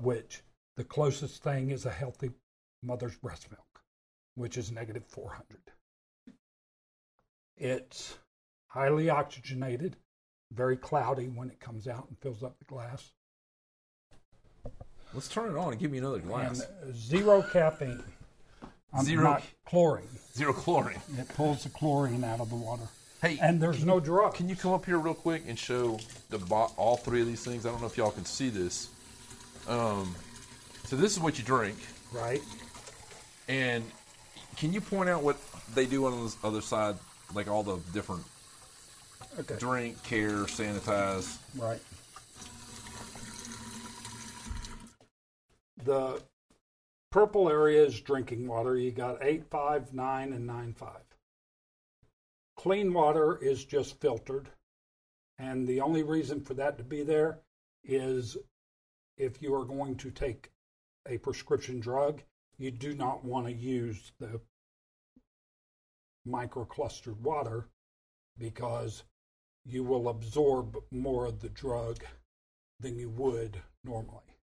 [0.00, 0.42] which
[0.76, 2.30] the closest thing is a healthy
[2.82, 3.80] mother's breast milk,
[4.34, 5.58] which is negative 400.
[7.56, 8.18] It's
[8.68, 9.96] highly oxygenated,
[10.52, 13.12] very cloudy when it comes out and fills up the glass,
[15.14, 16.62] Let's turn it on and give me another glass.
[16.82, 18.02] and zero caffeine.
[18.92, 20.08] Um, Zero- not chlorine.
[20.34, 21.00] Zero chlorine.
[21.16, 22.82] It pulls the chlorine out of the water.
[23.22, 24.34] Hey, And there's no drug.
[24.34, 25.98] Can you come up here real quick and show
[26.28, 27.64] the bo- all three of these things?
[27.64, 28.88] I don't know if y'all can see this.
[29.66, 30.14] Um,
[30.84, 31.76] so this is what you drink,
[32.12, 32.40] right?
[33.48, 33.84] and
[34.56, 35.36] can you point out what
[35.74, 36.96] they do on the other side,
[37.34, 38.22] like all the different
[39.40, 39.56] Okay.
[39.58, 41.36] drink, care, sanitize?
[41.56, 41.80] Right.
[45.84, 46.22] The
[47.10, 48.76] purple area is drinking water.
[48.76, 50.90] You got eight, five, nine, and 9, 5.
[52.66, 54.48] Clean water is just filtered.
[55.38, 57.38] And the only reason for that to be there
[57.84, 58.36] is
[59.16, 60.50] if you are going to take
[61.08, 62.22] a prescription drug,
[62.58, 64.40] you do not want to use the
[66.28, 67.68] microclustered water
[68.36, 69.04] because
[69.64, 72.02] you will absorb more of the drug
[72.80, 74.40] than you would normally.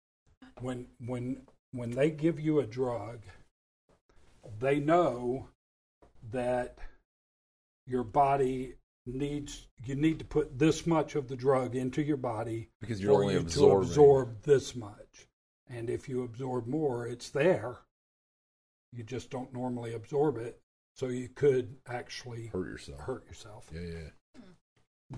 [0.61, 1.43] When when
[1.73, 3.24] when they give you a drug,
[4.61, 5.49] they know
[6.31, 6.78] that
[7.86, 8.74] your body
[9.06, 13.12] needs you need to put this much of the drug into your body Because you're
[13.14, 13.80] for only you absorbing.
[13.86, 15.26] to absorb this much.
[15.68, 17.78] And if you absorb more, it's there.
[18.92, 20.60] You just don't normally absorb it
[20.94, 23.00] So you could actually Hurt yourself.
[23.00, 23.68] hurt yourself.
[23.74, 24.40] Yeah, yeah.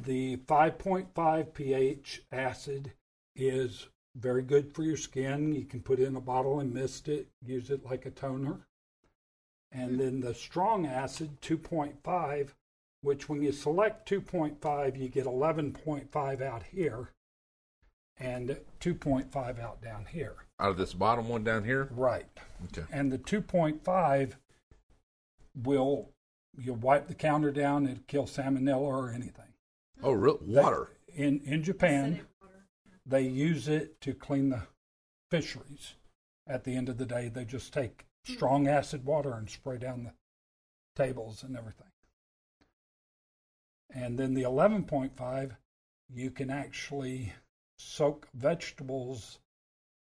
[0.05, 2.93] The 5.5 pH acid
[3.37, 5.53] is very good for your skin.
[5.55, 8.67] You can put it in a bottle and mist it, use it like a toner.
[9.75, 12.51] And then the strong acid, 2.5,
[13.03, 17.11] which when you select 2.5, you get 11.5 out here
[18.17, 20.37] and 2.5 out down here.
[20.61, 21.89] Out of this bottom one down here.
[21.91, 22.27] Right.
[22.67, 22.87] Okay.
[22.93, 24.35] And the 2.5
[25.61, 26.11] will,
[26.57, 29.53] you wipe the counter down, it'll kill salmonella or anything.
[30.01, 30.91] Oh, real water.
[31.17, 32.21] In, in Japan,
[33.05, 34.63] they use it to clean the
[35.33, 35.95] fisheries.
[36.47, 40.05] At the end of the day, they just take strong acid water and spray down
[40.05, 40.13] the
[41.03, 41.87] tables and everything.
[43.95, 45.57] And then the 11.5,
[46.13, 47.33] you can actually
[47.79, 49.39] soak vegetables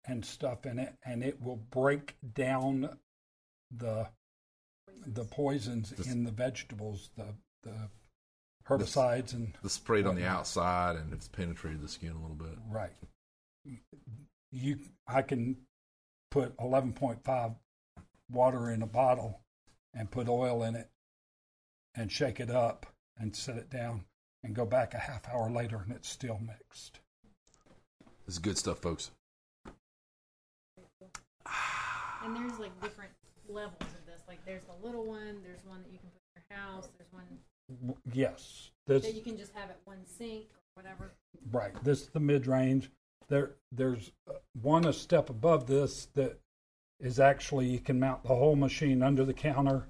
[0.06, 2.98] and stuff in it, and it will break down
[3.70, 4.09] the
[5.06, 7.89] the poisons in the vegetables, the the
[8.68, 12.59] herbicides and The sprayed on the outside and it's penetrated the skin a little bit.
[12.68, 12.93] Right.
[14.51, 15.56] You, I can
[16.30, 17.56] put 11.5
[18.32, 19.40] water in a bottle
[19.94, 20.88] and put oil in it
[21.94, 22.86] and shake it up
[23.18, 24.04] and set it down
[24.42, 27.00] and go back a half hour later and it's still mixed.
[28.26, 29.10] This is good stuff, folks.
[32.24, 33.10] And there's like different
[33.48, 34.22] levels of this.
[34.28, 35.40] Like there's the little one.
[35.42, 36.88] There's one that you can put in your house.
[36.98, 37.24] There's one
[38.12, 41.12] Yes, this that you can just have at one sink or whatever.
[41.50, 41.72] right.
[41.82, 42.90] This is the mid range.
[43.28, 46.38] There, there's uh, one a step above this that
[47.02, 49.88] is actually you can mount the whole machine under the counter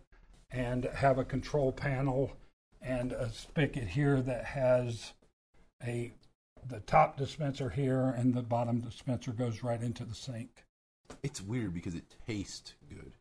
[0.51, 2.33] and have a control panel
[2.81, 5.13] and a spigot here that has
[5.85, 6.11] a
[6.69, 10.65] the top dispenser here and the bottom dispenser goes right into the sink.
[11.23, 13.13] It's weird because it tastes good.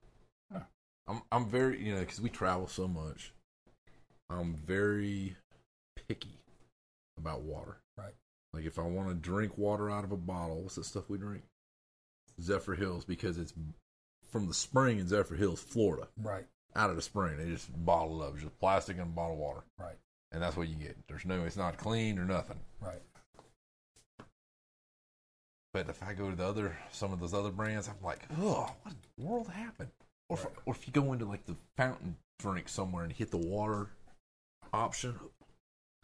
[0.52, 0.64] Huh.
[1.08, 3.34] I'm I'm very you know because we travel so much.
[4.30, 5.36] I'm very
[6.08, 6.40] picky
[7.18, 7.78] about water.
[7.98, 8.14] Right.
[8.54, 11.18] Like if I want to drink water out of a bottle, what's the stuff we
[11.18, 11.44] drink?
[12.42, 13.54] Zephyrhills because it's
[14.32, 16.08] from the spring in Zephyrhills, Florida.
[16.22, 16.46] Right,
[16.76, 19.98] Out of the spring, they just bottle up, just plastic and bottled water, right,
[20.32, 20.96] and that's what you get.
[21.08, 22.60] There's no, it's not clean or nothing.
[22.82, 23.02] right.
[25.74, 28.74] But if I go to the other, some of those other brands, I'm like, oh,
[28.84, 29.92] what in the world happened?
[30.28, 33.38] Or if, or if you go into like the fountain drink somewhere and hit the
[33.38, 33.88] water
[34.74, 35.18] option,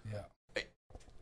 [0.10, 0.24] Yeah.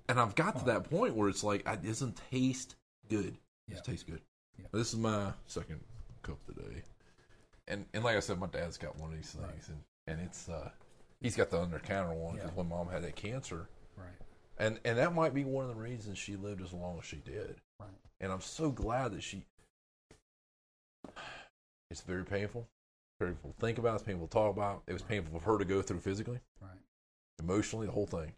[0.07, 2.75] and I've got to that point where it's like, it doesn't taste
[3.09, 3.25] good.
[3.67, 3.79] It Yeah.
[3.81, 4.21] tastes good.
[4.59, 4.67] Yeah.
[4.71, 5.81] This is my second
[6.21, 6.83] cup today,
[7.67, 9.67] and and like I said, my dad's got one of these things, Right.
[9.69, 10.69] and and it's uh,
[11.21, 12.55] he's got the under counter one because Yeah.
[12.55, 13.67] when mom had that cancer,
[13.97, 14.07] Right.
[14.57, 17.17] and and that might be one of the reasons she lived as long as she
[17.17, 17.61] did.
[17.79, 17.89] Right.
[18.19, 19.45] And I'm so glad that she.
[21.91, 22.67] It's very painful,
[23.19, 23.95] painful to think about.
[23.95, 24.81] It's painful to talk about.
[24.87, 26.79] It was painful for her to go through physically, Right.
[27.39, 28.33] emotionally, the whole thing.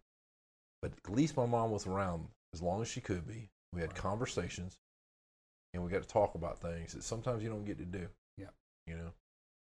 [0.81, 3.49] But at least my mom was around as long as she could be.
[3.73, 3.97] We had Right.
[4.01, 4.77] conversations,
[5.73, 8.09] and we got to talk about things that sometimes you don't get to do.
[8.88, 9.11] You know,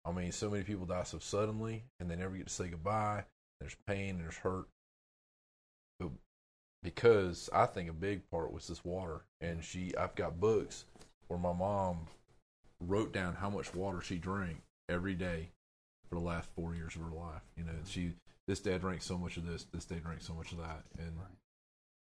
[0.05, 3.25] I mean, so many people die so suddenly, and they never get to say goodbye.
[3.59, 4.67] There's pain, there's hurt.
[5.99, 6.09] But
[6.83, 10.85] because I think a big part was this water, and she, I've got books
[11.27, 12.07] where my mom
[12.79, 15.49] wrote down how much water she drank every day
[16.09, 17.41] for the last four years of her life.
[17.57, 18.13] You know, she
[18.47, 20.83] this day I drank so much of this, this day drank so much of that,
[20.99, 21.37] and Right.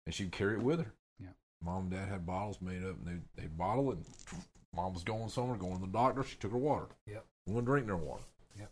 [0.04, 0.92] and she'd carry it with her.
[1.18, 1.28] Yeah.
[1.62, 3.98] Mom and dad had bottles made up, and they they bottle it.
[3.98, 6.22] And mom was going somewhere, going to the doctor.
[6.24, 6.86] She took her water.
[7.06, 7.24] Yep.
[7.46, 8.22] Wouldn't drink their water.
[8.58, 8.70] Yep.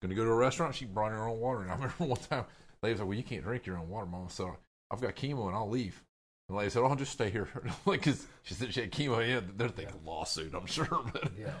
[0.00, 0.74] Going to go to a restaurant.
[0.74, 1.62] She brought her own water.
[1.62, 2.44] And I remember one time,
[2.82, 4.56] lady was like, "Well, you can't drink your own water, mom." So
[4.90, 6.02] I've got chemo, and I'll leave.
[6.48, 7.48] And lady said, "Oh, I'll just stay here."
[7.86, 9.26] like, because she said she had chemo.
[9.26, 10.86] Yeah, they're thinking lawsuit, I'm sure.
[11.12, 11.52] But Yeah.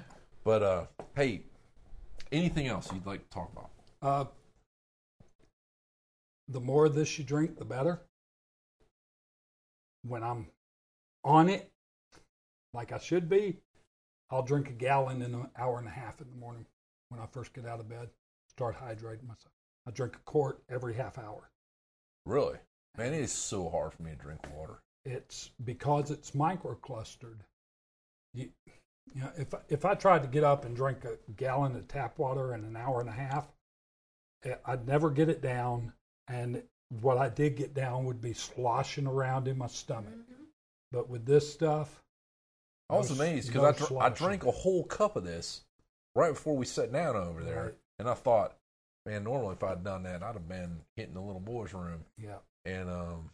[0.44, 0.86] but uh,
[1.16, 1.42] hey,
[2.30, 3.70] anything else you'd like to talk about?
[4.00, 4.24] Uh,
[6.48, 8.00] the more of this you drink, the better.
[10.04, 10.46] When I'm
[11.24, 11.70] on it,
[12.74, 13.58] like I should be,
[14.32, 16.64] I'll drink a gallon in an hour and a half in the morning
[17.10, 18.08] when I first get out of bed.
[18.48, 19.52] Start hydrating myself.
[19.86, 21.50] I drink a quart every half hour.
[22.24, 22.58] Really,
[22.96, 24.80] man, it is so hard for me to drink water.
[25.04, 27.40] It's because it's microclustered.
[28.32, 28.50] You,
[29.14, 31.86] you know, if I- if I tried to get up and drink a gallon of
[31.88, 33.52] tap water in an hour and a half,
[34.44, 35.92] eh, I'd never get it down,
[36.28, 40.14] and what I did get down would be sloshing around in my stomach.
[40.90, 42.01] But with this stuff,
[42.92, 45.62] I was amazed no because I, dr- I drank a whole cup of this
[46.14, 47.74] right before we sat down over there, Right.
[47.98, 48.56] and I thought,
[49.06, 52.38] man, normally if I'd done that, I'd have been hitting the little boys' room, yeah,
[52.64, 53.30] and um,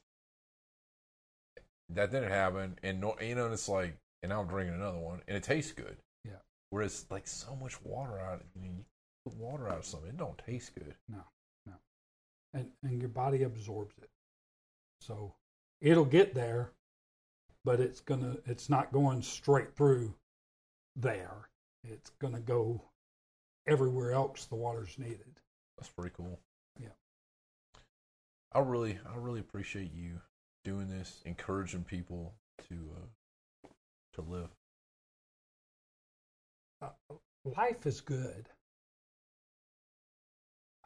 [1.90, 2.78] that didn't happen.
[2.82, 5.42] And no, you know, and it's like, and now I'm drinking another one, and it
[5.42, 5.96] tastes good.
[6.24, 6.32] Yeah.
[6.70, 8.84] Whereas like so much water out, I mean,
[9.24, 10.10] put water out of something.
[10.10, 10.94] It don't taste good.
[11.08, 11.24] No,
[11.66, 11.72] no.
[12.54, 14.10] And and your body absorbs it.
[15.00, 15.34] So
[15.80, 16.70] it'll get there,
[17.68, 20.14] but it's gonna it's not going straight through
[20.96, 21.50] there.
[21.84, 22.80] It's gonna go
[23.66, 25.38] everywhere else the water's needed.
[25.76, 26.40] That's pretty cool.
[26.80, 26.88] Yeah.
[28.52, 30.18] I really, I really appreciate you
[30.64, 32.32] doing this, encouraging people
[32.70, 33.68] to uh,
[34.14, 34.48] to live.
[36.80, 38.48] Uh, life is good.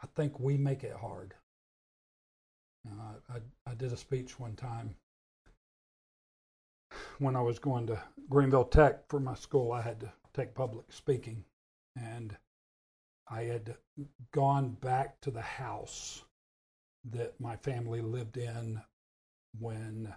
[0.02, 1.34] I think we make it hard.
[2.84, 4.96] I, I, I did a speech one time
[7.18, 9.72] when I was going to Greenville Tech for my school.
[9.72, 11.44] I had to take public speaking,
[11.96, 12.36] and
[13.28, 13.76] I had
[14.32, 16.22] gone back to the house
[17.10, 18.80] that my family lived in
[19.58, 20.14] when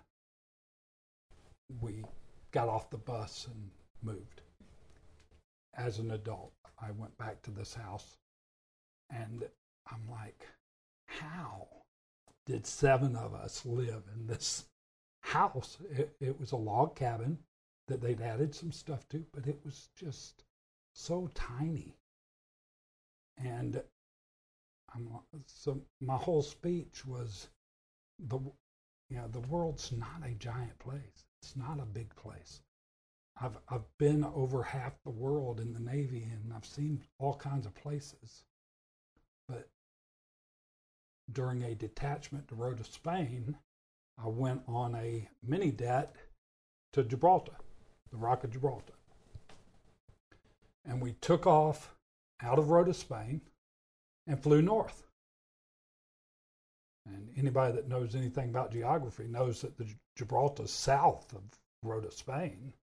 [1.82, 2.04] we
[2.52, 4.42] got off the bus and moved.
[5.78, 8.18] As an adult, I went back to this house
[9.10, 9.44] and
[9.92, 10.48] I'm like,
[11.08, 11.68] how
[12.46, 14.66] did seven of us live in this
[15.26, 15.78] house?
[15.90, 17.40] It, it was a log cabin
[17.88, 20.44] that they'd added some stuff to, but it was just
[20.94, 21.98] so tiny.
[23.38, 23.82] And
[24.94, 25.10] I'm,
[25.48, 27.50] so my whole speech was
[28.20, 28.40] the
[29.10, 31.26] you know the world's not a giant place.
[31.42, 32.62] It's not a big place.
[33.42, 37.66] I've I've been over half the world in the Navy and I've seen all kinds
[37.66, 38.46] of places.
[39.48, 39.70] But
[41.32, 43.58] during a detachment to Rota, Spain,
[44.18, 46.10] I went on a mini det
[46.94, 47.56] to Gibraltar,
[48.12, 48.94] the Rock of Gibraltar.
[50.86, 51.96] And we took off
[52.42, 53.42] out of Rota, Spain,
[54.28, 55.04] and flew north.
[57.06, 61.44] And anybody that knows anything about geography knows that the Gibraltar's south of
[61.84, 62.74] Rota, Spain.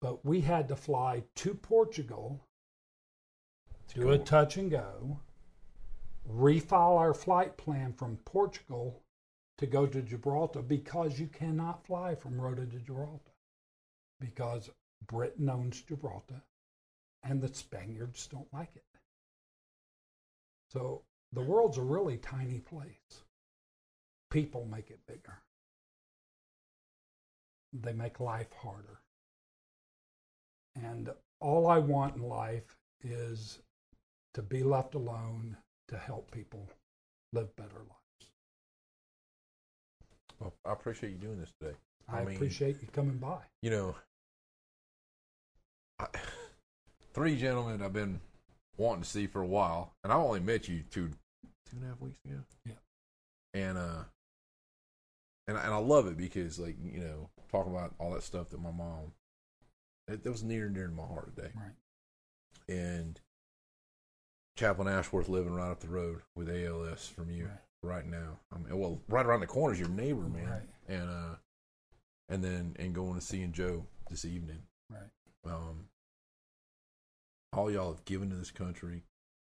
[0.00, 2.40] But we had to fly to Portugal,
[3.94, 5.20] do a touch and go,
[6.30, 9.02] refile our flight plan from Portugal
[9.58, 13.32] to go to Gibraltar because you cannot fly from Rota to Gibraltar
[14.20, 14.70] because
[15.06, 16.42] Britain owns Gibraltar
[17.24, 18.84] and the Spaniards don't like it.
[20.72, 21.02] So
[21.32, 23.24] the world's a really tiny place.
[24.30, 25.42] People make it bigger.
[27.72, 29.00] They make life harder.
[30.76, 31.10] And
[31.40, 33.58] all I want in life is
[34.34, 35.56] to be left alone
[35.88, 36.68] to help people
[37.32, 37.97] live better lives.
[40.40, 41.76] Well, I appreciate you doing this today.
[42.08, 43.38] I, I mean, appreciate you coming by.
[43.62, 43.96] You know,
[45.98, 46.06] I,
[47.12, 48.20] three gentlemen I've been
[48.76, 51.10] wanting to see for a while, and I only met you two
[51.66, 52.38] two and a half weeks ago.
[52.64, 52.72] Yeah.
[53.54, 54.04] And uh,
[55.46, 58.60] and and I love it because like you know talking about all that stuff that
[58.60, 59.12] my mom
[60.06, 61.50] it, that was near and dear to my heart today.
[61.54, 62.74] Right.
[62.74, 63.20] And
[64.56, 67.58] Chaplain Ashworth living right up the road with ALS from you Right.
[67.82, 68.38] Right, now.
[68.52, 70.48] I mean, well, right around the corner is your neighbor, man.
[70.48, 70.96] Right.
[70.96, 71.34] And uh,
[72.28, 74.62] and then and going to seeing Joe this evening.
[74.90, 75.10] Right.
[75.52, 75.88] Um,
[77.52, 79.02] all y'all have given to this country,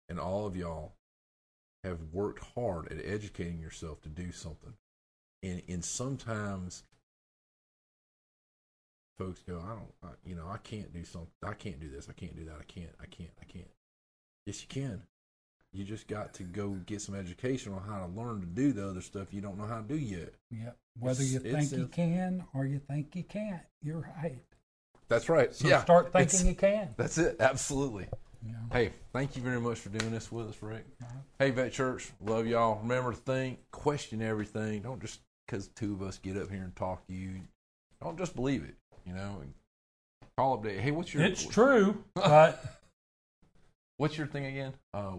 [0.09, 0.93] and all of y'all
[1.85, 4.75] have worked hard at educating yourself to do something.
[5.43, 6.83] And and sometimes
[9.19, 11.31] folks go, I don't, I, you know, I can't do something.
[11.43, 12.09] I can't do this.
[12.09, 12.57] I can't do that.
[12.61, 12.91] I can't.
[13.01, 13.31] I can't.
[13.41, 13.71] I can't.
[14.47, 15.03] Yes, you can.
[15.77, 18.89] You just got to go get some education on how to learn to do the
[18.89, 20.33] other stuff you don't know how to do yet.
[20.51, 20.71] Yeah.
[20.99, 24.43] Whether It's- you think you can or you think you can't, you're right.
[25.09, 25.55] That's right.
[25.55, 25.83] So yeah.
[25.83, 26.95] start thinking you can.
[26.97, 27.37] That's it.
[27.41, 28.09] Absolutely.
[28.43, 28.55] Know?
[28.73, 30.87] Hey, thank you very much for doing this with us, Rick.
[31.39, 32.81] Hey, Vet Church, love y'all.
[32.81, 34.83] Remember to think, question everything.
[34.83, 37.41] Don't just because two of us get up here and talk to you.
[38.01, 38.77] Don't just believe it.
[39.05, 39.53] You know, and
[40.39, 40.79] call update.
[40.79, 42.65] Hey, what's your It's true, but
[43.99, 44.75] What's your thing again?
[44.93, 45.15] Uh,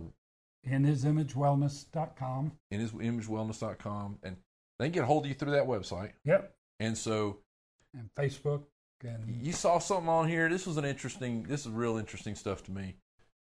[0.63, 2.51] in his hisimagewellness.com.
[2.71, 4.37] in his imagewellness.com, and
[4.79, 6.11] they can get a hold of you through that website.
[6.25, 6.53] Yep.
[6.79, 7.39] And so
[7.93, 8.63] And Facebook
[9.03, 10.49] and you saw something on here.
[10.49, 11.43] This was an interesting.
[11.43, 12.95] This is real interesting stuff to me,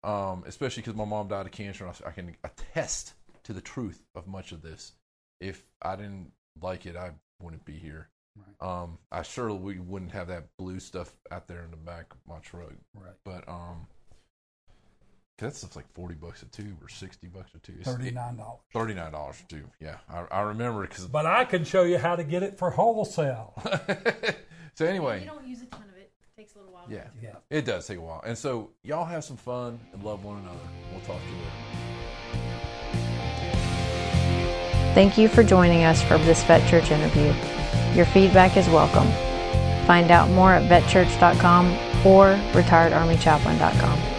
[0.03, 1.85] um, especially because my mom died of cancer.
[1.85, 3.13] And I, I can attest
[3.43, 4.93] to the truth of much of this.
[5.41, 6.31] If I didn't
[6.61, 7.11] like it, I
[7.41, 8.09] wouldn't be here.
[8.35, 8.81] Right.
[8.81, 12.39] Um, I surely wouldn't have that blue stuff out there in the back of my
[12.39, 12.73] truck.
[12.93, 13.13] right.
[13.25, 13.87] But um,
[15.39, 17.77] that stuff's like forty bucks a tube or sixty bucks a tube.
[17.79, 18.59] It's Thirty nine dollars.
[18.73, 19.69] Thirty nine dollars a tube.
[19.79, 21.07] Yeah, I, I remember because.
[21.07, 23.53] But I can show you how to get it for wholesale.
[24.75, 26.11] so anyway, You don't use a ton of it.
[26.21, 26.85] It takes a little while.
[26.89, 27.05] Yeah.
[27.21, 27.29] Yeah.
[27.49, 27.59] it.
[27.59, 28.21] It does take a while.
[28.25, 30.57] And so, y'all have some fun and love one another.
[30.91, 32.49] We'll talk to you later.
[34.95, 37.33] Thank you for joining us for this Vet Church interview.
[37.95, 39.07] Your feedback is welcome.
[39.85, 41.67] Find out more at vetchurch.com
[42.05, 44.18] or retiredarmychaplain.com.